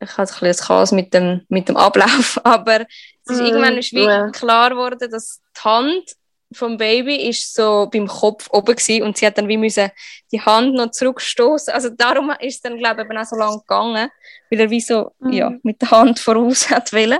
ich 0.00 0.16
hatte 0.16 0.32
ein 0.32 0.40
bisschen 0.40 0.66
Chaos 0.66 0.92
mit 0.92 1.12
dem, 1.12 1.44
mit 1.48 1.68
dem 1.68 1.76
Ablauf, 1.76 2.40
aber 2.44 2.82
es 2.82 3.30
ist 3.32 3.40
Mhm, 3.40 3.46
irgendwann 3.46 3.78
ist 3.78 3.92
ja. 3.92 4.30
klar 4.30 4.70
geworden, 4.70 5.10
dass 5.10 5.40
die 5.56 5.60
Hand 5.64 6.12
vom 6.52 6.78
Baby 6.78 7.28
ist 7.28 7.54
so 7.54 7.88
beim 7.92 8.06
Kopf 8.06 8.48
oben 8.50 8.74
gewesen 8.74 9.02
und 9.02 9.18
sie 9.18 9.26
hat 9.26 9.36
dann 9.36 9.48
wie 9.48 9.58
müssen 9.58 9.90
die 10.32 10.40
Hand 10.40 10.74
noch 10.74 10.90
zurückstoßen. 10.92 11.74
Also 11.74 11.90
darum 11.90 12.30
ist 12.40 12.54
es 12.54 12.60
dann 12.62 12.78
glaube 12.78 13.02
ich 13.02 13.06
eben 13.06 13.18
auch 13.18 13.24
so 13.26 13.36
lange 13.36 13.58
gegangen, 13.58 14.08
weil 14.50 14.60
er 14.60 14.70
wie 14.70 14.80
so 14.80 15.12
Mhm. 15.18 15.32
ja, 15.32 15.52
mit 15.62 15.82
der 15.82 15.90
Hand 15.90 16.18
voraus 16.20 16.70
hat 16.70 16.92
wollen. 16.94 17.18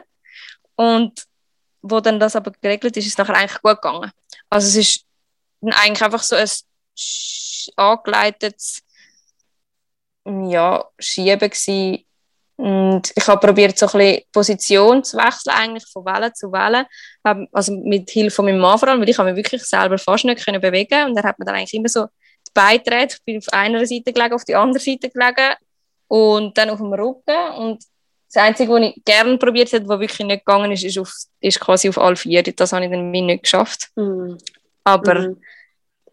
Und 0.77 1.25
wo 1.83 2.01
dann 2.01 2.19
das 2.19 2.37
aber 2.37 2.53
geregelt 2.61 2.97
ist, 2.97 3.05
ist 3.07 3.13
es 3.13 3.19
nachher 3.19 3.35
eigentlich 3.37 3.61
gut 3.61 3.83
gegangen. 3.83 4.11
Also 4.49 4.67
es 4.69 4.77
ist 4.87 5.05
eigentlich 5.61 6.03
einfach 6.03 6.23
so 6.23 6.35
ein 6.37 6.49
angeleitetes 7.77 8.83
ja, 10.29 10.85
Schieben 10.99 11.39
gewesen. 11.39 12.05
Und 12.57 13.13
ich 13.15 13.27
habe 13.29 13.47
probiert, 13.47 13.79
so 13.79 13.87
ein 13.87 13.93
bisschen 13.93 14.23
Position 14.33 15.05
zu 15.05 15.17
wechseln, 15.17 15.55
eigentlich 15.55 15.87
von 15.93 16.05
Welle 16.05 16.33
zu 16.33 16.51
Welle. 16.51 16.87
Also 17.53 17.73
mit 17.73 18.11
Hilfe 18.11 18.35
von 18.35 18.47
meinem 18.47 18.59
Mann 18.59 18.79
vor 18.79 18.89
allem, 18.89 19.01
weil 19.01 19.09
ich 19.09 19.19
mich 19.19 19.37
wirklich 19.37 19.63
selber 19.63 19.97
fast 19.97 20.25
nicht 20.25 20.45
können 20.45 20.61
bewegen 20.61 21.09
Und 21.09 21.17
er 21.17 21.23
hat 21.23 21.39
mir 21.39 21.45
dann 21.45 21.55
eigentlich 21.55 21.75
immer 21.75 21.89
so 21.89 22.07
die 22.07 22.53
Beine 22.53 22.81
gedreht. 22.81 23.15
Ich 23.15 23.25
bin 23.25 23.39
auf 23.39 23.53
einer 23.53 23.87
Seite 23.87 24.13
gelegen, 24.13 24.35
auf 24.35 24.45
die 24.45 24.57
andere 24.57 24.83
Seite 24.83 25.09
gelegen 25.09 25.55
und 26.09 26.59
dann 26.59 26.71
auf 26.71 26.79
dem 26.79 26.93
Rücken. 26.93 27.55
Und 27.59 27.85
das 28.33 28.43
Einzige, 28.43 28.73
was 28.73 28.83
ich 28.83 29.05
gerne 29.05 29.39
probiert 29.39 29.73
habe, 29.73 29.89
was 29.89 30.01
wirklich 30.01 30.27
nicht 30.27 30.45
gegangen 30.45 30.73
ist, 30.73 30.85
ist, 30.85 30.99
auf, 30.99 31.13
ist 31.41 31.61
quasi 31.61 31.89
auf 31.89 31.99
alle 31.99 32.17
vier. 32.17 32.43
Das 32.43 32.73
habe 32.73 32.85
ich 32.85 32.91
dann 32.91 33.11
nicht 33.11 33.45
geschafft. 33.45 33.91
Mm. 33.95 34.35
Aber 34.83 35.29
mm. 35.29 35.41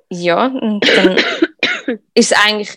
ja, 0.09 0.45
und 0.45 0.87
dann 0.95 1.17
ist 2.13 2.31
es 2.31 2.33
eigentlich 2.33 2.75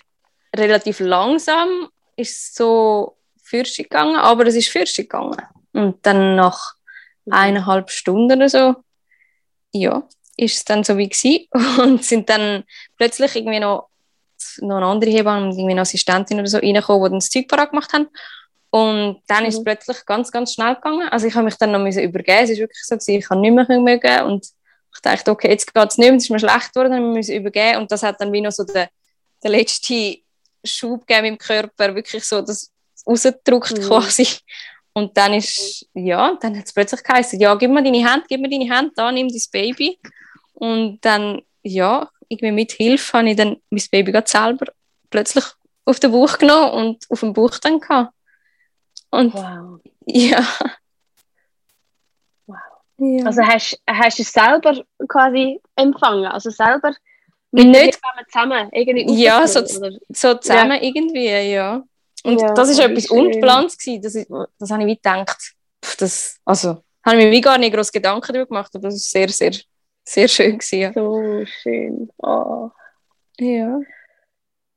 relativ 0.58 1.00
langsam, 1.00 1.88
ist 2.16 2.54
so 2.54 3.16
Fürschig 3.42 3.88
gegangen, 3.88 4.16
aber 4.16 4.46
es 4.46 4.54
ist 4.54 4.68
Fürschig 4.68 5.08
gegangen. 5.08 5.40
Und 5.72 6.04
dann 6.04 6.36
nach 6.36 6.74
mhm. 7.24 7.32
eineinhalb 7.32 7.90
Stunden 7.90 8.36
oder 8.36 8.48
so, 8.48 8.74
ja, 9.72 10.02
ist 10.36 10.56
es 10.56 10.64
dann 10.64 10.84
so 10.84 10.96
wie 10.96 11.08
gewesen. 11.08 11.46
Und 11.82 12.04
sind 12.04 12.28
dann 12.28 12.64
plötzlich 12.96 13.36
irgendwie 13.36 13.60
noch, 13.60 13.88
noch 14.58 14.76
eine 14.76 14.86
andere 14.86 15.10
Hebamme 15.10 15.46
und 15.46 15.52
irgendwie 15.52 15.72
eine 15.72 15.80
Assistentin 15.80 16.38
oder 16.38 16.46
so 16.46 16.58
reingekommen, 16.58 17.04
die 17.04 17.10
dann 17.10 17.18
das 17.18 17.30
Zeug 17.30 17.48
parat 17.48 17.70
gemacht 17.70 17.92
haben. 17.92 18.08
Und 18.70 19.22
dann 19.26 19.42
mhm. 19.42 19.48
ist 19.48 19.54
es 19.54 19.60
mhm. 19.60 19.64
plötzlich 19.64 20.06
ganz, 20.06 20.30
ganz 20.30 20.54
schnell 20.54 20.74
gegangen. 20.76 21.08
Also 21.08 21.26
ich 21.26 21.34
habe 21.34 21.44
mich 21.44 21.56
dann 21.56 21.72
noch 21.72 21.80
übergeben. 21.80 22.44
Es 22.44 22.50
ist 22.50 22.58
wirklich 22.58 22.84
so, 22.84 22.96
gewesen, 22.96 23.18
ich 23.18 23.30
habe 23.30 23.40
nicht 23.40 23.68
mehr 23.68 23.80
mögen 23.80 24.22
und 24.24 24.46
ich 24.94 25.00
dachte, 25.02 25.30
okay, 25.30 25.48
jetzt 25.48 25.72
geht 25.72 25.90
es 25.90 25.98
nicht 25.98 26.08
mehr, 26.08 26.16
es 26.16 26.24
ist 26.24 26.30
mir 26.30 26.38
schlecht 26.38 26.72
geworden, 26.72 26.92
dann 26.92 27.12
müssen 27.12 27.32
wir 27.32 27.40
übergeben. 27.40 27.78
Und 27.78 27.92
das 27.92 28.02
hat 28.02 28.20
dann 28.20 28.32
wie 28.32 28.40
noch 28.40 28.52
so 28.52 28.64
den, 28.64 28.86
den 29.42 29.50
letzten 29.50 30.16
Schub 30.64 31.06
gegeben 31.06 31.26
im 31.26 31.38
Körper, 31.38 31.94
wirklich 31.94 32.24
so 32.24 32.40
das 32.40 32.72
rausgedrückt 33.06 33.78
mhm. 33.78 33.82
quasi. 33.82 34.26
Und 34.92 35.16
dann 35.16 35.34
ist, 35.34 35.86
ja, 35.94 36.36
dann 36.40 36.58
hat 36.58 36.66
es 36.66 36.72
plötzlich 36.72 37.02
geheißen, 37.02 37.38
ja, 37.38 37.54
gib 37.54 37.70
mir 37.70 37.82
deine 37.82 38.04
Hand, 38.04 38.24
gib 38.28 38.40
mir 38.40 38.48
deine 38.48 38.68
Hand, 38.68 38.92
da, 38.96 39.12
nimm 39.12 39.28
dein 39.28 39.42
Baby. 39.52 39.98
Und 40.54 40.98
dann, 41.04 41.42
ja, 41.62 42.10
irgendwie 42.28 42.52
mit 42.52 42.72
Hilfe 42.72 43.18
habe 43.18 43.30
ich 43.30 43.36
dann 43.36 43.56
mein 43.70 43.84
Baby 43.90 44.12
gerade 44.12 44.28
selber 44.28 44.66
plötzlich 45.10 45.44
auf 45.84 46.00
den 46.00 46.12
Bauch 46.12 46.36
genommen 46.36 46.72
und 46.72 47.06
auf 47.10 47.20
dem 47.20 47.32
Bauch 47.32 47.58
dann 47.58 47.80
gehabt. 47.80 48.12
Und 49.10 49.34
wow. 49.34 49.80
ja. 50.06 50.46
Wow. 52.46 52.56
ja. 52.98 53.24
Also 53.24 53.42
hast, 53.42 53.80
hast 53.88 54.18
du 54.18 54.22
es 54.22 54.32
selber 54.32 54.84
quasi 55.08 55.60
empfangen? 55.76 56.26
Also 56.26 56.50
selber 56.50 56.92
mit 57.50 57.66
nicht 57.66 57.98
zusammen? 58.30 58.68
Irgendwie 58.72 59.22
ja, 59.22 59.46
so, 59.46 59.64
so 59.64 60.34
zusammen 60.34 60.72
ja. 60.72 60.82
irgendwie, 60.82 61.28
ja. 61.52 61.82
Und 62.24 62.40
ja, 62.40 62.52
das 62.52 62.68
ist 62.68 62.80
etwas 62.80 63.08
gewesen. 63.08 64.02
Das, 64.02 64.14
ist, 64.14 64.30
das 64.58 64.70
habe 64.70 64.82
ich 64.82 64.88
wie 64.88 64.96
gedacht. 64.96 65.54
Das, 65.98 66.38
also, 66.44 66.82
habe 67.04 67.18
ich 67.18 67.24
mir 67.24 67.30
wie 67.30 67.40
gar 67.40 67.58
nicht 67.58 67.74
groß 67.74 67.92
Gedanken 67.92 68.32
darüber 68.32 68.46
gemacht, 68.46 68.70
aber 68.74 68.88
das 68.88 68.96
ist 68.96 69.10
sehr, 69.10 69.28
sehr, 69.28 69.52
sehr 70.04 70.28
schön 70.28 70.58
gewesen. 70.58 70.92
So 70.94 71.44
schön. 71.46 72.10
Oh. 72.18 72.70
Ja. 73.38 73.80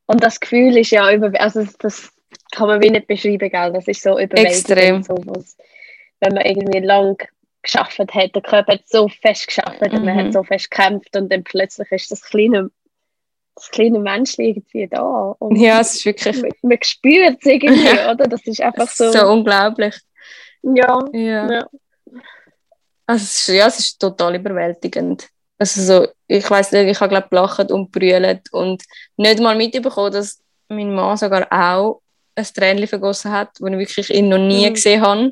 Und 0.05 0.23
das 0.23 0.39
Gefühl 0.39 0.77
ist 0.77 0.91
ja 0.91 1.11
über, 1.11 1.31
also 1.39 1.65
das 1.79 2.11
kann 2.51 2.67
man 2.67 2.81
wie 2.81 2.89
nicht 2.89 3.07
beschreiben, 3.07 3.49
gell? 3.49 3.73
Das 3.73 3.87
ist 3.87 4.01
so 4.03 4.19
überwältigend. 4.19 4.47
Extrem. 4.47 5.03
Sowas. 5.03 5.57
Wenn 6.19 6.33
man 6.33 6.45
irgendwie 6.45 6.79
lang 6.79 7.17
geschafft 7.61 7.99
hat, 7.99 8.35
der 8.35 8.41
Körper 8.41 8.73
hat 8.73 8.87
so 8.87 9.07
fest 9.07 9.47
geschafft 9.47 9.81
mhm. 9.81 9.97
und 9.97 10.05
man 10.05 10.15
hat 10.15 10.25
mhm. 10.27 10.31
so 10.31 10.43
fest 10.43 10.71
gekämpft 10.71 11.15
und 11.15 11.31
dann 11.31 11.43
plötzlich 11.43 11.91
ist 11.91 12.11
das 12.11 12.21
kleine 12.21 12.69
das 13.55 13.69
kleine 13.69 13.99
Menschchen 13.99 14.45
irgendwie 14.45 14.87
da. 14.87 15.35
Und 15.39 15.55
ja, 15.57 15.81
es 15.81 15.95
ist 15.95 16.05
wirklich. 16.05 16.41
Man, 16.41 16.51
man 16.61 16.77
spürt 16.81 17.37
es 17.39 17.45
irgendwie, 17.45 17.89
oder? 18.09 18.27
Das 18.27 18.41
ist 18.45 18.61
einfach 18.61 18.87
so. 18.87 19.11
So 19.11 19.27
unglaublich. 19.27 19.95
Ja. 20.63 20.99
ja. 21.11 21.51
ja. 21.51 21.67
Also, 23.05 23.23
es 23.23 23.47
ist, 23.47 23.47
ja, 23.47 23.67
es 23.67 23.79
ist 23.79 23.99
total 23.99 24.35
überwältigend. 24.35 25.27
Also, 25.57 25.81
so, 25.81 26.07
ich 26.27 26.49
weiß 26.49 26.71
nicht, 26.71 26.87
ich 26.87 26.99
habe, 26.99 27.09
glaube 27.09 27.29
gelacht 27.29 27.71
und 27.71 27.91
brüllt 27.91 28.51
und 28.51 28.83
nicht 29.17 29.39
mal 29.39 29.55
mitbekommen, 29.55 30.13
dass 30.13 30.41
mein 30.69 30.93
Mann 30.93 31.17
sogar 31.17 31.47
auch 31.51 32.01
ein 32.35 32.45
Tränchen 32.45 32.87
vergossen 32.87 33.31
hat, 33.31 33.49
das 33.59 33.69
ich 33.69 33.77
wirklich 33.77 34.09
ihn 34.11 34.29
noch 34.29 34.37
nie 34.37 34.69
mhm. 34.69 34.73
gesehen 34.73 35.01
habe. 35.01 35.31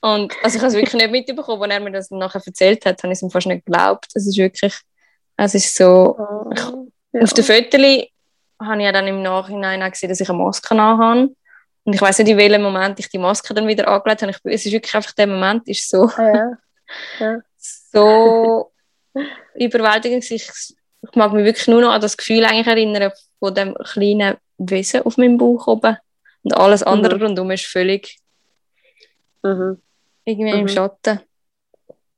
Und 0.00 0.34
also 0.42 0.56
ich 0.56 0.62
habe 0.62 0.68
es 0.68 0.74
wirklich 0.74 0.94
nicht 0.94 1.10
mitbekommen, 1.10 1.62
als 1.62 1.72
er 1.72 1.80
mir 1.80 1.92
das 1.92 2.10
nachher 2.10 2.42
erzählt 2.44 2.84
hat, 2.84 3.02
habe 3.02 3.12
ich 3.12 3.18
es 3.18 3.22
ihm 3.22 3.30
fast 3.30 3.46
nicht 3.46 3.64
geglaubt. 3.64 4.06
Es 4.14 4.26
ist 4.26 4.36
wirklich, 4.36 4.74
es 5.36 5.54
ist 5.54 5.74
so, 5.74 6.16
oh. 6.18 6.50
ich, 6.52 6.60
ja. 7.12 7.22
Auf 7.22 7.32
den 7.32 7.44
Fotos 7.44 7.80
habe 8.60 8.78
ich 8.78 8.84
ja 8.84 8.92
dann 8.92 9.06
im 9.06 9.22
Nachhinein 9.22 9.82
auch 9.82 9.90
gesehen, 9.90 10.08
dass 10.08 10.20
ich 10.20 10.28
eine 10.28 10.38
Maske 10.38 10.76
habe. 10.76 11.34
Und 11.84 11.92
ich 11.92 12.00
weiß 12.00 12.18
nicht, 12.18 12.28
in 12.28 12.36
welchem 12.36 12.62
Moment 12.62 12.98
ich 12.98 13.08
die 13.08 13.18
Maske 13.18 13.54
dann 13.54 13.66
wieder 13.66 13.88
angelegt 13.88 14.22
habe. 14.22 14.32
Ich, 14.32 14.38
es 14.44 14.66
ist 14.66 14.72
wirklich 14.72 14.94
einfach 14.94 15.12
der 15.12 15.26
Moment, 15.26 15.68
ist 15.68 15.88
so, 15.88 16.10
ja. 16.18 16.52
Ja. 17.18 17.38
so 17.58 18.72
überwältigend. 19.54 20.28
Ich, 20.30 20.50
ich 20.50 21.14
mag 21.14 21.32
mich 21.32 21.44
wirklich 21.44 21.68
nur 21.68 21.80
noch 21.80 21.92
an 21.92 22.00
das 22.00 22.16
Gefühl 22.16 22.44
eigentlich 22.44 22.66
erinnern 22.66 23.12
von 23.38 23.54
dem 23.54 23.74
kleinen 23.74 24.36
Wesen 24.58 25.02
auf 25.02 25.16
meinem 25.16 25.38
Bauch 25.38 25.66
oben. 25.66 25.96
Und 26.42 26.56
alles 26.56 26.82
andere 26.82 27.16
mhm. 27.16 27.22
rundum 27.22 27.50
ist 27.50 27.66
völlig 27.66 28.18
mhm. 29.42 29.80
Irgendwie 30.26 30.52
mhm. 30.52 30.60
im 30.60 30.68
Schatten. 30.68 31.20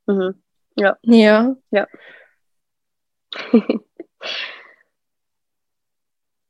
Mhm. 0.06 0.42
Ja. 0.76 0.96
Ja. 1.02 1.54
Ja. 1.70 1.86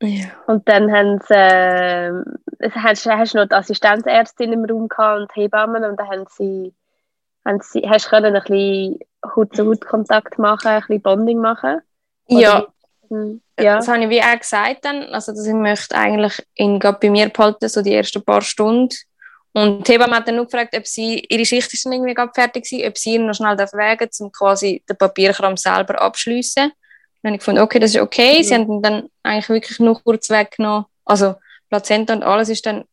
Ja. 0.01 0.27
Und 0.47 0.67
dann 0.69 0.91
haben 0.93 1.19
sie, 1.27 1.33
äh, 1.33 2.71
hast, 2.71 3.05
hast 3.05 3.33
du 3.33 3.37
noch 3.37 3.47
die 3.47 3.55
Assistenzärztin 3.55 4.53
im 4.53 4.63
Raum 4.63 4.87
gehabt 4.87 5.19
und 5.19 5.35
Hebammen 5.35 5.83
und 5.83 5.99
dann 5.99 6.07
haben 6.07 6.25
sie, 6.29 6.73
haben 7.45 7.59
sie 7.61 7.81
hast 7.81 8.05
du 8.05 8.09
können 8.11 8.33
ein 8.33 8.41
bisschen 8.41 8.99
Haut-zu-Haut-Kontakt 9.35 10.39
machen, 10.39 10.69
ein 10.69 10.79
bisschen 10.79 11.01
Bonding 11.01 11.39
machen? 11.39 11.81
Oder 12.27 12.39
ja. 12.39 12.67
Hm, 13.09 13.41
ja. 13.59 13.77
Das 13.77 13.87
habe 13.89 14.03
ich 14.03 14.09
wie 14.09 14.21
auch 14.21 14.39
gesagt 14.39 14.85
dann, 14.85 15.03
also 15.13 15.33
dass 15.33 15.45
ich 15.45 15.53
möchte 15.53 15.95
eigentlich 15.97 16.45
ihn 16.55 16.79
gerade 16.79 16.99
bei 17.01 17.09
mir 17.09 17.27
behalten, 17.27 17.67
so 17.67 17.81
die 17.81 17.93
ersten 17.93 18.23
paar 18.23 18.41
Stunden. 18.41 18.95
Und 19.53 19.87
die 19.87 19.93
Hebamme 19.93 20.15
hat 20.15 20.27
dann 20.27 20.35
nur 20.35 20.45
gefragt, 20.45 20.75
ob 20.77 20.85
sie, 20.85 21.25
ihre 21.27 21.45
Schicht 21.45 21.73
ist 21.73 21.85
dann 21.85 21.93
irgendwie 21.93 22.13
gerade 22.13 22.31
fertig 22.33 22.71
war, 22.71 22.87
ob 22.87 22.97
sie 22.97 23.15
ihn 23.15 23.25
noch 23.25 23.33
schnell 23.33 23.57
wegen 23.57 24.09
um 24.19 24.31
quasi 24.31 24.83
den 24.87 24.97
Papierkram 24.97 25.57
selber 25.57 25.99
abschließen 26.01 26.71
dann 27.21 27.31
habe 27.31 27.35
ich 27.35 27.39
gefunden, 27.39 27.61
okay, 27.61 27.79
das 27.79 27.95
ist 27.95 28.01
okay. 28.01 28.39
Mhm. 28.39 28.43
Sie 28.43 28.53
haben 28.53 28.81
dann 28.81 29.09
eigentlich 29.23 29.49
wirklich 29.49 29.79
nur 29.79 30.01
kurz 30.01 30.29
weggenommen. 30.29 30.85
Also 31.05 31.35
Plazenta 31.69 32.13
und 32.13 32.23
alles 32.23 32.49
ist 32.49 32.65
dann 32.65 32.85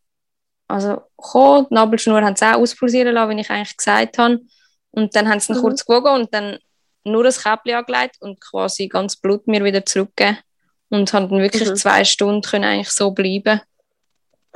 also 0.68 1.02
gekommen. 1.16 1.66
Die 1.70 1.74
Nabelschnur 1.74 2.20
haben 2.22 2.36
sie 2.36 2.44
auch 2.44 2.60
auspulsieren 2.60 3.14
lassen, 3.14 3.36
wie 3.36 3.40
ich 3.40 3.50
eigentlich 3.50 3.76
gesagt 3.76 4.18
habe. 4.18 4.40
Und 4.90 5.14
dann 5.14 5.28
haben 5.28 5.40
sie 5.40 5.52
ihn 5.52 5.58
mhm. 5.58 5.62
kurz 5.62 5.84
gewogen 5.84 6.22
und 6.22 6.34
dann 6.34 6.58
nur 7.04 7.24
ein 7.24 7.32
Käppchen 7.32 7.74
angelegt 7.74 8.16
und 8.20 8.40
quasi 8.40 8.88
ganz 8.88 9.16
Blut 9.16 9.46
mir 9.46 9.62
wieder 9.62 9.84
zurückgegeben. 9.84 10.38
Und 10.88 11.12
haben 11.12 11.28
dann 11.28 11.40
wirklich 11.40 11.68
mhm. 11.68 11.76
zwei 11.76 12.04
Stunden 12.04 12.42
können 12.42 12.64
eigentlich 12.64 12.90
so 12.90 13.10
bleiben. 13.10 13.60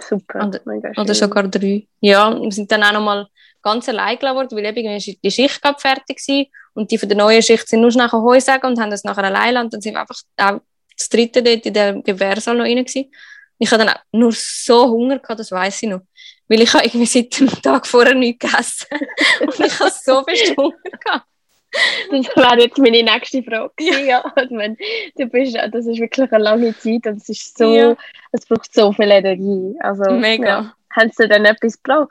Super. 0.01 0.41
Und, 0.41 0.61
oder 0.97 1.15
sogar 1.15 1.49
drei. 1.49 1.87
Ja, 2.01 2.41
wir 2.41 2.53
sind 2.53 2.71
dann 2.73 2.83
auch 2.83 2.93
nochmal 2.93 3.27
ganz 3.63 3.89
allein 3.89 4.19
gelassen 4.19 4.37
worden, 4.37 4.57
weil 4.57 4.65
eben 4.67 4.99
die 5.23 5.31
Schicht 5.31 5.61
fertig 5.79 6.21
war 6.29 6.45
und 6.75 6.91
die 6.91 6.99
von 6.99 7.09
der 7.09 7.19
neuen 7.19 7.43
Schicht 7.43 7.69
sind 7.69 7.81
nur 7.81 7.91
schnell 7.91 8.11
Heu 8.11 8.41
sagen 8.41 8.67
und 8.67 8.81
haben 8.81 8.91
das 8.91 9.05
nachher 9.05 9.25
allein 9.25 9.57
und 9.57 9.73
dann 9.73 9.81
sind 9.81 9.95
wir 9.95 10.01
einfach 10.01 10.21
auch 10.39 10.61
das 10.97 11.09
dritte 11.09 11.43
dort 11.43 11.67
in 11.67 11.75
der 11.75 11.95
Gewehrsaal 11.95 12.57
noch 12.57 12.65
rein 12.65 12.77
gewesen. 12.77 13.11
Ich 13.59 13.71
hatte 13.71 13.85
dann 13.85 13.95
auch 13.95 14.01
nur 14.13 14.33
so 14.33 14.89
Hunger 14.89 15.19
gehabt, 15.19 15.41
das 15.41 15.53
weiß 15.53 15.83
ich 15.83 15.89
noch. 15.89 16.01
Weil 16.49 16.63
ich 16.63 16.73
habe 16.73 16.85
irgendwie 16.85 17.07
seit 17.07 17.39
dem 17.39 17.49
Tag 17.63 17.87
vorher 17.87 18.15
nichts 18.15 18.51
gegessen. 18.51 18.87
und 19.41 19.61
ich 19.61 19.79
habe 19.79 19.91
so 19.91 20.25
viel 20.25 20.57
Hunger 20.57 20.77
gehabt. 21.05 21.27
Das 22.11 22.26
wäre 22.37 22.62
jetzt 22.62 22.78
meine 22.78 23.02
nächste 23.02 23.42
Frage. 23.42 23.72
Ja. 23.78 23.98
ja. 23.98 24.33
Ich 24.42 24.50
meine, 24.50 24.76
du 25.16 25.26
bist, 25.26 25.56
das 25.56 25.87
ist 25.87 26.00
wirklich 26.00 26.33
eine 26.33 26.42
lange 26.42 26.76
Zeit 26.76 27.06
und 27.06 27.18
es 27.18 27.28
ist 27.28 27.56
so, 27.56 27.74
ja. 27.74 27.96
es 28.33 28.46
braucht 28.46 28.74
so 28.74 28.92
viel 28.92 29.10
Energie. 29.10 29.77
Also, 29.81 30.10
Mega. 30.10 30.46
Ja. 30.46 30.75
Haben 30.90 31.10
sie 31.16 31.29
denn 31.29 31.44
etwas 31.44 31.81
gebraucht? 31.81 32.10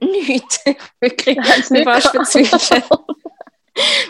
Nichts. 0.00 0.64
Wirklich. 1.00 1.38
Ich 1.38 1.68
bin 1.68 1.84
fast 1.84 2.08
verzweifelt. 2.08 2.84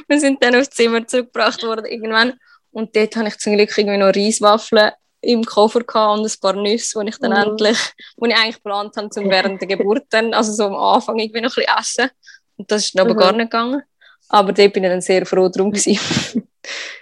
wir 0.09 0.21
sind 0.21 0.43
dann 0.43 0.57
aufs 0.57 0.71
Zimmer 0.71 1.07
zurückgebracht 1.07 1.63
worden 1.63 1.87
irgendwann. 1.87 2.35
Und 2.73 2.95
dort 2.95 3.17
habe 3.17 3.29
ich 3.29 3.39
zum 3.39 3.57
Glück 3.57 3.77
irgendwie 3.77 3.99
noch 3.99 4.15
Reiswaffeln 4.15 4.93
im 5.23 5.45
Koffer 5.45 5.81
gehabt 5.81 6.19
und 6.19 6.27
ein 6.27 6.41
paar 6.41 6.55
Nüsse, 6.55 7.01
die 7.01 7.09
ich 7.11 7.19
dann 7.19 7.33
mhm. 7.33 7.51
endlich, 7.51 7.79
die 8.17 8.29
ich 8.29 8.37
eigentlich 8.37 8.57
geplant 8.57 8.97
habe, 8.97 9.11
zum 9.11 9.29
während 9.29 9.61
der 9.61 9.69
Geburt 9.69 10.05
dann, 10.11 10.33
also 10.33 10.53
so 10.53 10.65
am 10.65 10.75
Anfang 10.75 11.19
irgendwie 11.19 11.43
noch 11.43 11.57
ein 11.57 11.65
bisschen 11.67 11.79
essen. 11.79 12.11
Und 12.57 12.71
das 12.71 12.87
ist 12.87 12.99
dann 12.99 13.07
aber 13.07 13.15
mhm. 13.15 13.19
gar 13.19 13.33
nicht 13.33 13.51
gegangen. 13.51 13.83
Aber 14.33 14.53
dort 14.53 14.73
bin 14.73 14.85
ich 14.85 14.91
dann 14.91 15.01
sehr 15.01 15.27
froh 15.27 15.49
drum. 15.49 15.73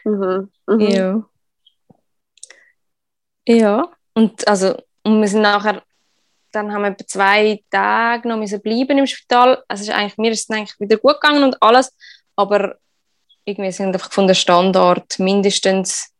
Mhm. 0.05 0.51
Mhm. 0.67 0.81
Ja. 0.81 1.25
Ja. 3.47 3.91
Und 4.15 4.47
also, 4.49 4.77
und 5.05 5.21
wir 5.21 5.29
sind 5.29 5.43
nachher, 5.43 5.83
dann 6.53 6.73
haben 6.73 6.83
wir 6.83 6.89
etwa 6.91 7.07
zwei 7.07 7.63
Tage 7.71 8.29
noch 8.29 8.39
müssen 8.39 8.61
bleiben 8.63 8.99
im 8.99 9.07
Spital. 9.07 9.63
Also 9.69 9.83
ist 9.83 9.91
eigentlich, 9.91 10.17
mir 10.17 10.31
ist 10.33 10.49
es 10.49 10.57
eigentlich 10.57 10.79
wieder 10.81 10.97
gut 10.97 11.21
gegangen 11.21 11.45
und 11.45 11.63
alles. 11.63 11.95
Aber 12.37 12.77
irgendwie 13.45 13.73
sind 13.73 13.95
einfach 13.95 14.13
von 14.13 14.27
der 14.27 14.35
Standard 14.35 15.19
mindestens, 15.19 16.11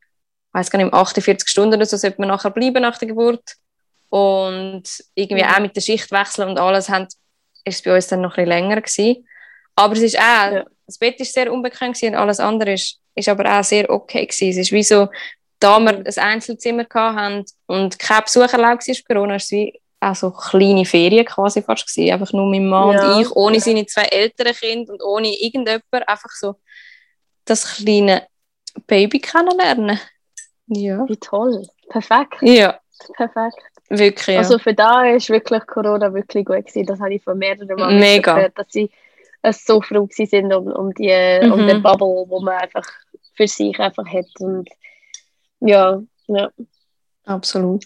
ich 0.49 0.55
weiß 0.55 0.71
gar 0.71 0.83
nicht, 0.83 0.93
48 0.93 1.49
Stunden 1.49 1.75
oder 1.75 1.87
so 1.87 1.97
sollte 1.97 2.21
man 2.21 2.29
nachher 2.29 2.51
bleiben 2.51 2.83
nach 2.83 2.99
der 2.99 3.09
Geburt. 3.09 3.57
Und 4.11 4.85
irgendwie 5.15 5.45
Mhm. 5.45 5.51
auch 5.51 5.61
mit 5.61 5.77
der 5.77 5.81
Schichtwechsel 5.83 6.47
und 6.47 6.59
alles 6.59 6.89
haben, 6.89 7.07
ist 7.65 7.77
es 7.77 7.83
bei 7.83 7.95
uns 7.95 8.09
dann 8.09 8.21
noch 8.23 8.37
ein 8.37 8.45
bisschen 8.45 8.49
länger 8.49 8.81
gewesen. 8.81 9.28
Aber 9.79 9.95
es 9.95 10.03
ist 10.03 10.19
auch, 10.19 10.53
Ja. 10.53 10.65
das 10.87 10.99
Bett 10.99 11.21
ist 11.21 11.33
sehr 11.33 11.47
gewesen 11.47 12.09
und 12.09 12.15
alles 12.17 12.41
andere 12.41 12.73
ist, 12.73 12.99
ist 13.15 13.29
aber 13.29 13.59
auch 13.59 13.65
sehr 13.65 13.89
okay 13.91 14.27
gewesen. 14.27 14.51
Es 14.51 14.57
ist 14.57 14.73
wie 14.73 14.83
so, 14.83 15.09
da 15.61 15.79
wir 15.81 15.99
ein 15.99 16.07
Einzelzimmer 16.19 16.85
hatten 16.93 17.45
und 17.67 17.99
kein 17.99 18.23
Besuch 18.25 18.53
erlaubt 18.53 18.87
war, 18.87 18.95
Corona, 19.07 19.37
ist 19.37 19.45
es 19.45 19.51
wie 19.53 19.81
auch 20.01 20.15
so 20.15 20.31
kleine 20.31 20.85
Ferien 20.85 21.25
quasi 21.25 21.63
fast 21.63 21.87
gewesen. 21.87 22.13
Einfach 22.13 22.33
nur 22.33 22.47
mein 22.49 22.69
Mann 22.69 22.93
Ja, 22.95 23.15
und 23.17 23.23
ich, 23.23 23.31
ohne 23.37 23.57
ja. 23.57 23.61
seine 23.63 23.87
zwei 23.87 24.03
älteren 24.05 24.55
Kinder 24.55 24.93
und 24.93 25.03
ohne 25.03 25.29
irgendjemand, 25.29 25.83
einfach 26.09 26.31
so 26.31 26.55
das 27.45 27.77
kleine 27.77 28.27
Baby 28.87 29.21
kennenlernen. 29.21 29.99
Ja. 30.67 31.05
Wie 31.09 31.17
toll. 31.17 31.67
Perfekt. 31.89 32.37
Ja, 32.43 32.79
Perfekt. 33.17 33.57
wirklich. 33.89 34.35
Ja. 34.35 34.39
Also 34.41 34.59
für 34.59 34.75
da 34.75 35.05
ist 35.07 35.31
wirklich 35.31 35.67
Corona 35.67 36.13
wirklich 36.15 36.45
gut 36.45 36.67
gewesen. 36.67 36.87
Das 36.87 37.01
habe 37.01 37.15
ich 37.15 37.23
von 37.25 37.37
mehreren 37.39 37.67
Mal 37.77 37.95
Mega. 37.95 38.35
gehört, 38.35 38.59
dass 38.59 38.67
sie 38.71 38.91
so 39.53 39.81
froh 39.81 40.09
sind 40.11 40.53
um, 40.53 40.67
um, 40.67 40.95
die, 40.95 41.41
um 41.43 41.63
Mhm. 41.63 41.67
den 41.67 41.83
Bubble, 41.83 42.25
wo 42.29 42.41
man 42.41 42.59
einfach 42.59 42.87
für 43.35 43.47
sich 43.47 43.79
einfach 43.79 44.07
hat. 44.07 44.27
Und 44.41 44.69
ja, 45.61 46.01
ja. 46.27 46.51
Absolut. 47.25 47.85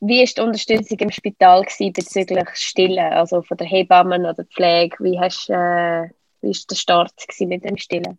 Wie 0.00 0.20
war 0.20 0.26
die 0.26 0.40
Unterstützung 0.40 0.98
im 0.98 1.10
Spital 1.10 1.62
gewesen 1.62 1.92
bezüglich 1.92 2.48
Stillen, 2.54 3.12
also 3.12 3.42
von 3.42 3.56
der 3.56 3.66
Hebammen 3.66 4.24
oder 4.26 4.44
Pflege? 4.44 4.96
Wie 5.00 5.18
hast 5.18 5.48
äh, 5.50 6.08
wie 6.40 6.50
ist 6.50 6.70
der 6.70 6.76
Start 6.76 7.14
gewesen 7.16 7.48
mit 7.48 7.64
dem 7.64 7.76
Stillen? 7.76 8.18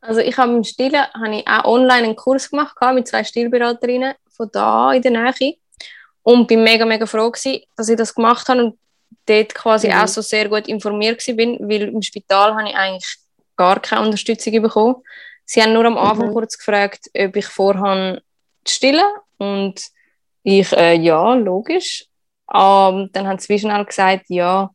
Also 0.00 0.20
ich 0.20 0.36
habe 0.36 0.52
im 0.52 0.64
Stillen 0.64 1.06
habe 1.14 1.36
ich 1.36 1.46
auch 1.46 1.64
online 1.64 2.04
einen 2.04 2.16
Kurs 2.16 2.50
gemacht 2.50 2.76
mit 2.94 3.06
zwei 3.06 3.22
Stillberaterinnen 3.22 4.14
von 4.30 4.48
da 4.52 4.92
in 4.92 5.02
der 5.02 5.12
Nähe 5.12 5.54
und 6.24 6.48
bin 6.48 6.64
mega 6.64 6.84
mega 6.84 7.06
froh 7.06 7.30
gewesen, 7.30 7.62
dass 7.76 7.88
ich 7.88 7.96
das 7.96 8.14
gemacht 8.14 8.48
habe 8.48 8.64
und 8.64 8.78
dort 9.26 9.54
quasi 9.54 9.88
Mhm. 9.88 9.94
auch 9.94 10.08
so 10.08 10.20
sehr 10.22 10.48
gut 10.48 10.68
informiert 10.68 11.24
bin, 11.26 11.58
weil 11.68 11.82
im 11.88 12.02
Spital 12.02 12.54
habe 12.54 12.68
ich 12.68 12.74
eigentlich 12.76 13.16
gar 13.56 13.80
keine 13.80 14.02
Unterstützung 14.06 14.60
bekommen. 14.62 14.96
Sie 15.44 15.62
haben 15.62 15.72
nur 15.72 15.84
am 15.84 15.98
Anfang 15.98 16.28
Mhm. 16.28 16.32
kurz 16.34 16.56
gefragt, 16.58 17.10
ob 17.18 17.36
ich 17.36 17.46
vorhabe 17.46 18.22
zu 18.64 18.74
stillen 18.74 19.06
und 19.38 19.74
ich 20.42 20.72
äh, 20.72 20.94
ja 20.94 21.34
logisch. 21.34 22.06
Ähm, 22.52 23.10
dann 23.12 23.26
haben 23.28 23.38
sie 23.38 23.48
wie 23.50 23.58
schnell 23.58 23.84
gesagt, 23.84 24.24
ja, 24.28 24.70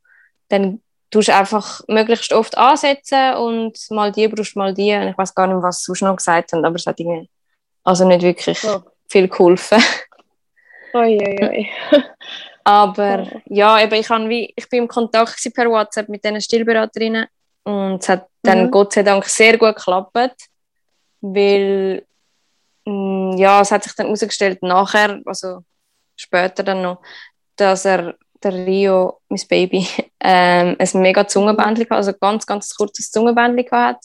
dann 0.50 0.82
tust 1.10 1.30
einfach 1.30 1.82
möglichst 1.88 2.34
oft 2.34 2.58
ansetzen 2.58 3.36
und 3.36 3.78
mal 3.92 4.12
die 4.12 4.28
brauchst 4.28 4.56
mal 4.56 4.74
die. 4.74 4.94
Und 4.94 5.10
ich 5.10 5.18
weiß 5.18 5.34
gar 5.36 5.48
nicht, 5.48 5.62
was 5.62 5.80
sie 5.80 5.86
sonst 5.86 6.02
noch 6.02 6.16
gesagt 6.18 6.54
haben, 6.54 6.66
aber 6.66 6.76
es 6.76 6.86
hat 6.86 7.00
irgendwie 7.00 7.30
also 7.84 8.06
nicht 8.08 8.22
wirklich 8.22 8.64
Oh. 8.66 8.82
viel 9.10 9.28
geholfen. 9.28 9.82
Oi, 10.94 11.18
oi, 11.18 11.38
oi. 11.48 11.70
Aber 12.68 13.26
Oh. 13.34 13.42
ja, 13.46 13.82
eben, 13.82 13.94
ich, 13.94 14.10
wie, 14.10 14.54
ich 14.54 14.68
bin 14.68 14.84
im 14.84 14.88
Kontakt 14.90 15.42
per 15.54 15.70
WhatsApp 15.70 16.10
mit 16.10 16.22
diesen 16.26 16.42
Stillberaterinnen 16.42 17.26
und 17.64 18.04
es 18.04 18.10
hat 18.10 18.28
dann 18.44 18.66
Mhm. 18.66 18.72
Gott 18.72 18.92
sei 18.92 19.04
Dank 19.04 19.24
sehr 19.24 19.58
gut 19.58 19.78
geklappt, 19.78 20.50
weil 21.22 22.06
mh, 22.86 23.38
ja, 23.38 23.62
es 23.62 23.72
hat 23.72 23.86
sich 23.86 23.96
dann 23.96 24.08
herausgestellt 24.08 24.62
nachher, 24.64 25.22
also 25.26 25.60
später 26.18 26.62
dann 26.62 26.82
noch, 26.82 27.02
dass 27.56 27.86
er, 27.86 28.16
der 28.44 28.54
Rio, 28.54 29.22
mein 29.30 29.48
Baby, 29.48 29.88
ähm, 30.20 30.76
ein 30.78 31.02
mega 31.02 31.26
Zungenbändchen 31.26 31.86
hatte, 31.86 31.96
also 31.96 32.12
ganz, 32.20 32.46
ganz 32.46 32.76
kurzes 32.76 33.10
Zungenbändchen 33.12 33.72
hat. 33.72 34.04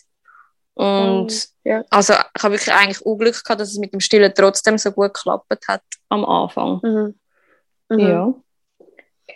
Und 0.75 1.49
ja. 1.65 1.83
also 1.91 2.13
ich 2.13 2.43
habe 2.45 2.55
wirklich 2.55 2.73
eigentlich 2.73 3.05
auch 3.05 3.17
Glück 3.17 3.43
gehabt, 3.43 3.61
dass 3.61 3.71
es 3.73 3.79
mit 3.79 3.93
dem 3.93 3.99
Stillen 3.99 4.33
trotzdem 4.33 4.79
so 4.79 4.93
gut 4.93 5.15
geklappt 5.15 5.67
hat 5.67 5.83
am 6.09 6.25
Anfang. 6.25 6.81
Mhm. 6.83 7.15
Mhm. 7.91 7.99
Ja. 7.99 8.35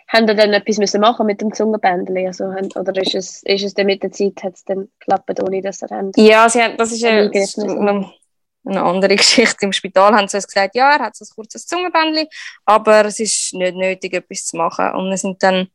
Haben 0.08 0.28
ihr 0.28 0.34
dann 0.34 0.52
etwas 0.52 0.78
müssen 0.78 1.00
machen 1.00 1.26
mit 1.26 1.40
dem 1.40 1.52
Zungenbändchen? 1.52 2.26
Also, 2.26 2.44
haben- 2.52 2.72
oder 2.76 3.00
ist 3.00 3.14
es, 3.14 3.42
ist 3.42 3.64
es 3.64 3.74
dann 3.74 3.86
mit 3.86 4.02
der 4.02 4.12
Zeit 4.12 4.42
hat's 4.42 4.64
dann 4.64 4.88
geklappt, 5.00 5.40
ohne 5.42 5.60
dass 5.60 5.82
ihr 5.82 5.88
habt? 5.90 6.16
Ja, 6.16 6.48
sie 6.48 6.62
haben, 6.62 6.76
das 6.76 6.92
ist 6.92 7.04
eine, 7.04 7.30
eine, 7.30 8.12
eine 8.64 8.82
andere 8.82 9.16
Geschichte. 9.16 9.64
Im 9.66 9.72
Spital 9.72 10.14
haben 10.14 10.28
sie 10.28 10.36
uns 10.36 10.46
gesagt, 10.46 10.76
ja, 10.76 10.92
er 10.92 11.00
hat 11.00 11.16
so 11.16 11.24
ein 11.24 11.34
kurzes 11.34 11.66
Zungenbändchen, 11.66 12.28
aber 12.64 13.04
es 13.06 13.18
ist 13.18 13.52
nicht 13.54 13.74
nötig, 13.76 14.14
etwas 14.14 14.46
zu 14.46 14.56
machen. 14.56 14.90
Und 14.92 15.10
wir 15.10 15.16
sind 15.16 15.42
dann 15.42 15.68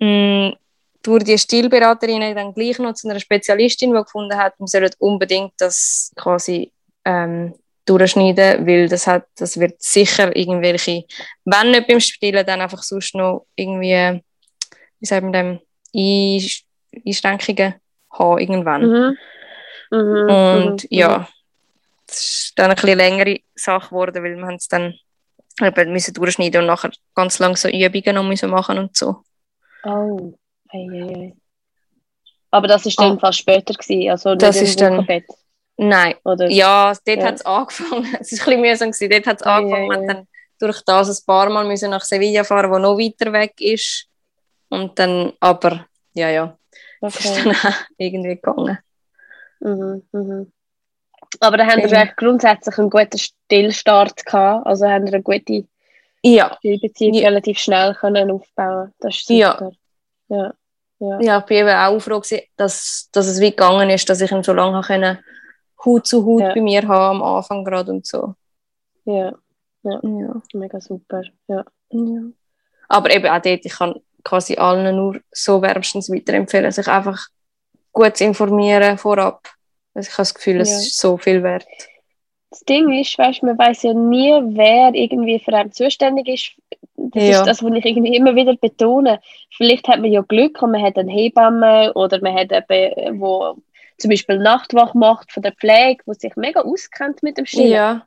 mh, 0.00 0.54
durch 1.02 1.24
die 1.24 1.38
Stillberaterin 1.38 2.34
dann 2.34 2.52
gleich 2.52 2.78
noch 2.78 2.94
zu 2.94 3.08
einer 3.08 3.20
Spezialistin, 3.20 3.94
die 3.94 4.02
gefunden 4.02 4.36
hat, 4.36 4.54
wir 4.58 4.66
sollen 4.66 4.90
unbedingt 4.98 5.52
das 5.58 6.12
quasi 6.16 6.72
ähm, 7.04 7.54
durchschneiden, 7.86 8.66
weil 8.66 8.88
das, 8.88 9.06
hat, 9.06 9.26
das 9.38 9.58
wird 9.58 9.80
sicher 9.82 10.34
irgendwelche, 10.36 11.04
wenn 11.44 11.70
nicht 11.70 11.86
beim 11.86 12.00
Stillen, 12.00 12.44
dann 12.44 12.60
einfach 12.60 12.82
sonst 12.82 13.14
noch 13.14 13.46
irgendwie, 13.54 14.22
wie 15.00 15.06
sagt 15.06 15.22
man 15.22 15.32
dem, 15.32 15.60
Einsch- 15.94 16.64
Einschränkungen 17.06 17.74
haben 18.10 18.38
irgendwann. 18.38 18.82
Mhm. 18.82 19.16
Mhm. 19.90 20.30
Und 20.30 20.82
mhm. 20.84 20.88
ja, 20.90 21.28
das 22.06 22.18
ist 22.18 22.52
dann 22.56 22.66
eine 22.66 22.74
bisschen 22.74 22.98
längere 22.98 23.38
Sache 23.54 23.88
geworden, 23.88 24.22
weil 24.22 24.36
wir 24.36 24.44
haben 24.46 24.56
es 24.56 24.68
dann 24.68 24.94
eben 25.62 25.92
müssen 25.92 26.12
durchschneiden 26.14 26.60
und 26.62 26.66
nachher 26.66 26.90
ganz 27.14 27.38
lange 27.38 27.56
so 27.56 27.68
Übungen 27.68 28.14
noch 28.14 28.24
müssen 28.24 28.50
machen 28.50 28.78
und 28.78 28.96
so. 28.96 29.22
Oh. 29.84 30.34
Ei, 30.68 30.78
ei, 30.78 31.14
ei. 31.14 31.32
Aber 32.50 32.68
das 32.68 32.84
ist 32.86 32.98
dann 33.00 33.16
Ah. 33.16 33.18
fast 33.20 33.38
später 33.38 33.74
gewesen, 33.74 34.10
also 34.10 34.34
Das 34.34 34.60
ist 34.60 34.80
dann- 34.80 34.94
Wochenbett, 34.96 35.24
Nein, 35.78 36.14
oder? 36.24 36.48
ja, 36.50 36.92
dort 37.04 37.18
Ja. 37.18 37.24
hat 37.26 37.34
es 37.36 37.46
angefangen. 37.46 38.16
Es 38.20 38.32
ist 38.32 38.40
ein 38.48 38.60
bisschen 38.62 38.90
mühsam. 38.90 39.10
Dort 39.10 39.26
hat 39.26 39.40
es 39.40 39.44
Ja, 39.46 39.56
angefangen. 39.56 39.90
ja, 39.92 40.00
ja. 40.00 40.06
dann 40.14 40.28
durch 40.58 40.82
das 40.86 41.08
ein 41.20 41.26
paar 41.26 41.50
Mal 41.50 41.66
müssen 41.66 41.90
nach 41.90 42.02
Sevilla 42.04 42.44
fahren, 42.44 42.70
wo 42.70 42.78
noch 42.78 42.96
weiter 42.98 43.32
weg 43.32 43.54
ist. 43.60 44.06
Und 44.70 44.98
dann, 44.98 45.32
aber 45.40 45.86
ja, 46.14 46.30
ja, 46.30 46.58
es 47.02 47.16
ist 47.16 47.26
Okay. 47.26 47.42
dann 47.44 47.52
auch 47.72 47.76
irgendwie 47.98 48.34
gegangen. 48.36 48.78
Mhm. 49.60 50.02
Mhm. 50.12 50.52
Aber 51.40 51.56
dann 51.58 51.70
haben 51.70 51.82
wir 51.82 51.88
Ja. 51.88 52.04
grundsätzlich 52.16 52.78
einen 52.78 52.88
guten 52.90 53.18
Stillstart 53.18 54.24
gehabt, 54.24 54.66
also 54.66 54.86
haben 54.86 55.04
wir 55.06 55.14
eine 55.14 55.22
gute 55.22 55.66
Ja, 56.22 56.54
Stillbeziehung 56.58 57.14
Ja. 57.14 57.28
relativ 57.28 57.58
schnell 57.58 57.94
können 57.94 58.30
aufbauen. 58.30 58.92
Das 59.00 59.14
ist 59.16 59.28
Ja. 59.28 59.52
super. 59.52 59.72
Ja. 60.28 60.54
Ja. 60.98 61.20
ja, 61.20 61.38
ich 61.40 61.44
bin 61.44 61.58
eben 61.58 61.68
auch 61.76 62.00
froh, 62.00 62.20
gewesen, 62.20 62.40
dass, 62.56 63.10
dass 63.12 63.26
es 63.26 63.38
wie 63.40 63.50
gegangen 63.50 63.90
ist, 63.90 64.08
dass 64.08 64.22
ich 64.22 64.32
ihn 64.32 64.42
so 64.42 64.54
lange 64.54 64.80
können, 64.80 65.18
Hut 65.84 66.06
zu 66.06 66.24
Hut 66.24 66.42
Ja. 66.42 66.54
bei 66.54 66.60
mir 66.60 66.86
haben 66.88 67.16
am 67.20 67.22
Anfang 67.22 67.64
gerade 67.64 67.92
und 67.92 68.06
so. 68.06 68.34
ja, 69.04 69.32
Ja. 69.82 70.00
mega 70.54 70.80
super. 70.80 71.22
Ja. 71.48 71.64
Ja. 71.90 72.20
Aber 72.88 73.10
eben 73.14 73.26
auch 73.26 73.40
dort, 73.42 73.64
ich 73.64 73.72
kann 73.72 73.94
quasi 74.24 74.56
allen 74.56 74.96
nur 74.96 75.20
so 75.30 75.62
wärmstens 75.62 76.10
weiterempfehlen, 76.10 76.72
sich 76.72 76.88
einfach 76.88 77.28
gut 77.92 78.16
zu 78.16 78.24
informieren 78.24 78.98
vorab. 78.98 79.42
Also 79.94 80.08
ich 80.08 80.12
habe 80.14 80.22
das 80.22 80.34
Gefühl, 80.34 80.60
es 80.60 80.70
Ja. 80.70 80.76
ist 80.78 80.98
so 80.98 81.16
viel 81.16 81.42
wert. 81.42 81.64
Das 82.50 82.60
Ding 82.60 82.90
ist, 82.98 83.16
weißt, 83.18 83.42
man 83.42 83.58
weiß 83.58 83.82
ja 83.84 83.92
nie, 83.94 84.30
wer 84.56 84.94
irgendwie 84.94 85.38
für 85.38 85.52
einen 85.52 85.72
zuständig 85.72 86.28
ist. 86.28 86.52
Das 86.96 87.22
Ja. 87.22 87.30
ist 87.40 87.46
das, 87.46 87.62
was 87.62 87.72
ich 87.72 87.84
irgendwie 87.84 88.16
immer 88.16 88.34
wieder 88.34 88.56
betone. 88.56 89.20
Vielleicht 89.56 89.86
hat 89.88 90.00
man 90.00 90.10
ja 90.10 90.22
Glück 90.22 90.60
und 90.62 90.72
man 90.72 90.82
hat 90.82 90.96
eine 90.96 91.10
Hebamme 91.12 91.92
oder 91.94 92.20
man 92.20 92.34
hat 92.34 92.50
eben, 92.52 93.20
wo 93.20 93.56
zum 93.98 94.10
Beispiel 94.10 94.38
Nachtwach 94.38 94.94
macht 94.94 95.32
von 95.32 95.42
der 95.42 95.52
Pflege, 95.52 96.02
wo 96.06 96.12
sich 96.12 96.34
mega 96.36 96.60
auskennt 96.60 97.22
mit 97.22 97.38
dem 97.38 97.46
Stillen. 97.46 97.72
Ja, 97.72 98.06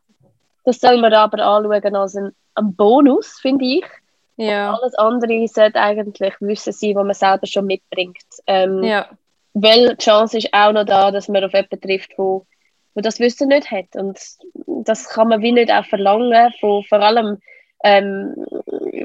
Das 0.65 0.79
soll 0.79 0.97
man 0.99 1.13
aber 1.13 1.43
anschauen 1.43 1.95
als 1.95 2.15
ein, 2.15 2.31
ein 2.55 2.75
Bonus, 2.75 3.39
finde 3.41 3.65
ich. 3.65 3.85
ja, 4.37 4.73
Alles 4.73 4.93
andere 4.95 5.47
sollte 5.47 5.79
eigentlich 5.79 6.33
Wissen 6.39 6.73
sein, 6.73 6.95
was 6.95 7.05
man 7.05 7.13
selber 7.13 7.47
schon 7.47 7.65
mitbringt. 7.65 8.17
Ähm, 8.47 8.83
ja, 8.83 9.07
Weil 9.53 9.89
die 9.95 10.03
Chance 10.03 10.37
ist 10.37 10.53
auch 10.53 10.71
noch 10.71 10.85
da, 10.85 11.11
dass 11.11 11.27
man 11.27 11.43
auf 11.43 11.53
jemanden 11.53 11.81
trifft, 11.81 12.11
wo, 12.17 12.45
wo 12.93 13.01
das 13.01 13.19
Wissen 13.19 13.47
nicht 13.49 13.71
hat. 13.71 13.95
Und 13.95 14.19
das 14.85 15.09
kann 15.09 15.29
man 15.29 15.41
wie 15.41 15.51
nicht 15.51 15.71
auch 15.71 15.85
verlangen, 15.85 16.53
von, 16.59 16.83
vor 16.83 16.99
allem 17.01 17.39
ähm, 17.83 18.35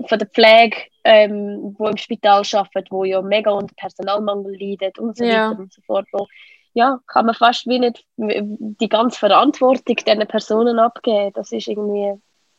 von 0.08 0.18
der 0.18 0.28
Pflege, 0.28 0.76
ähm, 1.04 1.74
wo 1.78 1.86
im 1.88 1.96
Spital 1.96 2.42
arbeitet, 2.52 2.90
wo 2.90 3.04
ja 3.04 3.22
mega 3.22 3.50
unter 3.52 3.74
Personalmangel 3.76 4.56
leidet 4.60 4.98
und 4.98 5.16
so 5.16 5.24
Ja. 5.24 5.50
weiter 5.50 5.60
und 5.60 5.72
so 5.72 5.80
fort. 5.82 6.06
Wo, 6.12 6.26
ja, 6.74 6.98
kann 7.06 7.26
man 7.26 7.34
fast 7.34 7.66
wie 7.66 7.78
nicht 7.78 8.04
die 8.16 8.88
ganze 8.88 9.18
Verantwortung 9.18 9.96
diesen 9.96 10.26
Personen 10.26 10.78
abgeben. 10.78 11.32
Das 11.34 11.52
ist 11.52 11.68
irgendwie, 11.68 12.14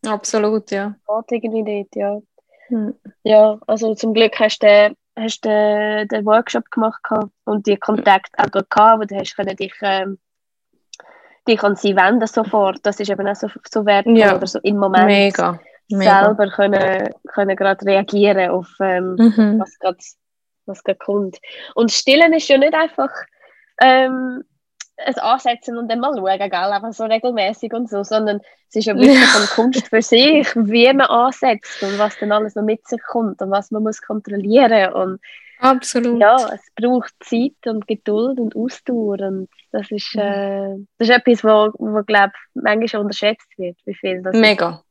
absolut, 0.07 0.72
ja. 0.72 0.95
geht 1.28 1.43
irgendwie 1.43 1.63
nicht, 1.63 1.95
ja. 1.95 2.20
Hm. 2.68 2.95
Ja, 3.24 3.59
also 3.68 3.93
zum 3.93 4.13
Glück 4.13 4.39
hast 4.39 4.63
du 4.63 4.68
den, 4.68 4.95
hast 5.18 5.43
den, 5.45 6.07
den 6.07 6.26
Workshop 6.26 6.72
gemacht 6.72 7.01
und 7.43 7.68
die 7.68 7.78
Kontakt 7.78 8.32
auch 8.38 8.49
gehabt, 8.51 9.01
wo 9.01 9.03
du 9.05 9.16
hast 9.16 9.36
können 9.36 9.55
dich, 9.55 9.74
ähm, 9.82 10.18
dich 11.47 11.61
an 11.61 11.76
sie 11.76 11.95
wenden 11.95 12.26
sofort. 12.28 12.80
Das 12.84 12.99
ist 12.99 13.09
eben 13.09 13.28
auch 13.28 13.36
so, 13.36 13.47
so 13.72 13.86
wertvoll 13.86 14.18
Ja. 14.18 14.36
oder 14.36 14.47
so 14.47 14.59
im 14.63 14.78
Moment 14.78 15.05
Mega, 15.05 15.59
mega. 15.91 16.24
selber 16.26 16.49
können, 16.49 17.09
können 17.28 17.55
gerade 17.55 17.86
reagieren 17.86 18.49
auf 18.49 18.70
ähm, 18.80 19.16
Mhm. 19.20 19.59
was 19.59 19.78
gerade 19.78 19.97
was 20.68 20.84
gerade 20.84 20.97
kommt. 20.97 21.38
Und 21.76 21.91
Stillen 21.91 22.34
ist 22.34 22.47
ja 22.47 22.57
nicht 22.57 22.74
einfach 22.74 23.11
ähm, 23.82 24.43
es 24.97 25.17
ansetzen 25.17 25.78
und 25.78 25.89
dann 25.91 25.99
mal 25.99 26.15
schauen, 26.15 26.38
gell? 26.39 26.53
einfach 26.53 26.93
so 26.93 27.03
regelmäßig 27.03 27.73
und 27.73 27.89
so, 27.89 28.03
sondern 28.03 28.39
es 28.69 28.76
ist 28.78 28.86
ja 28.86 28.95
wirklich 28.95 29.36
eine 29.36 29.45
Kunst 29.47 29.88
für 29.89 30.01
sich, 30.01 30.47
wie 30.55 30.88
man 30.93 31.01
ansetzt 31.07 31.84
und 31.84 31.97
was 31.99 32.17
dann 32.19 32.32
alles 32.32 32.55
noch 32.55 32.63
mit 32.63 32.88
sich 32.88 33.01
kommt 33.03 33.41
und 33.41 33.51
was 33.51 33.71
man 33.71 33.84
muss 33.84 34.01
kontrollieren 34.01 34.93
und 34.93 35.19
Absolut. 35.59 36.19
ja, 36.21 36.36
es 36.53 36.61
braucht 36.76 37.13
Zeit 37.21 37.65
und 37.65 37.88
Geduld 37.88 38.39
und 38.39 38.55
Ausdauer 38.55 39.19
und 39.21 39.49
das 39.71 39.89
ist, 39.91 40.15
Mhm. 40.15 40.21
äh, 40.21 40.76
das 40.97 41.09
ist 41.09 41.15
etwas, 41.15 41.43
wo, 41.43 41.71
wo 41.78 42.01
glaube 42.03 42.32
ich, 42.55 42.61
manchmal 42.61 43.01
unterschätzt 43.01 43.47
wird, 43.57 43.78
wie 43.86 43.95
viel 43.95 44.21
das 44.21 44.36
Mega. 44.36 44.82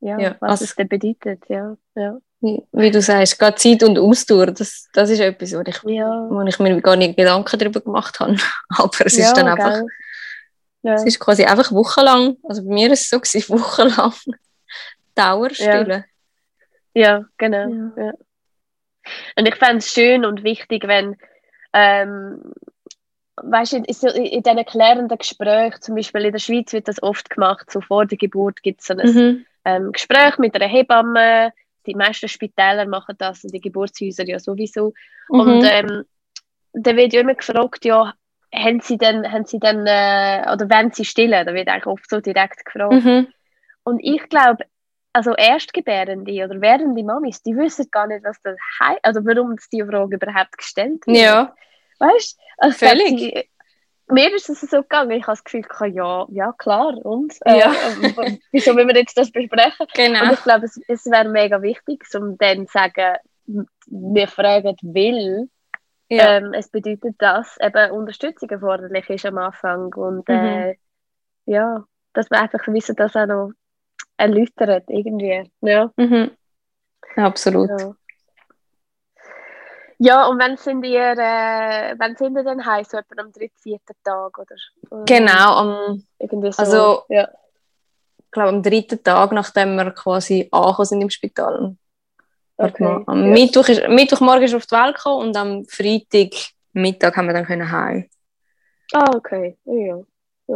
ja, 0.00 0.18
Ja, 0.18 0.36
was 0.40 0.50
also- 0.50 0.64
es 0.64 0.74
denn 0.76 0.88
bedeutet, 0.88 1.42
ja, 1.48 1.74
ja. 1.94 2.18
Wie, 2.40 2.90
du 2.90 3.00
sagst, 3.00 3.38
gerade 3.38 3.56
Zeit 3.56 3.82
und 3.82 3.98
Ausdauer, 3.98 4.46
das, 4.48 4.88
das 4.92 5.10
ist 5.10 5.20
etwas, 5.20 5.52
wo 5.54 5.60
ich, 5.60 5.82
Ja, 5.96 6.26
wo 6.30 6.42
ich 6.42 6.58
mir 6.58 6.80
gar 6.82 6.94
nicht 6.96 7.16
Gedanken 7.16 7.58
darüber 7.58 7.80
gemacht 7.80 8.20
habe. 8.20 8.36
Aber 8.68 9.06
es 9.06 9.14
ist 9.14 9.18
ja, 9.18 9.32
dann 9.32 9.48
einfach. 9.48 9.82
Ja. 10.82 10.94
es 10.94 11.04
ist 11.04 11.18
quasi 11.18 11.44
einfach 11.44 11.72
wochenlang, 11.72 12.36
also 12.44 12.62
bei 12.62 12.72
mir 12.72 12.92
ist 12.92 13.04
es 13.04 13.10
so 13.10 13.18
gewesen, 13.18 13.48
wochenlang 13.58 14.12
Dauerstille. 15.14 16.04
Ja, 16.94 17.24
genau. 17.38 17.92
Ja. 17.96 18.12
Und 19.36 19.46
ich 19.48 19.54
fände 19.56 19.78
es 19.78 19.92
schön 19.92 20.24
und 20.24 20.44
wichtig, 20.44 20.86
wenn, 20.86 21.16
ähm, 21.72 22.40
weißt 23.36 23.72
du, 23.72 23.76
in 23.78 23.84
in 23.84 24.42
diesen 24.42 24.64
klärenden 24.64 25.18
Gesprächen, 25.18 25.80
zum 25.80 25.94
Beispiel 25.94 26.26
in 26.26 26.32
der 26.32 26.38
Schweiz 26.38 26.72
wird 26.72 26.88
das 26.88 27.02
oft 27.02 27.30
gemacht, 27.30 27.70
so 27.70 27.80
vor 27.80 28.06
der 28.06 28.18
Geburt 28.18 28.62
gibt 28.62 28.80
es 28.80 28.86
so 28.86 28.94
ein 28.96 29.14
Mhm. 29.14 29.46
ähm, 29.64 29.92
Gespräch 29.92 30.38
mit 30.38 30.54
einer 30.54 30.66
Hebamme. 30.66 31.52
Die 31.86 31.94
meisten 31.94 32.28
Spitäler 32.28 32.86
machen 32.86 33.16
das 33.18 33.44
und 33.44 33.52
die 33.54 33.60
Geburtshäuser 33.60 34.26
ja 34.26 34.38
sowieso. 34.38 34.92
Und 35.28 35.60
Mhm. 35.60 35.68
ähm, 35.70 36.04
dann 36.72 36.96
wird 36.96 37.12
ja 37.12 37.20
immer 37.20 37.34
gefragt, 37.34 37.84
ja, 37.84 38.14
haben 38.54 38.80
sie 38.80 38.98
denn, 38.98 39.30
haben 39.30 39.44
sie 39.44 39.58
denn, 39.58 39.86
äh, 39.86 40.42
oder 40.52 40.68
wenn 40.68 40.90
sie 40.92 41.04
stillen? 41.04 41.46
Da 41.46 41.54
wird 41.54 41.68
eigentlich 41.68 41.86
oft 41.86 42.08
so 42.08 42.20
direkt 42.20 42.64
gefragt. 42.64 43.04
Mhm. 43.04 43.28
Und 43.84 44.00
ich 44.02 44.22
glaube, 44.28 44.64
also 45.12 45.34
Erstgebärende 45.34 46.44
oder 46.44 46.60
werdende 46.60 47.02
Mamis, 47.02 47.42
die 47.42 47.56
wissen 47.56 47.86
gar 47.90 48.06
nicht, 48.06 48.24
was 48.24 48.40
das 48.42 48.56
heißt, 48.80 49.00
also 49.02 49.24
warum 49.24 49.56
die 49.72 49.82
Frage 49.82 50.16
überhaupt 50.16 50.58
gestellt 50.58 51.06
wird. 51.06 51.16
Ja, 51.16 51.54
Weißt 51.98 52.38
du? 52.38 52.42
Also 52.58 52.86
Völlig. 52.86 53.48
Mir 54.08 54.34
ist 54.34 54.48
es 54.48 54.60
so 54.60 54.82
gegangen, 54.82 55.10
ich 55.10 55.22
habe 55.26 55.32
das 55.32 55.44
Gefühl, 55.44 55.64
ja, 55.92 56.26
ja 56.30 56.52
klar, 56.52 56.94
und? 57.04 57.34
Äh, 57.44 57.58
Ja. 57.58 57.72
äh, 57.72 58.38
wieso 58.52 58.76
will 58.76 58.86
wir 58.86 58.96
jetzt 58.96 59.18
das 59.18 59.32
besprechen? 59.32 59.74
Und 59.80 59.94
genau. 59.94 60.32
ich 60.32 60.42
glaube, 60.42 60.66
es, 60.66 60.80
es 60.86 61.06
wäre 61.06 61.28
mega 61.28 61.60
wichtig, 61.60 62.04
um 62.14 62.38
dann 62.38 62.66
zu 62.66 62.72
sagen, 62.72 63.16
wir 63.86 64.28
fragen, 64.28 64.76
will. 64.82 65.48
Ja. 66.08 66.36
Ähm, 66.36 66.52
es 66.52 66.68
bedeutet, 66.68 67.16
dass 67.18 67.56
eben 67.60 67.90
Unterstützung 67.90 68.48
erforderlich 68.50 69.10
ist 69.10 69.26
am 69.26 69.38
Anfang. 69.38 69.92
Und 69.94 70.28
äh, 70.28 70.76
ja, 71.46 71.84
dass 72.12 72.30
wir 72.30 72.40
einfach 72.40 72.66
wissen, 72.68 72.94
dass 72.94 73.16
auch 73.16 73.26
noch 73.26 73.50
erläutert 74.16 74.84
irgendwie. 74.88 75.50
Ja. 75.62 75.90
Mhm. 75.96 76.30
Absolut. 77.16 77.70
Ja, 77.70 77.94
ja 79.98 80.26
und 80.26 80.38
wenn 80.38 80.56
sind 80.56 80.84
ihr, 80.84 81.12
äh, 81.12 81.94
wenn 81.98 82.16
sind 82.16 82.36
ihr 82.36 82.44
denn 82.44 82.64
heim, 82.64 82.84
so 82.84 82.96
etwa 82.98 83.20
am 83.20 83.32
dritten, 83.32 83.58
vierten 83.62 83.94
Tag 84.04 84.38
oder? 84.38 84.54
oder 84.90 85.04
Genau, 85.04 85.54
am, 85.56 86.02
Irgendwie 86.18 86.52
so. 86.52 86.62
Also- 86.62 87.02
ja. 87.08 87.28
ich 88.18 88.30
glaube, 88.30 88.48
am 88.50 88.62
dritten 88.62 89.02
Tag, 89.02 89.32
nachdem 89.32 89.76
wir 89.76 89.90
quasi 89.92 90.48
angekommen 90.50 90.86
sind 90.86 91.00
im 91.02 91.10
Spital. 91.10 91.76
Okay. 92.58 93.02
Am 93.06 93.24
Ja. 93.26 93.30
Mittwoch 93.32 93.68
ist, 93.68 93.86
Mittwochmorgen 93.88 94.44
ist 94.44 94.52
er 94.52 94.56
auf 94.58 94.66
die 94.66 94.74
Welt 94.74 94.96
gekommen 94.96 95.28
und 95.28 95.36
am 95.36 95.64
Freitag 95.66 96.30
Mittag 96.72 97.16
haben 97.16 97.26
wir 97.26 97.32
dann 97.34 97.46
können 97.46 97.70
heim. 97.70 98.08
Ah, 98.92 99.10
okay. 99.14 99.56
Ja. 99.64 99.98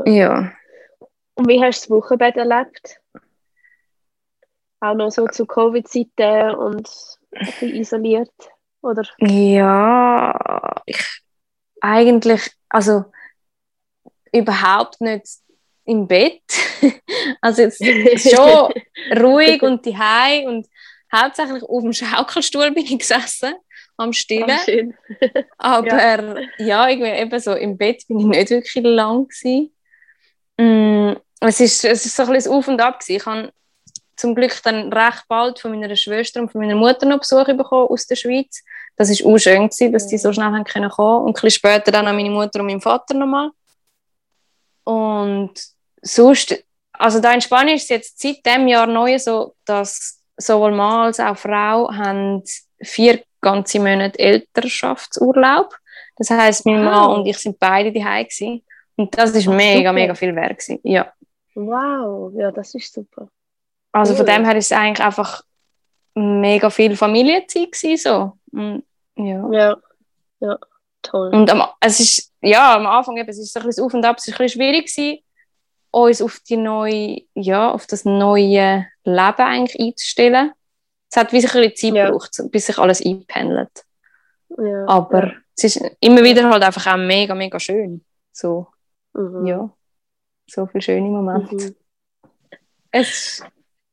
Ja. 0.05 0.53
Und 1.34 1.49
wie 1.49 1.62
hast 1.62 1.86
du 1.86 1.88
das 1.88 1.91
Wochenbett 2.05 2.36
erlebt? 2.36 3.01
Auch 4.80 4.95
noch 4.95 5.11
so 5.11 5.26
zu 5.26 5.47
Covid-Zeiten 5.47 6.55
und 6.55 6.88
ein 7.34 7.47
bisschen 7.47 7.74
isoliert? 7.74 8.32
Oder? 8.83 9.03
Ja, 9.18 10.74
ich 10.87 11.20
eigentlich, 11.81 12.51
also 12.68 13.05
überhaupt 14.33 15.01
nicht 15.01 15.26
im 15.85 16.07
Bett. 16.07 16.43
Also 17.43 17.62
jetzt 17.62 17.83
schon 17.83 18.72
ruhig 19.22 19.62
und 19.62 19.85
die 19.85 19.97
und 20.47 20.66
hauptsächlich 21.14 21.62
auf 21.62 21.83
dem 21.83 21.93
Schaukelstuhl 21.93 22.70
bin 22.70 22.85
ich 22.85 22.99
gesessen 22.99 23.55
am 23.97 24.12
Stillen. 24.12 24.59
Schön. 24.64 24.95
Aber 25.59 26.41
ja. 26.59 26.89
irgendwie 26.89 27.11
eben 27.11 27.41
so 27.41 27.53
im 27.53 27.76
Bett 27.76 28.07
bin 28.09 28.20
ich 28.20 28.26
nicht 28.26 28.51
wirklich 28.51 28.85
lang 28.85 29.28
gewesen. 29.28 29.74
Mm, 30.57 31.16
es 31.41 31.61
ist 31.61 31.85
es 31.85 32.07
ist 32.07 32.16
so 32.16 32.22
ein 32.24 32.33
bisschen 32.33 32.53
Auf 32.53 32.68
und 32.68 32.81
Ab 32.81 33.01
gewesen. 33.01 33.16
Ich 33.16 33.26
habe 33.26 33.53
zum 34.21 34.35
Glück 34.35 34.62
dann 34.62 34.93
recht 34.93 35.25
bald 35.29 35.59
von 35.59 35.71
meiner 35.71 35.97
Schwester 35.97 36.41
und 36.41 36.53
von 36.53 36.61
meiner 36.61 36.75
Mutter 36.75 37.07
noch 37.07 37.21
Besuch 37.21 37.47
bekommen 37.47 37.89
aus 37.89 38.07
der 38.07 38.16
Schweiz. 38.16 38.62
Das 38.97 39.09
ist 39.09 39.25
auch 39.25 39.39
schön 39.39 39.68
gewesen, 39.68 39.93
dass 39.93 40.09
die 40.09 40.18
so 40.18 40.31
schnell 40.33 40.53
haben 40.53 40.64
können 40.64 40.91
kommen. 40.91 41.25
Und 41.25 41.31
ein 41.31 41.33
bisschen 41.35 41.51
später 41.51 41.91
dann 41.91 42.07
auch 42.07 42.12
meine 42.12 42.29
Mutter 42.31 42.61
und 42.61 42.66
mein 42.66 42.83
Vater 42.83 43.14
nochmal. 43.14 43.51
Und 44.85 45.53
sonst, 46.03 46.62
also 46.93 47.21
da 47.21 47.33
in 47.33 47.41
Spanien 47.41 47.77
ist 47.77 47.85
es 47.85 47.89
jetzt 47.89 48.21
seit 48.21 48.45
dem 48.45 48.68
Jahr 48.68 48.87
neu 48.87 49.18
so, 49.18 49.55
dass 49.64 50.21
sowohl 50.37 50.73
Mann 50.73 51.07
als 51.07 51.18
auch 51.21 51.37
Frau 51.37 51.91
haben 51.91 52.43
vier 52.83 53.23
ganze 53.41 53.79
Monate 53.79 54.18
Elternschaftsurlaub. 54.18 55.75
Das 56.16 56.29
heißt, 56.29 56.66
mein 56.66 56.85
Mann 56.85 57.09
Wow. 57.11 57.18
und 57.18 57.27
ich 57.27 57.39
sind 57.39 57.59
beide 57.59 57.91
daheim 57.91 58.25
gewesen. 58.25 58.62
Und 58.97 59.16
das 59.16 59.31
ist 59.31 59.47
mega, 59.47 59.79
super. 59.79 59.93
mega 59.95 60.14
viel 60.14 60.37
wert 60.37 60.59
gewesen. 60.59 60.79
Ja. 60.83 61.11
Wow, 61.55 62.33
ja, 62.35 62.51
das 62.53 62.75
ist 62.75 62.93
super. 62.93 63.29
Also 63.93 64.14
von 64.14 64.26
dem 64.26 64.45
her 64.45 64.57
ist 64.57 64.70
es 64.70 64.76
eigentlich 64.78 65.05
einfach 65.05 65.43
mega 66.14 66.70
viel 66.70 66.97
Familienzeit 66.97 67.72
gewesen, 67.72 67.97
so. 67.97 68.32
Und, 68.53 68.84
ja. 69.16 69.49
Ja, 69.51 69.76
ja, 70.41 70.59
toll. 71.03 71.30
Und 71.34 71.51
am, 71.51 71.62
es 71.80 72.01
ist, 72.01 72.32
ja, 72.41 72.76
am 72.76 72.86
Anfang 72.86 73.16
eben, 73.16 73.28
es 73.28 73.38
ist 73.38 73.53
so 73.53 73.61
ein 73.61 73.66
bisschen 73.66 73.84
auf 73.84 73.95
und 73.95 74.05
ab, 74.05 74.16
es 74.18 74.28
ist 74.28 74.34
ein 74.34 74.45
bisschen 74.45 74.61
schwierig 74.61 74.86
gewesen, 74.95 75.18
uns 75.93 76.22
auf 76.22 76.38
die 76.49 76.57
neue, 76.57 77.22
ja, 77.34 77.70
auf 77.72 77.86
das 77.86 78.05
neue 78.05 78.86
Leben 79.05 79.41
eigentlich 79.43 79.80
einzustellen. 79.80 80.53
Es 81.11 81.16
hat 81.16 81.32
wie 81.32 81.41
sich 81.41 81.53
ein 81.55 81.62
bisschen 81.68 81.95
Zeit 81.95 81.97
Ja. 81.99 82.05
gebraucht, 82.07 82.41
bis 82.51 82.66
sich 82.66 82.78
alles 82.78 83.05
einpendelt. 83.05 83.84
ja, 84.57 84.84
Aber 84.86 85.26
ja. 85.26 85.32
es 85.57 85.64
ist 85.64 85.82
immer 86.01 86.22
wieder 86.22 86.49
halt 86.49 86.62
einfach 86.62 86.86
auch 86.93 86.97
mega, 86.97 87.34
mega 87.34 87.59
schön. 87.59 88.05
So, 88.32 88.68
Mhm. 89.14 89.47
ja. 89.47 89.70
So 90.49 90.66
viele 90.66 90.82
schöne 90.82 91.09
Momente. 91.09 91.55
Mhm. 91.57 91.74
Es 92.93 93.43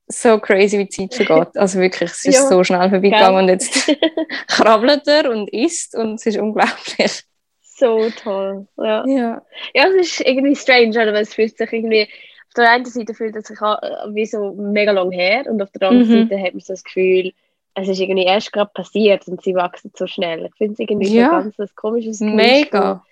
so 0.07 0.39
crazy, 0.39 0.77
wie 0.79 0.85
die 0.85 1.09
Zeit 1.09 1.13
vergeht. 1.25 1.57
Also 1.57 1.79
wirklich, 1.79 2.09
es 2.11 2.25
ist 2.25 2.35
Ja, 2.35 2.41
so 2.47 2.63
schnell 2.63 2.89
vorbeigegangen 2.89 3.45
gell? 3.47 3.55
und 3.55 3.61
jetzt 3.61 3.97
krabbelt 4.47 5.07
er 5.07 5.29
und 5.31 5.49
isst 5.51 5.95
und 5.95 6.15
es 6.15 6.25
ist 6.25 6.37
unglaublich. 6.37 7.23
So 7.61 8.09
toll. 8.23 8.67
Ja. 8.77 9.05
Ja. 9.07 9.41
ja, 9.75 9.87
es 9.89 10.07
ist 10.07 10.21
irgendwie 10.21 10.55
strange, 10.55 10.89
oder? 10.89 11.13
weil 11.13 11.23
es 11.23 11.33
fühlt 11.33 11.57
sich 11.57 11.71
irgendwie, 11.71 12.03
auf 12.03 12.53
der 12.55 12.71
einen 12.71 12.85
Seite 12.85 13.13
fühlt 13.13 13.35
es 13.35 13.47
sich 13.47 13.59
äh, 13.61 13.75
wie 14.13 14.25
so 14.25 14.53
mega 14.53 14.91
lang 14.91 15.11
her 15.11 15.45
und 15.47 15.61
auf 15.61 15.69
der 15.71 15.89
anderen 15.89 16.09
Mhm. 16.23 16.29
Seite 16.29 16.41
hat 16.41 16.53
man 16.53 16.61
so 16.61 16.73
das 16.73 16.83
Gefühl, 16.83 17.33
es 17.75 17.87
ist 17.87 17.99
irgendwie 17.99 18.23
erst 18.25 18.51
gerade 18.51 18.71
passiert 18.73 19.27
und 19.27 19.43
sie 19.43 19.53
wachsen 19.53 19.91
so 19.95 20.07
schnell. 20.07 20.45
Ich 20.47 20.55
finde 20.55 20.73
es 20.73 20.79
irgendwie 20.79 21.15
Ja. 21.15 21.25
so 21.25 21.31
ganz 21.31 21.59
ein 21.59 21.75
komisches 21.75 22.17
Gefühl. 22.19 22.35
Mega. 22.35 23.05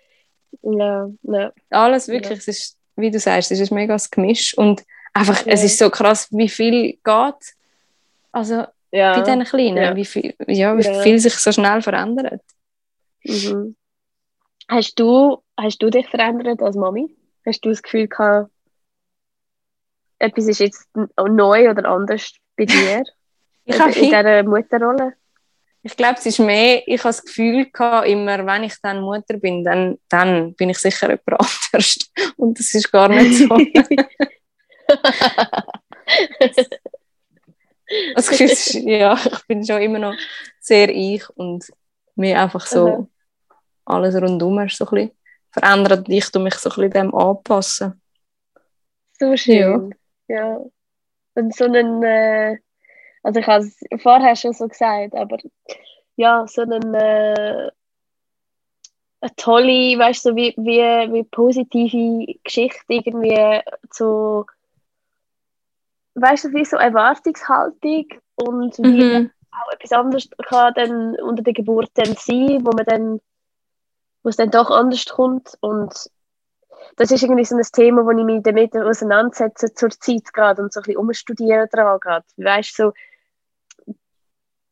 Ja, 0.63 1.09
ja. 1.23 1.51
Alles 1.69 2.07
wirklich, 2.07 2.39
es 2.39 2.47
ist, 2.47 2.77
wie 2.95 3.11
du 3.11 3.19
sagst, 3.19 3.51
es 3.51 3.59
ist 3.59 3.71
mega 3.71 3.95
Gemisch 4.09 4.57
und 4.57 4.83
einfach, 5.15 5.41
es 5.47 5.61
Ja. 5.61 5.65
ist 5.65 5.77
so 5.79 5.89
krass, 5.89 6.27
wie 6.31 6.49
viel 6.49 6.93
geht. 7.03 7.55
Also 8.31 8.65
ja. 8.91 9.13
bei 9.15 9.21
diesen 9.21 9.43
Kleinen, 9.45 9.77
Ja. 9.77 9.95
wie 9.95 10.05
viel, 10.05 10.35
ja, 10.47 10.77
wie 10.77 11.01
viel 11.03 11.19
sich 11.19 11.35
so 11.35 11.51
schnell 11.51 11.81
verändert. 11.81 12.41
Mhm. 13.23 13.75
Hast 14.67 14.95
du, 14.99 15.41
hast 15.57 15.79
du 15.81 15.89
dich 15.89 16.07
verändert 16.09 16.61
als 16.61 16.75
Mami? 16.75 17.15
Hast 17.45 17.63
du 17.63 17.69
das 17.69 17.81
Gefühl 17.81 18.07
gehabt, 18.07 18.51
etwas 20.19 20.47
ist 20.47 20.59
jetzt 20.59 20.87
neu 20.95 21.69
oder 21.69 21.85
anders 21.89 22.33
bei 22.57 22.65
dir? 22.65 23.03
Ich 23.65 23.75
in 23.79 23.91
dieser 24.09 24.43
Mutterrolle? 24.43 25.13
Ich 25.81 25.95
glaube, 25.95 26.15
es 26.17 26.25
ist 26.25 26.39
mehr, 26.39 26.81
ich 26.87 26.99
habe 27.01 27.09
das 27.09 27.23
Gefühl 27.23 27.65
gehabt, 27.71 28.07
immer, 28.07 28.43
wenn 28.45 28.63
ich 28.63 28.73
dann 28.81 29.01
Mutter 29.01 29.37
bin, 29.37 29.63
dann, 29.63 29.99
dann 30.09 30.53
bin 30.55 30.69
ich 30.71 30.79
sicher 30.79 31.07
jemand 31.09 31.27
anders. 31.73 31.97
Und 32.37 32.57
das 32.59 32.73
ist 32.73 32.91
gar 32.91 33.07
nicht 33.09 33.37
so. 33.37 33.47
Das 38.15 38.29
Gefühl 38.29 38.49
ist, 38.49 38.73
ja, 38.73 39.13
ich 39.13 39.47
bin 39.47 39.65
schon 39.65 39.81
immer 39.81 39.99
noch 39.99 40.15
sehr 40.59 40.89
ich 40.89 41.29
und 41.31 41.71
mir 42.15 42.41
einfach 42.41 42.65
so 42.65 42.87
Aha. 42.87 43.07
alles 43.85 44.15
rundum 44.15 44.59
ist 44.59 44.77
so 44.77 44.85
ein 44.85 44.91
bisschen 44.91 45.11
verändert. 45.51 46.09
Ich 46.09 46.31
tue 46.31 46.41
mich 46.41 46.55
so 46.55 46.69
ein 46.69 46.75
bisschen 46.75 46.91
dem 46.91 47.15
anpassen. 47.15 48.01
So 49.19 49.35
schön. 49.37 49.93
Ja. 50.27 50.59
Und 51.35 51.55
so 51.55 51.65
einen, 51.65 52.03
äh, 52.03 52.57
also 53.23 53.39
ich 53.39 53.47
habe 53.47 53.65
es 53.65 53.77
vorher 54.01 54.35
schon 54.35 54.53
so 54.53 54.67
gesagt, 54.67 55.13
aber 55.15 55.37
ja, 56.15 56.45
so 56.47 56.61
einen, 56.61 56.93
äh, 56.93 57.69
eine 59.21 59.35
tolle, 59.35 59.97
weißt 59.99 60.25
du, 60.25 60.29
so 60.29 60.35
wie, 60.35 60.53
wie, 60.57 61.13
wie 61.13 61.23
positive 61.23 62.39
Geschichte 62.43 62.83
irgendwie 62.87 63.61
zu, 63.91 64.45
weißt 66.15 66.45
du, 66.45 66.53
wie 66.53 66.65
so 66.65 66.77
Erwartungshaltung 66.77 68.07
und 68.35 68.77
wie 68.77 69.19
Mhm. 69.19 69.31
auch 69.51 69.71
etwas 69.73 69.91
anderes 69.91 70.29
kann 70.47 70.73
dann 70.73 71.15
unter 71.19 71.43
der 71.43 71.53
Geburt 71.53 71.89
dann 71.95 72.15
sein, 72.15 72.65
wo 72.65 72.71
man 72.71 72.85
dann, 72.85 73.21
wo 74.23 74.29
es 74.29 74.35
dann 74.37 74.51
doch 74.51 74.69
anders 74.71 75.05
kommt 75.05 75.57
und 75.61 76.09
das 76.97 77.11
ist 77.11 77.23
irgendwie 77.23 77.45
so 77.45 77.55
ein 77.55 77.63
Thema, 77.63 78.05
wo 78.05 78.11
ich 78.11 78.23
mich 78.23 78.43
damit 78.43 78.75
auseinandersetze 78.75 79.73
zur 79.73 79.89
Zeit 79.89 80.33
gerade 80.33 80.61
und 80.61 80.73
so 80.73 80.79
ein 80.79 80.83
bisschen 80.83 80.97
umstudieren 80.99 81.67
dran 81.71 81.99
gerade. 81.99 82.25
Weißt 82.37 82.77
du, 82.79 82.91
so, 83.85 83.93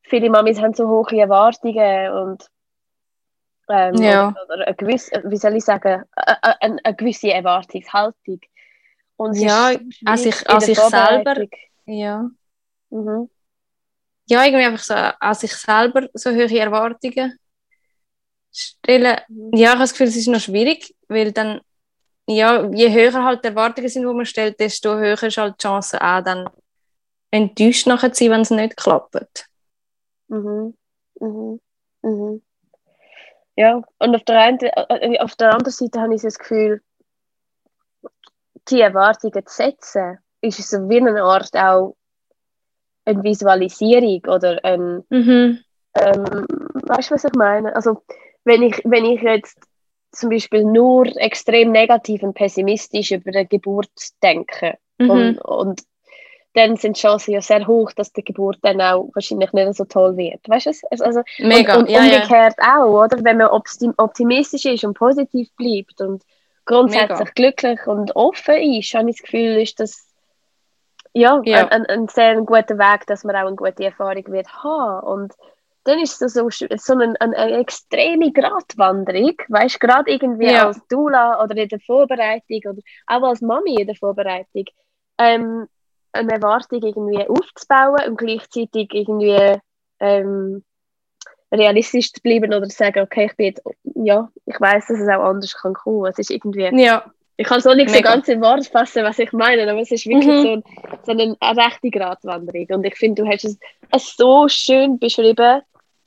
viele 0.03 0.29
Mamis 0.29 0.61
haben 0.61 0.73
so 0.73 0.87
hohe 0.87 1.19
Erwartungen 1.19 2.11
und 2.11 2.49
ähm, 3.69 3.95
Ja. 3.95 4.29
oder, 4.29 4.53
oder 4.53 4.67
eine 4.67 4.75
gewisse, 4.75 5.21
wie 5.25 5.37
soll 5.37 5.55
ich 5.55 5.65
sagen, 5.65 6.03
eine, 6.15 6.61
eine, 6.61 6.79
eine 6.83 6.95
gewisse 6.95 7.31
Erwartungshaltung. 7.31 8.39
Und 9.23 9.35
Ja, 9.35 9.67
an 9.67 9.91
schwierig 10.17 10.19
sich- 10.35 10.49
an 10.49 10.59
der 10.59 10.67
sich 10.67 10.79
selber. 10.79 11.47
Ja. 11.85 12.29
Mhm. 12.89 13.29
ja, 14.27 14.45
irgendwie 14.45 14.65
einfach 14.65 14.83
so 14.83 14.93
an 14.93 15.33
sich 15.35 15.53
selber 15.53 16.07
so 16.13 16.29
hohe 16.31 16.59
Erwartungen 16.59 17.39
stellen. 18.51 19.19
Mhm. 19.27 19.51
Ja, 19.53 19.59
ich 19.63 19.69
habe 19.69 19.79
das 19.79 19.91
Gefühl, 19.91 20.07
es 20.07 20.15
ist 20.15 20.27
noch 20.27 20.39
schwierig, 20.39 20.95
weil 21.07 21.31
dann, 21.31 21.61
ja, 22.27 22.69
je 22.71 22.91
höher 22.93 23.23
halt 23.23 23.43
die 23.43 23.49
Erwartungen 23.49 23.89
sind, 23.89 24.03
die 24.07 24.13
man 24.13 24.25
stellt, 24.25 24.59
desto 24.59 24.95
höher 24.95 25.21
ist 25.23 25.37
halt 25.37 25.55
die 25.59 25.63
Chance 25.63 26.01
auch 26.01 26.21
dann 26.21 26.49
enttäuscht 27.31 27.87
nachher 27.87 28.13
zu 28.13 28.23
sein, 28.25 28.31
wenn 28.31 28.41
es 28.41 28.49
nicht 28.51 28.77
klappt. 28.77 29.47
Mhm. 30.27 30.77
Mhm. 31.19 31.59
Mhm. 32.01 32.41
Ja, 33.55 33.81
und 33.99 34.15
auf 34.15 34.23
der, 34.23 34.39
einen, 34.39 34.59
äh, 34.59 35.19
auf 35.19 35.35
der 35.35 35.51
anderen 35.53 35.71
Seite 35.71 35.99
habe 36.01 36.15
ich 36.15 36.21
das 36.21 36.37
Gefühl, 36.39 36.81
die 38.69 38.81
Erwartungen 38.81 39.45
zu 39.45 39.55
setzen, 39.55 40.19
ist 40.41 40.69
so 40.69 40.89
wie 40.89 40.97
eine 41.01 41.21
Art 41.23 41.55
auch 41.55 41.95
eine 43.05 43.23
Visualisierung 43.23 44.21
oder 44.27 44.63
ein, 44.63 45.03
Mhm. 45.09 45.59
ähm, 45.95 46.45
weißt 46.73 47.09
du, 47.11 47.15
was 47.15 47.23
ich 47.25 47.33
meine? 47.35 47.75
Also, 47.75 48.03
wenn 48.45 48.61
ich, 48.63 48.81
wenn 48.85 49.05
ich 49.05 49.21
jetzt 49.21 49.57
zum 50.11 50.29
Beispiel 50.29 50.63
nur 50.63 51.07
extrem 51.17 51.71
negativ 51.71 52.23
und 52.23 52.33
pessimistisch 52.33 53.11
über 53.11 53.29
eine 53.29 53.45
Geburt 53.45 53.89
denke 54.21 54.77
Mhm. 54.99 55.09
und, 55.09 55.41
und 55.41 55.81
dann 56.53 56.75
sind 56.77 56.97
die 56.97 57.01
Chancen 57.01 57.31
ja 57.33 57.41
sehr 57.41 57.65
hoch, 57.65 57.91
dass 57.93 58.13
die 58.13 58.23
Geburt 58.23 58.59
dann 58.61 58.79
auch 58.79 59.09
wahrscheinlich 59.15 59.51
nicht 59.53 59.73
so 59.73 59.85
toll 59.85 60.15
wird. 60.17 60.47
Weißt 60.47 60.67
du? 60.67 60.69
es? 60.69 60.83
Also, 61.01 61.23
Mega, 61.39 61.73
und, 61.77 61.83
und 61.85 61.89
ja, 61.89 62.03
ja. 62.05 62.17
umgekehrt 62.17 62.55
auch, 62.59 63.05
oder? 63.05 63.23
Wenn 63.23 63.37
man 63.37 63.47
optim- 63.47 63.95
optimistisch 63.97 64.65
ist 64.65 64.83
und 64.83 64.93
positiv 64.93 65.49
bleibt 65.55 65.99
und 65.99 66.23
grundsätzlich 66.65 67.19
Mega. 67.19 67.31
glücklich 67.35 67.87
und 67.87 68.15
offen 68.15 68.55
ist, 68.73 68.93
habe 68.93 69.09
ich 69.09 69.17
das 69.17 69.23
Gefühl, 69.23 69.61
ist 69.61 69.79
das 69.79 70.07
ja, 71.13 71.39
Ja. 71.43 71.67
Ein, 71.67 71.85
ein, 71.85 72.07
sehr 72.07 72.41
guter 72.41 72.77
Weg, 72.77 73.05
dass 73.05 73.23
man 73.23 73.35
auch 73.35 73.45
eine 73.47 73.55
gute 73.55 73.85
Erfahrung 73.85 74.25
wird 74.27 74.47
haben. 74.63 75.05
Und 75.05 75.33
dann 75.83 75.99
ist 75.99 76.21
es 76.21 76.33
so, 76.33 76.49
so, 76.49 76.65
so 76.75 76.93
eine, 76.93 77.13
eine, 77.19 77.37
eine 77.37 77.57
extreme 77.59 78.31
Gratwanderung, 78.31 79.35
weißt 79.47 79.75
du, 79.75 79.79
gerade 79.79 80.11
irgendwie 80.11 80.51
Ja. 80.51 80.67
als 80.67 80.81
Dula 80.87 81.43
oder 81.43 81.55
in 81.55 81.69
der 81.69 81.79
Vorbereitung 81.81 82.61
oder 82.65 82.81
auch 83.07 83.23
als 83.29 83.41
Mami 83.41 83.75
in 83.81 83.87
der 83.87 83.95
Vorbereitung, 83.95 84.65
ähm, 85.19 85.67
eine 86.13 86.31
Erwartung 86.31 86.81
irgendwie 86.81 87.27
aufzubauen 87.27 88.07
und 88.07 88.17
gleichzeitig 88.17 88.93
irgendwie 88.93 89.59
ähm, 89.99 90.63
realistisch 91.53 92.11
zu 92.11 92.21
bleiben 92.21 92.53
oder 92.53 92.67
zu 92.67 92.75
sagen, 92.75 93.01
okay, 93.01 93.25
ich 93.25 93.35
bin 93.37 93.45
jetzt, 93.47 93.63
ja, 93.95 94.29
ich 94.45 94.59
weiß, 94.59 94.87
dass 94.87 94.99
es 94.99 95.07
auch 95.07 95.23
anders 95.23 95.53
kann 95.55 95.73
kommen. 95.73 96.05
Es 96.07 96.17
ist 96.19 96.31
irgendwie, 96.31 96.69
Ja, 96.73 97.05
ich 97.37 97.47
kann 97.47 97.59
es 97.59 97.65
noch 97.65 97.75
nicht 97.75 97.89
so 97.89 97.95
Mega. 97.95 98.11
ganz 98.13 98.27
in 98.27 98.41
Worte 98.41 98.69
fassen, 98.69 99.03
was 99.03 99.19
ich 99.19 99.31
meine, 99.33 99.69
aber 99.69 99.79
es 99.81 99.91
ist 99.91 100.05
wirklich 100.05 100.27
Mhm. 100.27 100.41
so, 100.41 100.51
ein, 100.53 100.63
so 101.03 101.11
eine, 101.11 101.35
eine 101.39 101.65
rechte 101.65 101.89
Gratwanderung. 101.89 102.67
Und 102.69 102.85
ich 102.85 102.95
finde, 102.95 103.23
du 103.23 103.29
hast 103.29 103.45
es, 103.45 103.57
es 103.91 104.15
so 104.15 104.47
schön 104.47 104.99
beschrieben, 104.99 105.61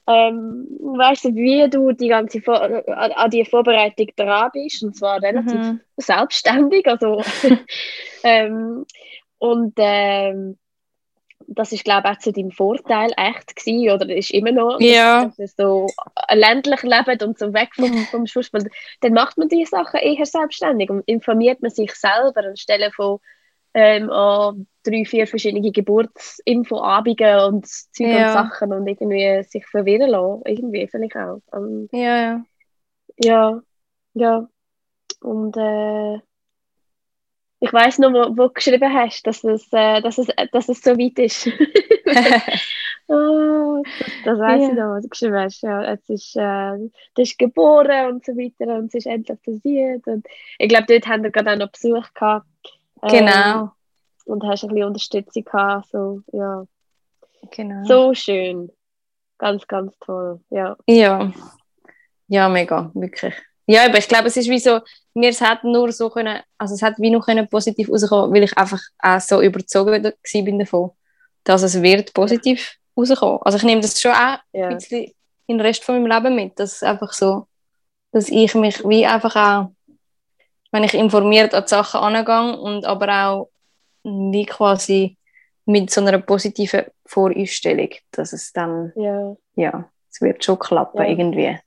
ähm, 0.09 0.67
weißt 0.81 1.25
du, 1.25 1.35
wie 1.35 1.69
du 1.69 1.91
die 1.93 2.09
ganze 2.09 2.41
Vor 2.41 2.61
an, 2.63 3.13
an 3.13 3.31
die 3.31 3.45
Vorbereitung 3.45 4.07
dran 4.15 4.51
bist, 4.53 4.83
und 4.85 4.97
zwar 4.97 5.21
relativ 5.21 5.55
mhm. 5.61 5.81
selbstständig. 5.97 6.87
Also, 6.87 7.23
ähm, 8.23 8.87
und 9.39 9.75
ähm, 9.79 10.59
das 11.49 11.73
ist, 11.73 11.85
glaube 11.85 12.09
ich, 12.09 12.17
auch 12.17 12.19
zu 12.21 12.33
deinem 12.33 12.51
Vorteil 12.51 13.11
echt 13.17 13.55
gewesen, 13.57 13.91
oder 13.95 14.15
ist 14.15 14.31
immer 14.33 14.53
noch, 14.53 14.79
dass- 14.79 14.87
Ja. 14.89 15.25
dass 15.27 15.39
ihr 15.39 15.49
so 15.49 15.87
ländlich 16.33 16.83
lebt 16.83 17.23
und 17.23 17.39
so 17.39 17.53
weg 17.53 17.71
vom, 17.75 17.93
vom 18.11 18.27
Schulspiel. 18.27 18.69
Dann 19.01 19.13
macht 19.13 19.39
man 19.39 19.49
die 19.49 19.65
Sachen 19.65 20.01
eher 20.01 20.27
selbstständig 20.27 20.91
und 20.91 21.03
informiert 21.07 21.63
man 21.63 21.71
sich 21.71 21.95
selber 21.95 22.45
anstelle 22.45 22.91
von 22.93 23.19
ähm, 23.75 24.09
an 24.11 24.67
drei, 24.85 25.05
vier 25.05 25.27
verschiedene 25.27 25.71
Geburtsinfoabende 25.71 27.47
und 27.47 27.67
Zeug 27.67 28.07
Ja. 28.09 28.27
und 28.29 28.33
Sachen 28.33 28.73
und 28.73 28.87
irgendwie 28.87 29.43
sich 29.43 29.67
verwirren 29.67 30.11
lassen. 30.11 30.43
Irgendwie, 30.47 30.87
finde 30.89 31.07
ich 31.09 31.17
auch. 31.17 31.41
Ähm, 31.55 31.89
ja, 31.93 32.17
ja. 32.17 32.43
ja, 33.19 33.63
ja. 34.15 34.49
Und 35.21 35.57
äh, 35.57 36.19
ich 37.61 37.73
weiß 37.73 37.99
noch, 38.01 38.13
wo, 38.13 38.37
wo 38.37 38.49
du 38.49 38.53
geschrieben 38.55 38.93
hast, 38.93 39.27
dass 39.27 39.43
es, 39.45 39.67
äh, 39.73 40.01
dass 40.03 40.19
es, 40.19 40.27
dass 40.53 40.69
es 40.69 40.81
so 40.83 40.91
weit 40.99 41.19
ist. 41.19 41.47
oh, 43.09 43.83
das, 43.85 44.13
das 44.25 44.39
weiß 44.39 44.63
Ja. 44.63 44.69
ich 44.69 44.75
noch, 44.75 44.95
was 44.95 45.03
du 45.05 45.09
geschrieben 45.09 45.37
hast. 45.37 45.63
Ja, 45.63 45.83
es 45.93 46.09
ist, 46.09 46.37
äh, 46.37 46.77
du 46.77 46.91
bist 47.15 47.39
geboren 47.39 48.13
und 48.13 48.25
so 48.25 48.33
weiter 48.33 48.77
und 48.77 48.87
es 48.87 48.95
ist 48.95 49.07
endlich 49.07 49.41
passiert. 49.43 50.07
Und 50.07 50.27
ich 50.59 50.69
glaube, 50.69 50.87
dort 50.87 51.07
haben 51.07 51.23
wir 51.23 51.31
gerade 51.31 51.53
auch 51.53 51.57
noch 51.57 51.71
Besuch 51.73 52.13
gehabt. 52.15 52.47
Ähm, 53.03 53.09
genau, 53.09 53.73
Und 54.27 54.45
hast 54.45 54.65
ein 54.65 54.69
bisschen 54.71 54.87
Unterstützung 54.87 55.45
gehabt. 55.45 55.89
So, 55.91 56.21
ja. 56.33 56.67
genau. 57.51 57.85
so 57.85 58.15
schön. 58.15 58.71
Ganz, 59.39 59.67
ganz 59.67 59.99
toll. 59.99 60.41
Ja. 60.51 60.77
Ja. 60.87 61.33
Ja, 62.29 62.49
mega, 62.49 62.91
wirklich. 62.95 63.35
Ja, 63.67 63.85
aber 63.87 63.99
ich 63.99 64.09
glaube, 64.09 64.29
es 64.29 64.37
ist 64.37 64.49
wie 64.49 64.59
so, 64.61 64.81
mir 65.15 65.31
es 65.31 65.41
hat 65.41 65.65
nur 65.65 65.91
so 65.93 66.09
können, 66.11 66.41
also 66.59 66.75
es 66.75 66.83
hat 66.83 66.95
wie 66.99 67.11
noch 67.11 67.25
können 67.27 67.49
positiv 67.49 67.91
rauskommen, 67.91 68.33
weil 68.35 68.45
ich 68.45 68.57
einfach 68.57 68.81
auch 69.01 69.21
so 69.21 69.43
überzogen 69.43 70.13
bin 70.33 70.59
davon, 70.59 70.91
dass 71.45 71.63
es 71.63 71.83
wird 71.83 72.15
positiv 72.15 72.77
rauskommen. 72.97 73.41
Also 73.43 73.59
ich 73.59 73.65
nehme 73.65 73.81
das 73.81 74.01
schon 74.01 74.13
auch 74.13 74.39
Ja. 74.53 74.69
ein 74.69 74.77
bisschen 74.77 75.13
in 75.49 75.59
den 75.59 75.61
Rest 75.61 75.83
von 75.85 76.01
meinem 76.01 76.11
Leben 76.25 76.37
mit, 76.37 76.59
dass 76.61 76.75
es 76.77 76.83
einfach 76.83 77.13
so, 77.13 77.47
dass 78.13 78.29
ich 78.29 78.55
mich 78.55 78.87
wie 78.89 79.05
einfach 79.07 79.35
auch, 79.37 79.73
wenn 80.71 80.85
ich 80.85 80.95
informiert 80.95 81.55
an 81.55 81.63
die 81.65 81.69
Sachen 81.69 82.01
angehe 82.01 82.57
und 82.59 82.85
aber 82.85 83.09
auch 83.31 83.51
wie 84.05 84.47
quasi 84.47 85.17
mit 85.65 85.91
so 85.91 86.01
einer 86.01 86.19
positiven 86.19 86.85
Voreinstellung, 87.05 87.89
dass 88.13 88.33
es 88.33 88.53
dann 88.53 88.93
Ja. 88.95 89.37
ja, 89.57 89.91
es 90.11 90.21
wird 90.21 90.45
schon 90.45 90.59
klappen 90.59 91.03
Ja. 91.03 91.09
irgendwie. 91.09 91.59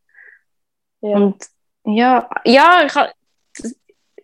Ja. 1.01 1.17
Und 1.17 1.45
ja, 1.93 2.29
ja, 2.45 2.83
ich 2.85 2.95
ha, 2.95 3.11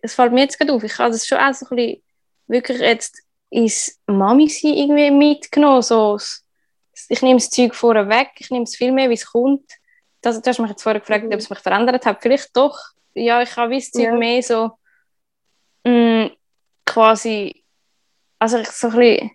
es 0.02 0.14
fällt 0.14 0.32
mir 0.32 0.42
jetzt 0.42 0.58
gerade 0.58 0.72
auf, 0.72 0.82
ich 0.84 0.98
habe 0.98 1.10
das 1.10 1.26
schon 1.26 1.38
auch 1.38 1.52
so 1.54 1.66
ein 1.70 1.76
bisschen 1.76 2.02
wirklich 2.46 2.78
jetzt 2.80 3.22
ins 3.50 3.98
Mami 4.06 4.48
sein 4.48 4.74
irgendwie 4.74 5.10
mitgenommen. 5.10 5.82
So, 5.82 6.18
ich 7.08 7.22
nehme 7.22 7.36
das 7.38 7.50
Zeug 7.50 7.74
vorher 7.74 8.08
weg, 8.08 8.30
ich 8.38 8.50
nehme 8.50 8.64
es 8.64 8.76
viel 8.76 8.92
mehr, 8.92 9.08
wie 9.10 9.14
es 9.14 9.26
kommt. 9.26 9.70
Das, 10.20 10.40
du 10.40 10.48
hast 10.48 10.58
mich 10.58 10.70
jetzt 10.70 10.82
vorher 10.82 11.00
gefragt, 11.00 11.24
Mhm. 11.24 11.32
ob 11.32 11.38
es 11.38 11.50
mich 11.50 11.58
verändert 11.58 12.04
hat. 12.06 12.22
Vielleicht 12.22 12.56
doch. 12.56 12.78
Ja, 13.14 13.40
ich 13.42 13.56
habe 13.56 13.74
das 13.74 13.90
Zeug 13.90 14.04
Ja. 14.04 14.12
mehr 14.12 14.42
so 14.42 14.72
mh, 15.84 16.30
quasi, 16.84 17.64
also 18.38 18.58
ich 18.58 18.68
so 18.70 18.88
ein 18.88 18.96
bisschen, 18.96 19.30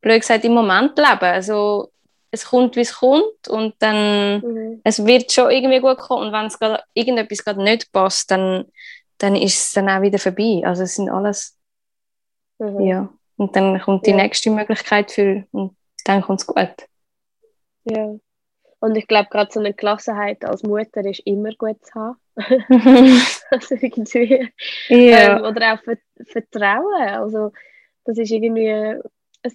blöd 0.00 0.20
gesagt, 0.20 0.44
im 0.44 0.52
Moment 0.54 0.96
leben. 0.96 1.20
Also, 1.20 1.92
es 2.36 2.46
kommt, 2.46 2.76
wie 2.76 2.80
es 2.80 2.94
kommt 2.96 3.48
und 3.48 3.74
dann 3.80 4.40
Mhm. 4.40 4.80
es 4.84 5.04
wird 5.04 5.32
schon 5.32 5.50
irgendwie 5.50 5.80
gut 5.80 5.98
kommen 5.98 6.28
und 6.28 6.32
wenn 6.32 6.46
es 6.46 6.58
gerade 6.58 6.82
irgendetwas 6.94 7.44
gerade 7.44 7.62
nicht 7.62 7.92
passt, 7.92 8.30
dann, 8.30 8.66
dann 9.18 9.34
ist 9.36 9.58
es 9.68 9.72
dann 9.72 9.88
auch 9.88 10.02
wieder 10.02 10.18
vorbei. 10.18 10.62
Also 10.64 10.84
es 10.84 10.94
sind 10.96 11.10
alles, 11.10 11.58
Mhm. 12.58 12.80
ja. 12.80 13.08
Und 13.36 13.54
dann 13.54 13.78
kommt 13.80 14.06
die 14.06 14.10
Ja. 14.10 14.16
nächste 14.16 14.50
Möglichkeit 14.50 15.10
für 15.12 15.44
und 15.52 15.76
dann 16.06 16.22
kommt 16.22 16.40
es 16.40 16.46
gut. 16.46 16.70
Ja. 17.84 18.14
Und 18.80 18.96
ich 18.96 19.06
glaube, 19.06 19.28
gerade 19.30 19.50
so 19.52 19.60
eine 19.60 19.74
Gelassenheit 19.74 20.44
als 20.44 20.62
Mutter 20.62 21.04
ist 21.04 21.20
immer 21.26 21.50
gut 21.56 21.84
zu 21.84 21.94
haben. 21.94 22.16
also 23.50 23.74
irgendwie. 23.74 24.50
ja. 24.88 25.36
Ähm, 25.38 25.44
oder 25.44 25.74
auch 25.74 25.82
Ver 25.82 25.96
Vertrauen. 26.26 27.08
Also, 27.08 27.52
das 28.04 28.18
ist 28.18 28.30
irgendwie 28.30 29.00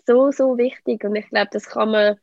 so, 0.05 0.31
so 0.31 0.57
wichtig. 0.57 1.03
Und 1.03 1.15
ich 1.15 1.29
glaube, 1.29 1.49
das 1.51 1.65
kann 1.69 1.91
man, 1.91 2.17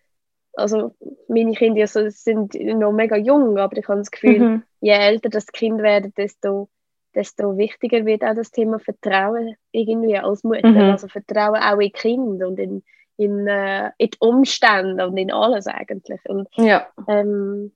also 0.59 0.95
meine 1.29 1.53
Kinder 1.53 1.81
also, 1.83 2.09
sind 2.09 2.55
noch 2.55 2.93
mega 2.93 3.17
jung, 3.17 3.59
aber 3.59 3.77
ich 3.77 3.89
habe 3.89 4.01
das 4.01 4.11
Gefühl, 4.11 4.39
Mhm. 4.39 4.63
je 4.81 4.93
älter 4.93 5.29
das 5.29 5.47
Kind 5.47 5.81
werden, 5.83 6.13
desto, 6.17 6.69
desto 7.15 7.57
wichtiger 7.57 8.05
wird 8.05 8.23
auch 8.23 8.35
das 8.35 8.51
Thema 8.51 8.79
Vertrauen 8.79 9.57
irgendwie 9.73 10.19
als 10.19 10.45
Mutter. 10.45 10.69
Mhm. 10.69 10.91
Also 10.91 11.09
Vertrauen 11.09 11.63
auch 11.63 11.79
in 11.79 11.93
Kind 11.93 12.43
und 12.43 12.59
in, 12.59 12.83
in, 13.17 13.47
äh, 13.47 13.91
in 13.99 14.11
die 14.11 14.19
Umstände 14.21 15.07
und 15.07 15.17
in 15.17 15.33
alles 15.33 15.67
eigentlich. 15.67 16.21
Und 16.29 16.49
ja. 16.57 16.87
ähm, 17.09 17.73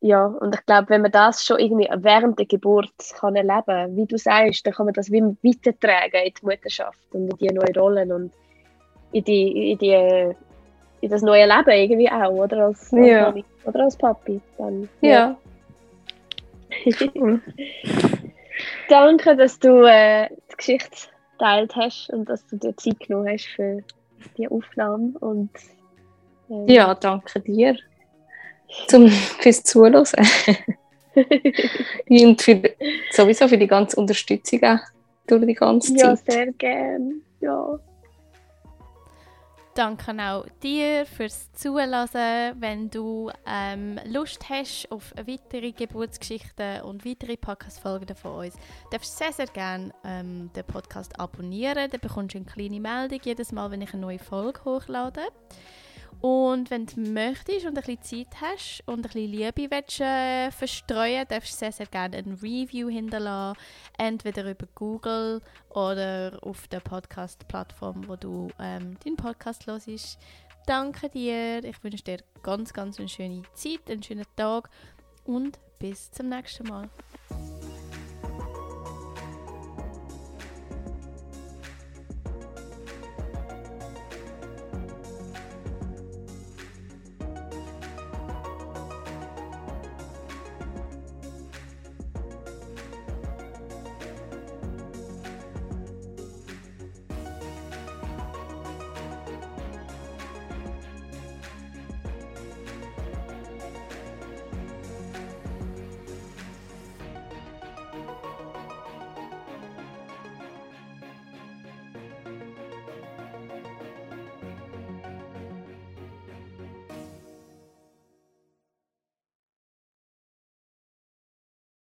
ja, 0.00 0.26
und 0.26 0.54
ich 0.54 0.66
glaube, 0.66 0.88
wenn 0.88 1.02
man 1.02 1.12
das 1.12 1.44
schon 1.44 1.60
irgendwie 1.60 1.88
während 1.94 2.36
der 2.36 2.46
Geburt 2.46 2.92
kann 3.20 3.36
erleben 3.36 3.62
kann, 3.66 3.96
wie 3.96 4.06
du 4.06 4.18
sagst, 4.18 4.66
dann 4.66 4.72
kann 4.72 4.86
man 4.86 4.94
das 4.94 5.12
wie 5.12 5.22
weitertragen 5.22 6.26
in 6.26 6.34
die 6.34 6.44
Mutterschaft 6.44 6.98
und 7.12 7.30
in 7.30 7.36
die 7.36 7.54
neuen 7.54 7.76
Rollen 7.76 8.10
und 8.10 8.32
in, 9.12 9.22
die, 9.22 9.72
in, 9.72 9.78
die, 9.78 10.34
in 11.02 11.10
das 11.10 11.20
neue 11.20 11.46
Leben 11.46 11.70
irgendwie 11.70 12.10
auch, 12.10 12.30
oder? 12.30 12.66
Als, 12.66 12.92
als 12.92 13.06
Ja. 13.06 13.22
Mami, 13.26 13.44
oder 13.64 13.84
als 13.84 13.96
Papi. 13.96 14.40
Dann, 14.56 14.88
Ja. 15.02 15.36
Danke, 18.88 19.36
dass 19.36 19.58
du 19.58 19.82
äh, 19.82 20.28
die 20.50 20.56
Geschichte 20.56 21.08
geteilt 21.32 21.74
hast 21.76 22.08
und 22.10 22.28
dass 22.28 22.46
du 22.46 22.56
dir 22.56 22.76
Zeit 22.76 23.00
genommen 23.00 23.28
hast 23.28 23.46
für 23.46 23.82
die 24.36 24.48
Aufnahme. 24.48 25.12
Und, 25.20 25.50
ähm, 26.48 26.68
Ja, 26.68 26.94
danke 26.94 27.40
dir 27.40 27.76
zum, 28.86 29.08
fürs 29.08 29.62
Zuhören. 29.64 30.06
Und 32.08 32.40
für, 32.40 32.62
sowieso 33.10 33.48
für 33.48 33.58
die 33.58 33.66
ganze 33.66 33.96
Unterstützung 34.00 34.62
auch 34.62 34.78
durch 35.26 35.44
die 35.46 35.54
ganze 35.54 35.94
ja, 35.96 36.14
Zeit. 36.16 36.32
sehr 36.32 36.52
gern. 36.52 37.20
Ja. 37.40 37.78
Danke 39.74 40.12
auch 40.18 40.44
dir 40.62 41.06
fürs 41.06 41.50
Zuhören. 41.52 42.06
Wenn 42.60 42.90
du 42.90 43.30
ähm, 43.46 43.98
Lust 44.04 44.50
hast 44.50 44.86
auf 44.92 45.14
weitere 45.16 45.72
Geburtsgeschichten 45.72 46.82
und 46.82 47.06
weitere 47.06 47.38
Podcast-Folgen 47.38 48.14
von 48.14 48.44
uns, 48.44 48.54
darfst 48.90 49.18
du 49.18 49.24
sehr, 49.24 49.32
sehr 49.32 49.46
gerne 49.46 49.94
ähm, 50.04 50.50
den 50.54 50.64
Podcast 50.64 51.18
abonnieren. 51.18 51.88
Dann 51.90 52.00
bekommst 52.00 52.34
du 52.34 52.38
eine 52.38 52.46
kleine 52.46 52.80
Meldung 52.80 53.20
jedes 53.24 53.50
Mal, 53.50 53.70
wenn 53.70 53.80
ich 53.80 53.94
eine 53.94 54.02
neue 54.02 54.18
Folge 54.18 54.62
hochlade. 54.62 55.22
Und 56.22 56.70
wenn 56.70 56.86
du 56.86 57.00
möchtest 57.00 57.66
und 57.66 57.76
ein 57.76 57.82
bisschen 57.82 58.28
Zeit 58.30 58.40
hast 58.40 58.84
und 58.86 59.00
ein 59.00 59.02
bisschen 59.02 59.32
Liebe 59.32 59.68
willst, 59.68 60.00
äh, 60.00 60.52
verstreuen, 60.52 61.26
darfst 61.28 61.54
du 61.54 61.56
sehr, 61.56 61.72
sehr 61.72 61.86
gerne 61.86 62.16
ein 62.16 62.38
Review 62.40 62.88
hinterlassen. 62.88 63.58
Entweder 63.98 64.48
über 64.48 64.68
Google 64.76 65.40
oder 65.70 66.38
auf 66.42 66.68
der 66.68 66.78
Podcast-Plattform, 66.78 68.06
wo 68.06 68.14
du 68.14 68.48
ähm, 68.60 68.96
deinen 69.04 69.16
Podcast 69.16 69.66
hörst. 69.66 70.16
Danke 70.64 71.08
dir. 71.08 71.64
Ich 71.64 71.82
wünsche 71.82 72.04
dir 72.04 72.18
ganz, 72.44 72.72
ganz 72.72 73.00
eine 73.00 73.08
schöne 73.08 73.42
Zeit, 73.54 73.90
einen 73.90 74.04
schönen 74.04 74.26
Tag 74.36 74.70
und 75.24 75.58
bis 75.80 76.12
zum 76.12 76.28
nächsten 76.28 76.68
Mal. 76.68 76.88